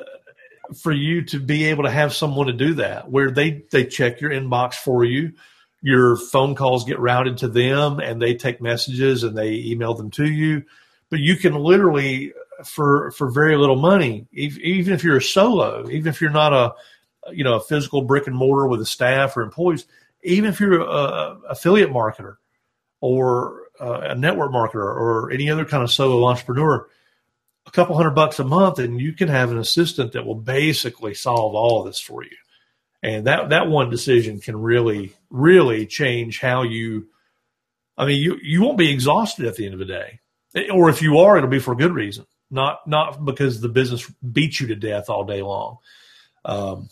for 0.76 0.92
you 0.92 1.24
to 1.24 1.40
be 1.40 1.66
able 1.66 1.84
to 1.84 1.90
have 1.90 2.14
someone 2.14 2.48
to 2.48 2.54
do 2.54 2.76
that 2.76 3.10
where 3.10 3.32
they 3.32 3.64
they 3.72 3.86
check 3.86 4.22
your 4.22 4.30
inbox 4.30 4.76
for 4.76 5.04
you 5.04 5.34
your 5.82 6.16
phone 6.16 6.54
calls 6.54 6.86
get 6.86 7.00
routed 7.00 7.38
to 7.38 7.48
them 7.48 8.00
and 8.00 8.22
they 8.22 8.36
take 8.36 8.62
messages 8.62 9.24
and 9.24 9.36
they 9.36 9.54
email 9.54 9.96
them 9.96 10.12
to 10.12 10.26
you 10.26 10.64
but 11.10 11.20
you 11.20 11.36
can 11.36 11.56
literally 11.56 12.34
for 12.66 13.12
for 13.12 13.30
very 13.30 13.56
little 13.56 13.76
money 13.76 14.28
even 14.32 14.94
if 14.94 15.04
you're 15.04 15.18
a 15.18 15.22
solo 15.22 15.90
even 15.90 16.08
if 16.08 16.20
you're 16.20 16.30
not 16.30 16.54
a 16.54 16.74
you 17.32 17.44
know 17.44 17.56
a 17.56 17.62
physical 17.62 18.02
brick 18.02 18.28
and 18.28 18.36
mortar 18.36 18.68
with 18.68 18.82
a 18.82 18.86
staff 18.86 19.38
or 19.38 19.42
employees 19.42 19.86
even 20.24 20.50
if 20.50 20.60
you're 20.60 20.82
a, 20.82 21.38
affiliate 21.50 21.90
marketer 21.90 22.36
or 23.02 23.64
uh, 23.80 24.02
a 24.02 24.16
network 24.16 24.52
marketer 24.52 24.84
or 24.84 25.32
any 25.32 25.50
other 25.50 25.64
kind 25.64 25.84
of 25.84 25.92
solo 25.92 26.26
entrepreneur 26.28 26.88
a 27.70 27.72
couple 27.72 27.96
hundred 27.96 28.16
bucks 28.16 28.40
a 28.40 28.44
month 28.44 28.80
and 28.80 29.00
you 29.00 29.14
can 29.14 29.28
have 29.28 29.52
an 29.52 29.60
assistant 29.60 30.14
that 30.14 30.26
will 30.26 30.34
basically 30.34 31.14
solve 31.14 31.54
all 31.54 31.84
this 31.84 32.00
for 32.00 32.24
you. 32.24 32.36
And 33.04 33.28
that, 33.28 33.50
that 33.50 33.68
one 33.68 33.92
decision 33.92 34.42
can 34.42 34.60
really, 34.60 35.14
really 35.30 35.86
change 35.86 36.40
how 36.40 36.64
you, 36.64 37.08
I 37.96 38.08
mean, 38.08 38.22
you, 38.22 38.38
you 38.42 38.64
won't 38.64 38.78
be 38.78 38.92
exhausted 38.92 39.46
at 39.46 39.56
the 39.56 39.66
end 39.66 39.74
of 39.74 39.80
the 39.80 39.86
day. 39.86 40.20
Or 40.74 40.90
if 40.90 41.04
you 41.04 41.20
are, 41.20 41.38
it'll 41.38 41.48
be 41.48 41.60
for 41.60 41.74
a 41.74 41.78
good 41.78 41.94
reason, 41.94 42.26
not, 42.50 42.88
not 42.88 43.24
because 43.24 43.62
the 43.62 43.70
business 43.70 44.10
beats 44.22 44.60
you 44.60 44.68
to 44.68 44.76
death 44.76 45.10
all 45.10 45.24
day 45.24 45.42
long. 45.42 45.78
Um, 46.46 46.90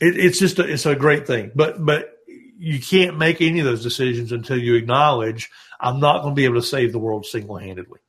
it, 0.00 0.16
it's 0.16 0.38
just, 0.38 0.58
a, 0.58 0.70
it's 0.70 0.86
a 0.86 0.94
great 0.94 1.26
thing, 1.26 1.52
but, 1.54 1.84
but 1.84 2.16
you 2.58 2.78
can't 2.78 3.16
make 3.16 3.40
any 3.40 3.60
of 3.60 3.64
those 3.64 3.82
decisions 3.82 4.32
until 4.32 4.58
you 4.58 4.74
acknowledge 4.74 5.50
I'm 5.80 5.98
not 5.98 6.22
going 6.22 6.34
to 6.34 6.36
be 6.36 6.44
able 6.44 6.56
to 6.56 6.62
save 6.62 6.92
the 6.92 6.98
world 6.98 7.24
single 7.24 7.56
handedly. 7.56 8.00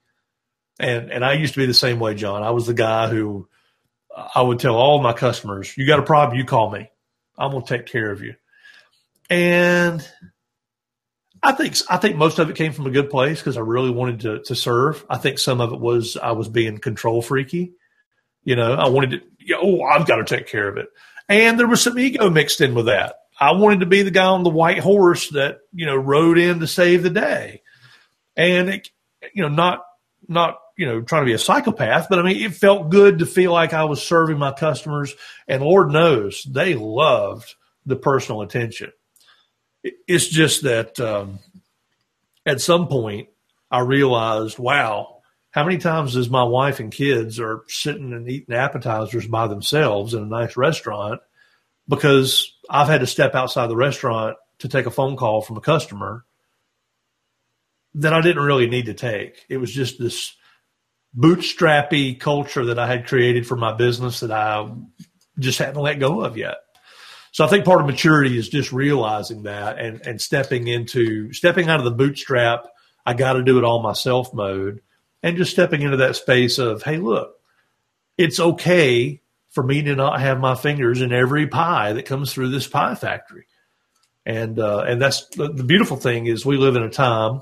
And 0.77 1.11
and 1.11 1.23
I 1.23 1.33
used 1.33 1.53
to 1.53 1.59
be 1.59 1.65
the 1.65 1.73
same 1.73 1.99
way, 1.99 2.15
John. 2.15 2.43
I 2.43 2.49
was 2.51 2.67
the 2.67 2.73
guy 2.73 3.07
who 3.07 3.47
I 4.35 4.41
would 4.41 4.59
tell 4.59 4.75
all 4.75 5.01
my 5.01 5.13
customers, 5.13 5.77
"You 5.77 5.87
got 5.87 5.99
a 5.99 6.03
problem? 6.03 6.37
You 6.37 6.45
call 6.45 6.69
me. 6.69 6.89
I'm 7.37 7.51
going 7.51 7.63
to 7.63 7.77
take 7.77 7.85
care 7.85 8.11
of 8.11 8.21
you." 8.21 8.35
And 9.29 10.05
I 11.43 11.53
think 11.53 11.75
I 11.89 11.97
think 11.97 12.17
most 12.17 12.39
of 12.39 12.49
it 12.49 12.55
came 12.55 12.71
from 12.71 12.85
a 12.85 12.91
good 12.91 13.09
place 13.09 13.39
because 13.39 13.57
I 13.57 13.61
really 13.61 13.89
wanted 13.89 14.19
to 14.21 14.39
to 14.43 14.55
serve. 14.55 15.05
I 15.09 15.17
think 15.17 15.39
some 15.39 15.61
of 15.61 15.73
it 15.73 15.79
was 15.79 16.17
I 16.17 16.31
was 16.31 16.47
being 16.49 16.77
control 16.77 17.21
freaky. 17.21 17.73
You 18.43 18.55
know, 18.55 18.73
I 18.73 18.89
wanted 18.89 19.11
to. 19.11 19.55
Oh, 19.55 19.81
I've 19.81 20.07
got 20.07 20.17
to 20.17 20.23
take 20.23 20.47
care 20.47 20.67
of 20.67 20.77
it, 20.77 20.87
and 21.27 21.59
there 21.59 21.67
was 21.67 21.81
some 21.81 21.97
ego 21.97 22.29
mixed 22.29 22.61
in 22.61 22.75
with 22.75 22.87
that. 22.87 23.15
I 23.39 23.53
wanted 23.53 23.79
to 23.79 23.85
be 23.87 24.03
the 24.03 24.11
guy 24.11 24.25
on 24.25 24.43
the 24.43 24.49
white 24.49 24.79
horse 24.79 25.29
that 25.29 25.59
you 25.73 25.85
know 25.85 25.95
rode 25.95 26.37
in 26.37 26.59
to 26.59 26.67
save 26.67 27.03
the 27.03 27.09
day, 27.09 27.61
and 28.35 28.69
it, 28.69 28.89
you 29.33 29.41
know, 29.41 29.49
not 29.49 29.81
not 30.27 30.57
you 30.81 30.87
know, 30.87 30.99
trying 30.99 31.21
to 31.21 31.27
be 31.27 31.33
a 31.33 31.37
psychopath, 31.37 32.07
but 32.09 32.17
I 32.17 32.23
mean, 32.23 32.43
it 32.43 32.55
felt 32.55 32.89
good 32.89 33.19
to 33.19 33.27
feel 33.27 33.51
like 33.51 33.71
I 33.71 33.83
was 33.83 34.01
serving 34.01 34.39
my 34.39 34.51
customers. 34.51 35.13
And 35.47 35.61
Lord 35.61 35.91
knows 35.91 36.43
they 36.43 36.73
loved 36.73 37.53
the 37.85 37.95
personal 37.95 38.41
attention. 38.41 38.91
It's 39.83 40.27
just 40.27 40.63
that 40.63 40.99
um, 40.99 41.39
at 42.45 42.61
some 42.61 42.87
point 42.87 43.29
I 43.69 43.79
realized, 43.79 44.59
wow, 44.59 45.21
how 45.51 45.63
many 45.63 45.77
times 45.77 46.13
does 46.13 46.29
my 46.29 46.43
wife 46.43 46.79
and 46.79 46.91
kids 46.91 47.39
are 47.39 47.63
sitting 47.67 48.13
and 48.13 48.29
eating 48.29 48.55
appetizers 48.55 49.27
by 49.27 49.47
themselves 49.47 50.13
in 50.13 50.23
a 50.23 50.25
nice 50.25 50.55
restaurant 50.55 51.21
because 51.87 52.53
I've 52.69 52.87
had 52.87 53.01
to 53.01 53.07
step 53.07 53.35
outside 53.35 53.67
the 53.67 53.75
restaurant 53.75 54.37
to 54.59 54.69
take 54.69 54.85
a 54.85 54.91
phone 54.91 55.17
call 55.17 55.41
from 55.41 55.57
a 55.57 55.61
customer 55.61 56.25
that 57.95 58.13
I 58.13 58.21
didn't 58.21 58.43
really 58.43 58.67
need 58.67 58.85
to 58.85 58.93
take. 58.93 59.45
It 59.49 59.57
was 59.57 59.73
just 59.73 59.99
this 59.99 60.33
bootstrappy 61.17 62.19
culture 62.19 62.65
that 62.65 62.79
I 62.79 62.87
had 62.87 63.07
created 63.07 63.45
for 63.45 63.57
my 63.57 63.73
business 63.73 64.21
that 64.21 64.31
I 64.31 64.71
just 65.39 65.59
hadn't 65.59 65.81
let 65.81 65.99
go 65.99 66.21
of 66.21 66.37
yet. 66.37 66.57
So 67.31 67.45
I 67.45 67.47
think 67.47 67.65
part 67.65 67.79
of 67.79 67.87
maturity 67.87 68.37
is 68.37 68.49
just 68.49 68.71
realizing 68.73 69.43
that 69.43 69.79
and, 69.79 70.05
and 70.05 70.21
stepping 70.21 70.67
into 70.67 71.31
stepping 71.33 71.69
out 71.69 71.79
of 71.79 71.85
the 71.85 71.91
bootstrap, 71.91 72.65
I 73.05 73.13
got 73.13 73.33
to 73.33 73.43
do 73.43 73.57
it 73.57 73.63
all 73.63 73.81
myself 73.81 74.33
mode 74.33 74.81
and 75.23 75.37
just 75.37 75.51
stepping 75.51 75.81
into 75.81 75.97
that 75.97 76.17
space 76.17 76.59
of, 76.59 76.83
Hey, 76.83 76.97
look, 76.97 77.39
it's 78.17 78.39
okay 78.39 79.21
for 79.49 79.63
me 79.63 79.81
to 79.83 79.95
not 79.95 80.19
have 80.19 80.39
my 80.39 80.55
fingers 80.55 81.01
in 81.01 81.13
every 81.13 81.47
pie 81.47 81.93
that 81.93 82.05
comes 82.05 82.33
through 82.33 82.49
this 82.49 82.67
pie 82.67 82.95
factory. 82.95 83.45
And, 84.25 84.59
uh, 84.59 84.83
and 84.87 85.01
that's 85.01 85.25
the 85.35 85.63
beautiful 85.65 85.97
thing 85.97 86.27
is 86.27 86.45
we 86.45 86.57
live 86.57 86.75
in 86.75 86.83
a 86.83 86.89
time 86.89 87.41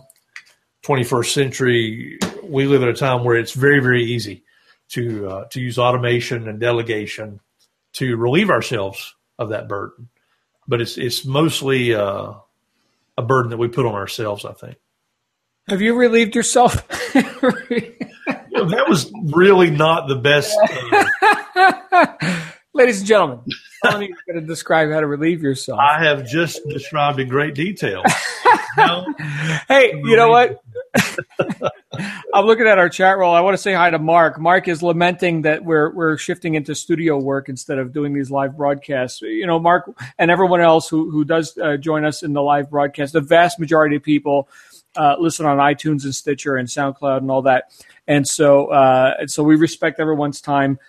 21st 0.84 1.34
century, 1.34 2.20
we 2.44 2.66
live 2.66 2.84
in 2.84 2.90
a 2.90 2.94
time 2.94 3.24
where 3.24 3.36
it's 3.36 3.54
very, 3.54 3.80
very 3.80 4.04
easy 4.04 4.44
to 4.90 5.28
uh, 5.28 5.46
to 5.46 5.60
use 5.60 5.78
automation 5.78 6.48
and 6.48 6.60
delegation 6.60 7.40
to 7.94 8.18
relieve 8.18 8.50
ourselves 8.50 9.14
of 9.40 9.50
that 9.50 9.68
burden. 9.68 10.10
But 10.68 10.82
it's 10.82 11.00
it's 11.00 11.26
mostly 11.26 11.96
uh, 11.96 12.34
a 13.18 13.22
burden 13.24 13.50
that 13.50 13.58
we 13.58 13.70
put 13.70 13.88
on 13.88 13.96
ourselves. 13.96 14.46
I 14.46 14.54
think. 14.54 14.78
Have 15.68 15.82
you 15.82 15.96
relieved 15.96 16.36
yourself? 16.36 16.86
That 18.68 18.90
was 18.90 19.12
really 19.34 19.70
not 19.70 20.08
the 20.10 20.16
best. 20.16 20.54
Uh, 21.56 22.46
Ladies 22.74 23.00
and 23.00 23.08
gentlemen, 23.08 23.40
Tony's 23.86 24.16
going 24.28 24.40
to 24.40 24.46
describe 24.46 24.92
how 24.92 25.00
to 25.00 25.08
relieve 25.08 25.42
yourself. 25.42 25.80
I 25.80 26.04
have 26.04 26.26
just 26.28 26.62
described 26.68 27.20
in 27.20 27.28
great 27.28 27.56
detail. 27.56 28.04
hey, 29.68 29.94
you 29.96 30.16
know 30.16 30.30
what? 30.30 30.62
I'm 32.34 32.46
looking 32.46 32.68
at 32.68 32.78
our 32.78 32.90
chat 32.90 33.18
roll. 33.18 33.34
I 33.34 33.42
want 33.42 33.56
to 33.56 33.62
say 33.62 33.74
hi 33.74 33.90
to 33.90 34.00
Mark. 34.00 34.40
Mark 34.40 34.68
is 34.68 34.82
lamenting 34.82 35.44
that 35.44 35.64
we're 35.64 35.94
we're 35.94 36.18
shifting 36.18 36.56
into 36.56 36.76
studio 36.76 37.18
work 37.18 37.50
instead 37.50 37.78
of 37.78 37.94
doing 37.94 38.14
these 38.14 38.32
live 38.32 38.56
broadcasts. 38.58 39.22
You 39.22 39.46
know, 39.46 39.60
Mark 39.60 39.90
and 40.18 40.32
everyone 40.32 40.62
else 40.62 40.88
who 40.90 41.10
who 41.10 41.26
does 41.26 41.58
uh, 41.58 41.78
join 41.78 42.06
us 42.06 42.24
in 42.24 42.34
the 42.34 42.42
live 42.42 42.70
broadcast. 42.70 43.14
The 43.14 43.22
vast 43.22 43.60
majority 43.60 43.96
of 43.96 44.04
people 44.04 44.48
uh, 44.96 45.16
listen 45.20 45.46
on 45.46 45.58
iTunes 45.58 46.04
and 46.04 46.14
Stitcher 46.14 46.56
and 46.56 46.68
SoundCloud 46.68 47.18
and 47.18 47.32
all 47.32 47.44
that. 47.44 47.72
And 48.08 48.28
so, 48.28 48.68
uh, 48.68 49.28
so 49.28 49.44
we 49.44 49.56
respect 49.56 50.00
everyone's 50.00 50.42
time 50.42 50.80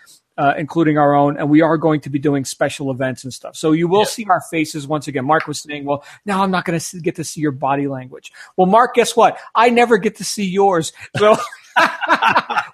uh, 0.41 0.55
including 0.57 0.97
our 0.97 1.15
own, 1.15 1.37
and 1.37 1.51
we 1.51 1.61
are 1.61 1.77
going 1.77 2.01
to 2.01 2.09
be 2.09 2.19
doing 2.19 2.47
special 2.47 2.91
events 2.91 3.25
and 3.25 3.35
stuff. 3.35 3.55
So 3.57 3.73
you 3.73 3.87
will 3.89 4.07
see 4.07 4.25
our 4.25 4.41
faces 4.41 4.87
once 4.87 5.07
again. 5.07 5.27
Mark 5.27 5.47
was 5.47 5.59
saying, 5.59 5.85
"Well, 5.85 6.03
now 6.25 6.43
I'm 6.43 6.51
not 6.51 6.65
going 6.65 6.81
to 6.81 7.01
get 7.01 7.17
to 7.17 7.25
see 7.25 7.43
your 7.43 7.53
body 7.53 7.89
language." 7.89 8.33
Well, 8.57 8.67
Mark, 8.67 8.95
guess 8.95 9.15
what? 9.15 9.39
I 9.55 9.69
never 9.69 9.99
get 9.99 10.17
to 10.17 10.25
see 10.25 10.47
yours. 10.47 10.95
So. 11.19 11.37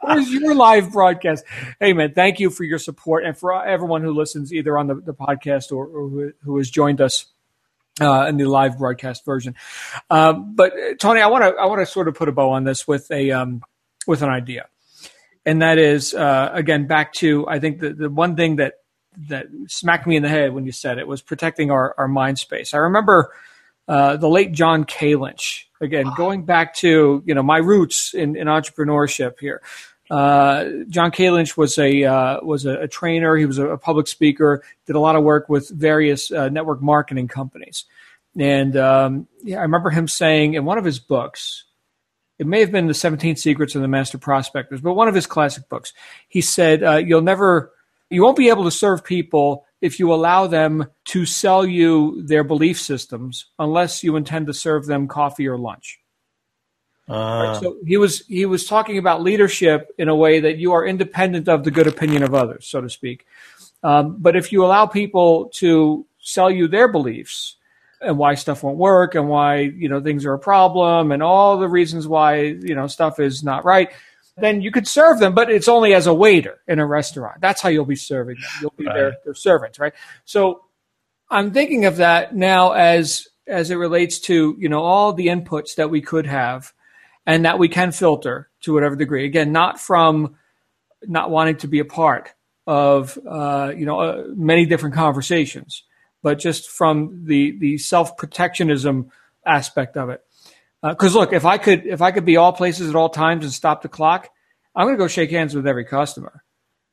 Where's 0.01 0.31
your 0.31 0.55
live 0.55 0.93
broadcast? 0.93 1.45
Hey, 1.79 1.93
man, 1.93 2.15
thank 2.15 2.41
you 2.41 2.51
for 2.51 2.65
your 2.65 2.79
support 2.79 3.25
and 3.25 3.37
for 3.37 3.65
everyone 3.65 4.03
who 4.03 4.13
listens 4.13 4.53
either 4.53 4.79
on 4.79 4.87
the, 4.87 4.95
the 4.95 5.13
podcast 5.13 5.71
or, 5.71 5.87
or 5.87 6.09
who, 6.09 6.33
who, 6.43 6.57
has 6.57 6.71
joined 6.71 7.01
us 7.01 7.27
uh, 8.01 8.27
in 8.27 8.37
the 8.37 8.47
live 8.47 8.79
broadcast 8.79 9.25
version. 9.25 9.55
Um, 10.09 10.55
but 10.55 10.73
Tony, 10.99 11.21
I 11.21 11.27
want 11.27 11.45
to 11.45 11.61
I 11.61 11.67
want 11.67 11.81
to 11.81 11.87
sort 11.87 12.09
of 12.09 12.15
put 12.15 12.29
a 12.29 12.33
bow 12.33 12.51
on 12.51 12.65
this 12.65 12.89
with 12.89 13.11
a 13.11 13.33
um, 13.33 13.63
with 14.07 14.23
an 14.23 14.31
idea 14.31 14.69
and 15.47 15.63
that 15.63 15.79
is 15.79 16.13
uh, 16.13 16.51
again 16.53 16.87
back 16.87 17.15
to 17.15 17.49
I 17.49 17.61
think 17.61 17.79
the, 17.79 17.95
the 17.95 18.11
one 18.11 18.37
thing 18.37 18.57
that 18.57 18.75
that 19.29 19.47
smacked 19.69 20.07
me 20.07 20.17
in 20.17 20.23
the 20.23 20.29
head 20.29 20.53
when 20.53 20.67
you 20.67 20.73
said 20.73 20.99
it 20.99 21.09
was 21.09 21.23
protecting 21.23 21.71
our, 21.71 21.95
our 21.97 22.09
mind 22.09 22.39
space. 22.39 22.75
I 22.75 22.79
remember 22.79 23.33
uh, 23.89 24.19
the 24.19 24.29
late 24.29 24.53
John 24.53 24.85
Kalench. 24.85 25.63
Again, 25.81 26.07
going 26.17 26.45
back 26.45 26.75
to 26.77 27.23
you 27.25 27.35
know 27.35 27.43
my 27.43 27.59
roots 27.59 28.13
in, 28.13 28.37
in 28.37 28.49
entrepreneurship 28.49 29.39
here. 29.41 29.63
Uh, 30.09 30.65
John 30.89 31.11
Kalench 31.11 31.57
was 31.57 31.79
a 31.79 32.05
uh, 32.05 32.41
was 32.43 32.65
a, 32.65 32.83
a, 32.83 32.89
trainer. 32.89 33.37
He 33.37 33.45
was 33.45 33.59
a, 33.59 33.71
a, 33.71 33.79
public 33.79 34.07
speaker. 34.07 34.63
Did 34.87 34.95
a 34.95 35.01
lot 35.01 35.17
of 35.17 35.25
work 35.25 35.49
with 35.49 35.69
various 35.69 36.31
uh, 36.31 36.49
network 36.49 36.81
marketing 36.81 37.27
companies. 37.27 37.85
And 38.39 38.77
um, 38.77 39.27
yeah, 39.43 39.59
I 39.59 39.63
remember 39.63 39.91
him 39.91 40.07
saying 40.07 40.55
in 40.55 40.65
one 40.65 40.79
of 40.79 40.85
his 40.85 41.01
books, 41.01 41.65
it 42.39 42.47
may 42.47 42.61
have 42.61 42.73
been 42.73 42.87
the 42.87 42.95
17 42.95 43.37
Secrets 43.37 43.75
of 43.75 43.83
the 43.83 43.89
Master 43.89 44.19
Prospectors, 44.19 44.81
but 44.81 44.95
one 44.95 45.09
of 45.09 45.15
his 45.15 45.27
classic 45.27 45.69
books. 45.69 45.93
He 46.29 46.41
said, 46.41 46.83
uh, 46.83 46.97
"You'll 46.97 47.23
never, 47.23 47.73
you 48.11 48.23
won't 48.23 48.37
be 48.37 48.49
able 48.49 48.65
to 48.65 48.71
serve 48.71 49.05
people 49.05 49.65
if 49.81 49.99
you 49.99 50.13
allow 50.13 50.47
them 50.47 50.87
to 51.07 51.27
sell 51.27 51.65
you 51.65 52.23
their 52.23 52.45
belief 52.45 52.81
systems, 52.81 53.47
unless 53.59 54.03
you 54.03 54.17
intend 54.17 54.47
to 54.49 54.55
serve 54.55 54.87
them 54.87 55.09
coffee 55.09 55.49
or 55.49 55.59
lunch." 55.59 56.01
Uh. 57.09 57.15
Right? 57.15 57.61
So 57.61 57.77
he 57.87 57.97
was 57.97 58.27
he 58.27 58.47
was 58.47 58.67
talking 58.67 58.99
about 58.99 59.23
leadership 59.23 59.91
in 59.99 60.09
a 60.09 60.17
way 60.17 60.41
that 60.41 60.59
you 60.59 60.73
are 60.73 60.87
independent 60.87 61.49
of 61.49 61.65
the 61.65 61.71
good 61.71 61.87
opinion 61.87 62.23
of 62.23 62.35
others, 62.35 62.67
so 62.67 62.81
to 62.81 62.91
speak. 62.91 63.27
Um, 63.83 64.17
but 64.19 64.37
if 64.37 64.53
you 64.53 64.65
allow 64.65 64.87
people 64.87 65.51
to 65.55 66.07
sell 66.19 66.51
you 66.51 66.67
their 66.67 66.89
beliefs, 66.89 67.56
and 68.01 68.19
why 68.19 68.35
stuff 68.35 68.63
won't 68.63 68.77
work 68.77 69.15
and 69.15 69.29
why 69.29 69.59
you 69.59 69.89
know 69.89 70.01
things 70.01 70.25
are 70.25 70.35
a 70.35 70.39
problem 70.39 71.13
and 71.13 71.23
all 71.23 71.59
the 71.59 71.69
reasons 71.69 72.07
why 72.07 72.41
you 72.41 72.75
know 72.75 72.87
stuff 72.87 73.19
is 73.19 73.43
not 73.43 73.65
right 73.65 73.91
then 74.37 74.61
you 74.61 74.71
could 74.71 74.87
serve 74.87 75.19
them 75.19 75.35
but 75.35 75.51
it's 75.51 75.69
only 75.69 75.95
as 75.95 76.07
a 76.07 76.15
waiter 76.15 76.61
in 76.69 76.79
a 76.79 76.87
restaurant. 76.87 77.41
That's 77.41 77.61
how 77.61 77.71
you'll 77.71 77.87
be 77.87 77.97
serving 77.97 78.37
them. 78.37 78.51
You'll 78.61 78.75
be 78.77 78.87
right. 78.87 78.95
their, 78.95 79.17
their 79.25 79.35
servants 79.35 79.79
right? 79.79 79.95
So 80.25 80.63
i'm 81.29 81.51
thinking 81.51 81.87
of 81.87 81.97
that 81.97 82.37
now 82.37 82.73
as 82.73 83.27
as 83.49 83.71
it 83.71 83.77
relates 83.77 84.21
to 84.21 84.57
you 84.59 84.69
know 84.69 84.83
all 84.83 85.13
the 85.13 85.27
inputs 85.27 85.75
that 85.77 85.91
we 85.91 86.01
could 86.01 86.27
have 86.27 86.73
and 87.27 87.45
that 87.45 87.59
we 87.59 87.69
can 87.69 87.91
filter 87.91 88.49
to 88.61 88.73
whatever 88.73 88.97
degree. 88.97 89.25
Again 89.25 89.53
not 89.53 89.81
from 89.81 90.37
not 91.03 91.31
wanting 91.31 91.57
to 91.59 91.69
be 91.69 91.79
a 91.79 91.85
part 91.85 92.33
of 92.67 93.19
uh, 93.29 93.73
you 93.77 93.87
know 93.87 94.01
uh, 94.01 94.25
many 94.35 94.67
different 94.67 94.95
conversations 94.95 95.85
but 96.27 96.41
just 96.41 96.69
from 96.69 97.21
the 97.23 97.57
the 97.61 97.79
self 97.79 98.17
protectionism 98.17 99.13
aspect 99.47 99.97
of 99.97 100.09
it. 100.09 100.25
Because 100.83 101.15
uh, 101.15 101.21
look, 101.21 101.33
if 101.33 101.45
I 101.45 101.57
could 101.57 101.87
if 101.87 102.03
I 102.03 102.11
could 102.11 102.25
be 102.25 102.37
all 102.37 102.53
places 102.53 102.91
at 102.91 102.97
all 102.97 103.11
times 103.11 103.45
and 103.45 103.55
stop 103.55 103.81
the 103.81 103.89
clock, 103.89 104.29
I'm 104.75 104.87
going 104.87 104.97
to 104.97 104.99
go 104.99 105.07
shake 105.07 105.31
hands 105.31 105.55
with 105.55 105.69
every 105.69 105.85
customer, 105.85 106.43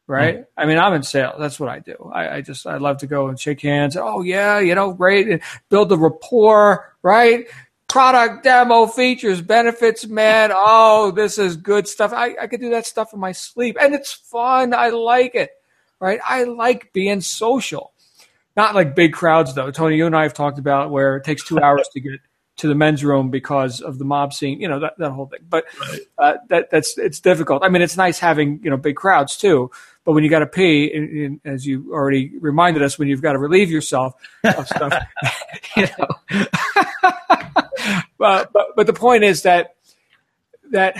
right? 0.05 0.41
Mm. 0.41 0.45
I 0.55 0.65
mean, 0.67 0.77
I'm 0.77 0.93
in 0.93 1.01
sales. 1.01 1.37
That's 1.39 1.59
what 1.59 1.69
I 1.69 1.79
do. 1.79 2.11
I, 2.13 2.35
I, 2.35 2.41
just 2.41 2.67
I 2.67 2.77
love 2.77 2.99
to 2.99 3.07
go 3.07 3.27
and 3.27 3.39
shake 3.39 3.61
hands. 3.61 3.97
Oh 3.97 4.21
yeah, 4.21 4.59
you 4.59 4.75
know, 4.75 4.93
great, 4.93 5.27
and 5.27 5.41
build 5.69 5.89
the 5.89 5.97
rapport, 5.97 6.95
right? 7.01 7.47
Product 7.87 8.43
demo 8.43 8.85
features, 8.85 9.41
benefits, 9.41 10.05
man. 10.05 10.51
Oh, 10.53 11.09
this 11.09 11.39
is 11.39 11.57
good 11.57 11.87
stuff. 11.87 12.13
I, 12.13 12.35
I 12.39 12.45
could 12.45 12.61
do 12.61 12.69
that 12.69 12.85
stuff 12.85 13.13
in 13.13 13.19
my 13.19 13.31
sleep, 13.31 13.77
and 13.81 13.95
it's 13.95 14.11
fun. 14.13 14.75
I 14.75 14.89
like 14.89 15.33
it, 15.33 15.49
right? 15.99 16.19
I 16.23 16.43
like 16.43 16.93
being 16.93 17.21
social. 17.21 17.92
Not 18.55 18.75
like 18.75 18.95
big 18.95 19.13
crowds 19.13 19.55
though. 19.55 19.71
Tony, 19.71 19.97
you 19.97 20.05
and 20.05 20.15
I 20.15 20.23
have 20.23 20.33
talked 20.33 20.59
about 20.59 20.91
where 20.91 21.17
it 21.17 21.23
takes 21.23 21.43
two 21.43 21.59
hours 21.59 21.87
to 21.93 21.99
get 21.99 22.19
to 22.55 22.67
the 22.67 22.75
men's 22.75 23.03
room 23.03 23.31
because 23.31 23.81
of 23.81 23.97
the 23.97 24.05
mob 24.05 24.31
scene, 24.31 24.61
you 24.61 24.67
know, 24.67 24.79
that, 24.79 24.93
that 24.99 25.11
whole 25.11 25.25
thing. 25.25 25.39
But 25.49 25.65
right. 25.79 25.99
uh, 26.19 26.33
that 26.49 26.69
that's 26.69 26.97
it's 26.97 27.19
difficult. 27.19 27.63
I 27.63 27.69
mean, 27.69 27.81
it's 27.81 27.97
nice 27.97 28.19
having 28.19 28.59
you 28.63 28.69
know 28.69 28.77
big 28.77 28.95
crowds 28.95 29.37
too, 29.37 29.71
but 30.05 30.13
when 30.13 30.23
you 30.23 30.29
got 30.29 30.39
to 30.39 30.47
pee, 30.47 30.91
and, 30.93 31.09
and 31.09 31.41
as 31.45 31.65
you 31.65 31.91
already 31.91 32.31
reminded 32.39 32.83
us, 32.83 32.99
when 32.99 33.07
you've 33.07 33.21
got 33.21 33.33
to 33.33 33.39
relieve 33.39 33.71
yourself 33.71 34.13
of 34.43 34.67
stuff, 34.67 34.93
you 35.77 35.87
know. 35.97 36.07
but, 38.17 38.53
but 38.53 38.67
but 38.75 38.85
the 38.85 38.93
point 38.93 39.23
is 39.23 39.43
that 39.43 39.75
that 40.71 40.95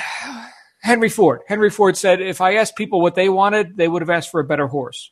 Henry 0.82 1.10
Ford, 1.10 1.41
Henry 1.47 1.70
Ford 1.70 1.97
said, 1.97 2.20
if 2.20 2.41
I 2.41 2.56
asked 2.56 2.76
people 2.76 2.99
what 2.99 3.16
they 3.16 3.30
wanted, 3.30 3.78
they 3.78 3.88
would 3.88 4.01
have 4.01 4.10
asked 4.10 4.32
for 4.32 4.39
a 4.39 4.43
better 4.43 4.68
horse. 4.68 5.12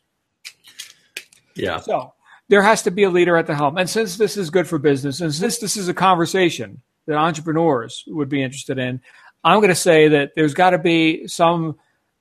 Yeah. 1.55 1.79
So 1.79 2.13
there 2.51 2.61
has 2.61 2.81
to 2.81 2.91
be 2.91 3.03
a 3.03 3.09
leader 3.09 3.37
at 3.37 3.47
the 3.47 3.55
helm. 3.55 3.77
And 3.77 3.89
since 3.89 4.17
this 4.17 4.35
is 4.35 4.49
good 4.49 4.67
for 4.67 4.77
business, 4.77 5.21
and 5.21 5.33
since 5.33 5.59
this 5.59 5.77
is 5.77 5.87
a 5.87 5.93
conversation 5.93 6.81
that 7.05 7.15
entrepreneurs 7.15 8.03
would 8.07 8.27
be 8.27 8.43
interested 8.43 8.77
in, 8.77 8.99
I'm 9.41 9.59
going 9.59 9.69
to 9.69 9.75
say 9.75 10.09
that 10.09 10.33
there's 10.35 10.53
got 10.53 10.71
to 10.71 10.77
be 10.77 11.27
some 11.27 11.79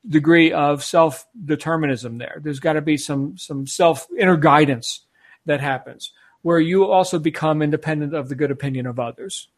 degree 0.09 0.53
of 0.53 0.85
self 0.85 1.27
determinism 1.45 2.19
there. 2.19 2.41
There's 2.41 2.61
got 2.61 2.75
to 2.75 2.81
be 2.81 2.97
some 2.97 3.39
some 3.39 3.67
self 3.67 4.07
inner 4.17 4.37
guidance 4.37 5.01
that 5.47 5.61
happens 5.61 6.13
where 6.43 6.61
you 6.61 6.85
also 6.85 7.19
become 7.19 7.61
independent 7.61 8.15
of 8.15 8.29
the 8.29 8.37
good 8.37 8.53
opinion 8.53 8.87
of 8.87 9.01
others. 9.01 9.49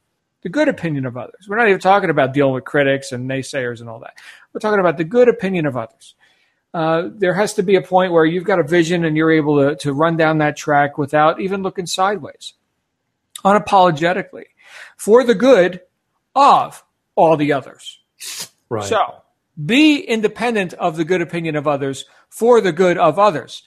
The 0.40 0.48
good 0.48 0.68
opinion 0.68 1.04
of 1.04 1.18
others. 1.18 1.46
We're 1.48 1.58
not 1.58 1.68
even 1.68 1.80
talking 1.80 2.08
about 2.08 2.32
dealing 2.32 2.54
with 2.54 2.64
critics 2.64 3.12
and 3.12 3.28
naysayers 3.28 3.80
and 3.80 3.90
all 3.90 4.00
that. 4.00 4.14
We're 4.54 4.60
talking 4.60 4.80
about 4.80 4.96
the 4.96 5.04
good 5.04 5.28
opinion 5.28 5.66
of 5.66 5.76
others. 5.76 6.14
Uh, 6.74 7.08
there 7.12 7.34
has 7.34 7.54
to 7.54 7.62
be 7.62 7.76
a 7.76 7.82
point 7.82 8.12
where 8.12 8.24
you've 8.24 8.44
got 8.44 8.58
a 8.58 8.62
vision 8.62 9.04
and 9.04 9.16
you're 9.16 9.32
able 9.32 9.58
to, 9.58 9.76
to 9.76 9.92
run 9.92 10.16
down 10.16 10.38
that 10.38 10.56
track 10.56 10.96
without 10.96 11.40
even 11.40 11.62
looking 11.62 11.86
sideways, 11.86 12.54
unapologetically, 13.44 14.46
for 14.96 15.22
the 15.22 15.34
good 15.34 15.80
of 16.34 16.82
all 17.14 17.36
the 17.36 17.52
others. 17.52 17.98
Right. 18.70 18.84
So 18.84 19.22
be 19.62 20.00
independent 20.00 20.72
of 20.74 20.96
the 20.96 21.04
good 21.04 21.20
opinion 21.20 21.56
of 21.56 21.68
others 21.68 22.06
for 22.28 22.60
the 22.60 22.72
good 22.72 22.96
of 22.96 23.18
others. 23.18 23.62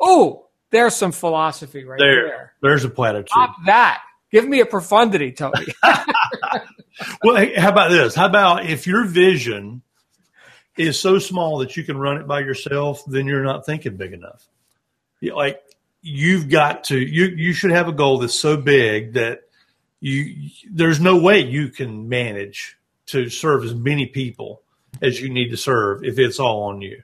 Oh, 0.00 0.46
there's 0.70 0.96
some 0.96 1.12
philosophy 1.12 1.84
right 1.84 1.98
there. 1.98 2.26
there. 2.26 2.52
There's 2.62 2.84
a 2.84 2.90
platitude. 2.90 3.28
Stop 3.28 3.56
that. 3.66 4.02
Give 4.32 4.46
me 4.46 4.60
a 4.60 4.66
profundity, 4.66 5.32
Tony. 5.32 5.66
well, 7.22 7.36
hey, 7.36 7.54
how 7.54 7.70
about 7.70 7.90
this? 7.90 8.14
How 8.14 8.26
about 8.26 8.66
if 8.66 8.86
your 8.86 9.04
vision 9.04 9.82
is 10.76 10.98
so 10.98 11.18
small 11.18 11.58
that 11.58 11.76
you 11.76 11.84
can 11.84 11.96
run 11.98 12.18
it 12.18 12.26
by 12.26 12.40
yourself, 12.40 13.04
then 13.06 13.26
you're 13.26 13.44
not 13.44 13.64
thinking 13.64 13.96
big 13.96 14.12
enough. 14.12 14.46
Like 15.22 15.62
you've 16.02 16.48
got 16.48 16.84
to, 16.84 16.98
you 16.98 17.26
you 17.26 17.52
should 17.52 17.70
have 17.70 17.88
a 17.88 17.92
goal 17.92 18.18
that's 18.18 18.34
so 18.34 18.56
big 18.56 19.14
that 19.14 19.42
you 20.00 20.50
there's 20.70 21.00
no 21.00 21.16
way 21.16 21.40
you 21.40 21.68
can 21.68 22.08
manage 22.08 22.76
to 23.06 23.28
serve 23.28 23.64
as 23.64 23.74
many 23.74 24.06
people 24.06 24.62
as 25.00 25.20
you 25.20 25.30
need 25.30 25.50
to 25.50 25.56
serve 25.56 26.04
if 26.04 26.18
it's 26.18 26.38
all 26.38 26.64
on 26.64 26.82
you. 26.82 27.02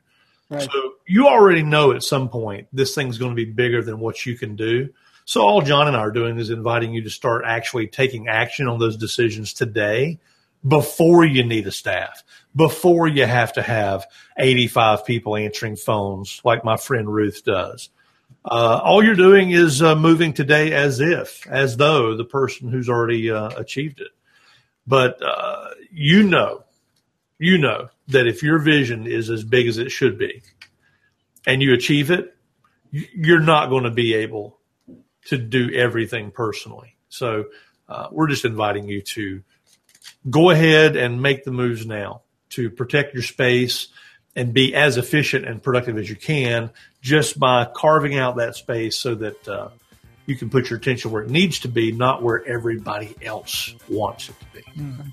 Right. 0.51 0.63
So 0.63 0.95
you 1.07 1.29
already 1.29 1.63
know 1.63 1.93
at 1.93 2.03
some 2.03 2.29
point 2.29 2.69
this 2.73 2.95
thing's 2.95 3.19
going 3.19 3.33
to 3.33 3.37
be 3.37 3.51
bigger 3.51 3.83
than 3.83 3.99
what 3.99 4.27
you 4.27 4.37
can 4.37 4.57
do. 4.57 4.91
So 5.25 5.43
all 5.43 5.63
John 5.63 5.89
and 5.89 5.97
I 5.97 6.01
are 6.01 6.11
doing 6.11 6.39
is 6.39 6.51
inviting 6.51 6.93
you 6.93 7.03
to 7.03 7.11
start 7.11 7.45
actually 7.47 7.87
taking 7.87 8.29
action 8.29 8.69
on 8.69 8.79
those 8.79 8.97
decisions 8.97 9.53
today 9.53 10.19
before 10.67 11.25
you 11.25 11.45
need 11.45 11.67
a 11.67 11.73
staff, 11.73 12.23
before 12.55 13.09
you 13.09 13.27
have 13.27 13.53
to 13.55 13.63
have 13.63 14.07
85 14.37 15.05
people 15.05 15.37
answering 15.37 15.77
phones 15.77 16.41
like 16.45 16.65
my 16.65 16.77
friend 16.77 17.13
Ruth 17.13 17.45
does. 17.45 17.91
Uh, 18.45 18.81
all 18.83 19.05
you're 19.05 19.15
doing 19.15 19.51
is 19.51 19.83
uh, 19.83 19.95
moving 19.95 20.33
today 20.33 20.73
as 20.73 21.01
if, 21.01 21.47
as 21.47 21.77
though 21.77 22.17
the 22.17 22.25
person 22.25 22.69
who's 22.69 22.89
already 22.89 23.31
uh, 23.31 23.51
achieved 23.57 24.01
it. 24.01 24.11
But 24.87 25.23
uh, 25.23 25.71
you 25.93 26.25
know, 26.25 26.65
you 27.39 27.59
know 27.59 27.89
that 28.09 28.27
if 28.27 28.43
your 28.43 28.59
vision 28.59 29.07
is 29.07 29.31
as 29.31 29.45
big 29.45 29.69
as 29.69 29.79
it 29.79 29.91
should 29.91 30.19
be 30.19 30.43
and 31.47 31.63
you 31.63 31.73
achieve 31.73 32.11
it, 32.11 32.37
you're 32.91 33.41
not 33.41 33.69
going 33.69 33.85
to 33.85 33.91
be 33.91 34.15
able 34.15 34.59
to 35.27 35.39
do 35.39 35.73
everything 35.73 36.31
personally. 36.31 36.97
So 37.09 37.47
uh, 37.89 38.09
we're 38.11 38.29
just 38.29 38.45
inviting 38.45 38.89
you 38.89 39.03
to 39.03 39.43
go 40.29 40.51
ahead 40.51 40.97
and 40.97 41.21
make 41.21 41.45
the 41.45 41.51
moves 41.51 41.87
now 41.87 42.23
to 42.51 42.71
protect 42.71 43.15
your 43.15 43.23
space 43.23 43.89
and 44.35 44.55
be 44.55 44.75
as 44.75 44.97
efficient 44.97 45.47
and 45.47 45.63
productive 45.63 45.99
as 45.99 46.09
you 46.09 46.17
can 46.17 46.71
just 47.01 47.39
by 47.39 47.67
carving 47.75 48.17
out 48.17 48.37
that 48.37 48.57
space 48.57 48.97
so 48.97 49.15
that 49.15 49.49
uh, 49.49 49.69
you 50.27 50.37
can 50.37 50.49
put 50.49 50.71
your 50.71 50.79
attention 50.79 51.11
where 51.11 51.23
it 51.23 51.31
needs 51.31 51.61
to 51.61 51.69
be, 51.69 51.93
not 51.93 52.23
where 52.23 52.47
everybody 52.47 53.15
else 53.23 53.75
wants 53.89 54.29
it 54.29 54.35
to 54.39 54.47
be. 54.55 54.81
Mm-hmm. 54.81 55.09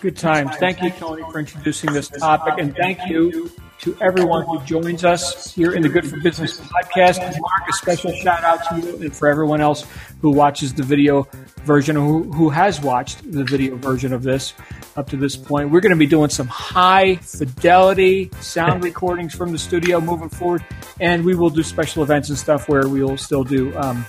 Good 0.00 0.16
times. 0.16 0.56
Thank 0.56 0.82
you, 0.82 0.90
Tony, 0.90 1.22
for 1.30 1.38
introducing 1.38 1.92
this 1.92 2.08
topic, 2.08 2.54
and 2.58 2.76
thank 2.76 3.06
you 3.08 3.50
to 3.86 3.96
everyone 4.00 4.44
who 4.46 4.58
joins 4.64 5.04
us 5.04 5.54
here 5.54 5.72
in 5.72 5.80
the 5.80 5.88
Good 5.88 6.04
for 6.04 6.18
Business 6.18 6.58
podcast. 6.58 7.20
Mark, 7.20 7.68
a 7.68 7.72
special 7.72 8.12
shout 8.14 8.42
out 8.42 8.68
to 8.68 8.80
you 8.80 8.96
and 8.96 9.14
for 9.14 9.28
everyone 9.28 9.60
else 9.60 9.86
who 10.20 10.32
watches 10.32 10.74
the 10.74 10.82
video 10.82 11.28
version, 11.62 11.94
who, 11.94 12.24
who 12.32 12.50
has 12.50 12.80
watched 12.80 13.30
the 13.30 13.44
video 13.44 13.76
version 13.76 14.12
of 14.12 14.24
this 14.24 14.54
up 14.96 15.08
to 15.10 15.16
this 15.16 15.36
point. 15.36 15.70
We're 15.70 15.78
going 15.78 15.90
to 15.90 15.96
be 15.96 16.08
doing 16.08 16.30
some 16.30 16.48
high 16.48 17.14
fidelity 17.14 18.28
sound 18.40 18.82
recordings 18.90 19.36
from 19.36 19.52
the 19.52 19.58
studio 19.58 20.00
moving 20.00 20.30
forward, 20.30 20.64
and 20.98 21.24
we 21.24 21.36
will 21.36 21.50
do 21.50 21.62
special 21.62 22.02
events 22.02 22.28
and 22.28 22.36
stuff 22.36 22.68
where 22.68 22.88
we 22.88 23.04
will 23.04 23.16
still 23.16 23.44
do. 23.44 23.72
Um, 23.78 24.04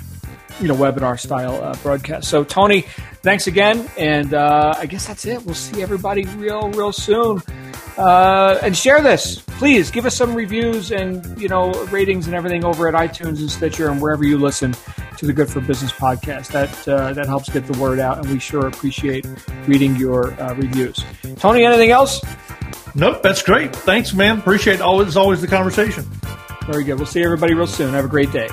you 0.60 0.68
know, 0.68 0.76
webinar 0.76 1.20
style 1.20 1.64
uh, 1.64 1.76
broadcast. 1.84 2.28
So, 2.28 2.44
Tony, 2.44 2.82
thanks 3.22 3.48
again, 3.48 3.90
and 3.98 4.34
uh, 4.34 4.74
I 4.78 4.86
guess 4.86 5.08
that's 5.08 5.26
it. 5.26 5.44
We'll 5.46 5.56
see 5.56 5.82
everybody 5.82 6.26
real, 6.26 6.70
real 6.72 6.92
soon. 6.92 7.42
Uh, 7.98 8.60
and 8.62 8.78
share 8.78 9.02
this, 9.02 9.40
please. 9.40 9.90
Give 9.90 10.06
us 10.06 10.16
some 10.16 10.36
reviews 10.36 10.92
and 10.92 11.40
you 11.42 11.48
know 11.48 11.72
ratings 11.86 12.28
and 12.28 12.36
everything 12.36 12.64
over 12.64 12.88
at 12.88 12.94
iTunes 12.94 13.40
and 13.40 13.50
Stitcher 13.50 13.90
and 13.90 14.00
wherever 14.02 14.24
you 14.24 14.38
listen 14.38 14.76
to 15.18 15.26
the 15.26 15.34
Good 15.34 15.50
for 15.50 15.62
Business 15.62 15.92
podcast. 15.92 16.52
That 16.52 16.88
uh, 16.88 17.14
that 17.14 17.26
helps 17.26 17.50
get 17.50 17.66
the 17.66 17.78
word 17.80 18.00
out, 18.00 18.20
and 18.20 18.30
we 18.30 18.40
sure 18.40 18.68
appreciate 18.68 19.26
reading 19.66 19.96
your 19.96 20.40
uh, 20.40 20.54
reviews. 20.54 21.04
Tony, 21.38 21.66
anything 21.66 21.92
else? 21.92 22.22
Nope, 22.94 23.22
that's 23.22 23.42
great. 23.42 23.76
Thanks, 23.76 24.14
man. 24.14 24.40
Appreciate 24.40 24.80
always 24.80 25.18
always 25.18 25.42
the 25.42 25.48
conversation. 25.48 26.04
Very 26.68 26.84
good. 26.84 26.96
We'll 26.96 27.06
see 27.06 27.24
everybody 27.24 27.54
real 27.54 27.68
soon. 27.68 27.94
Have 27.94 28.06
a 28.06 28.08
great 28.08 28.32
day. 28.32 28.48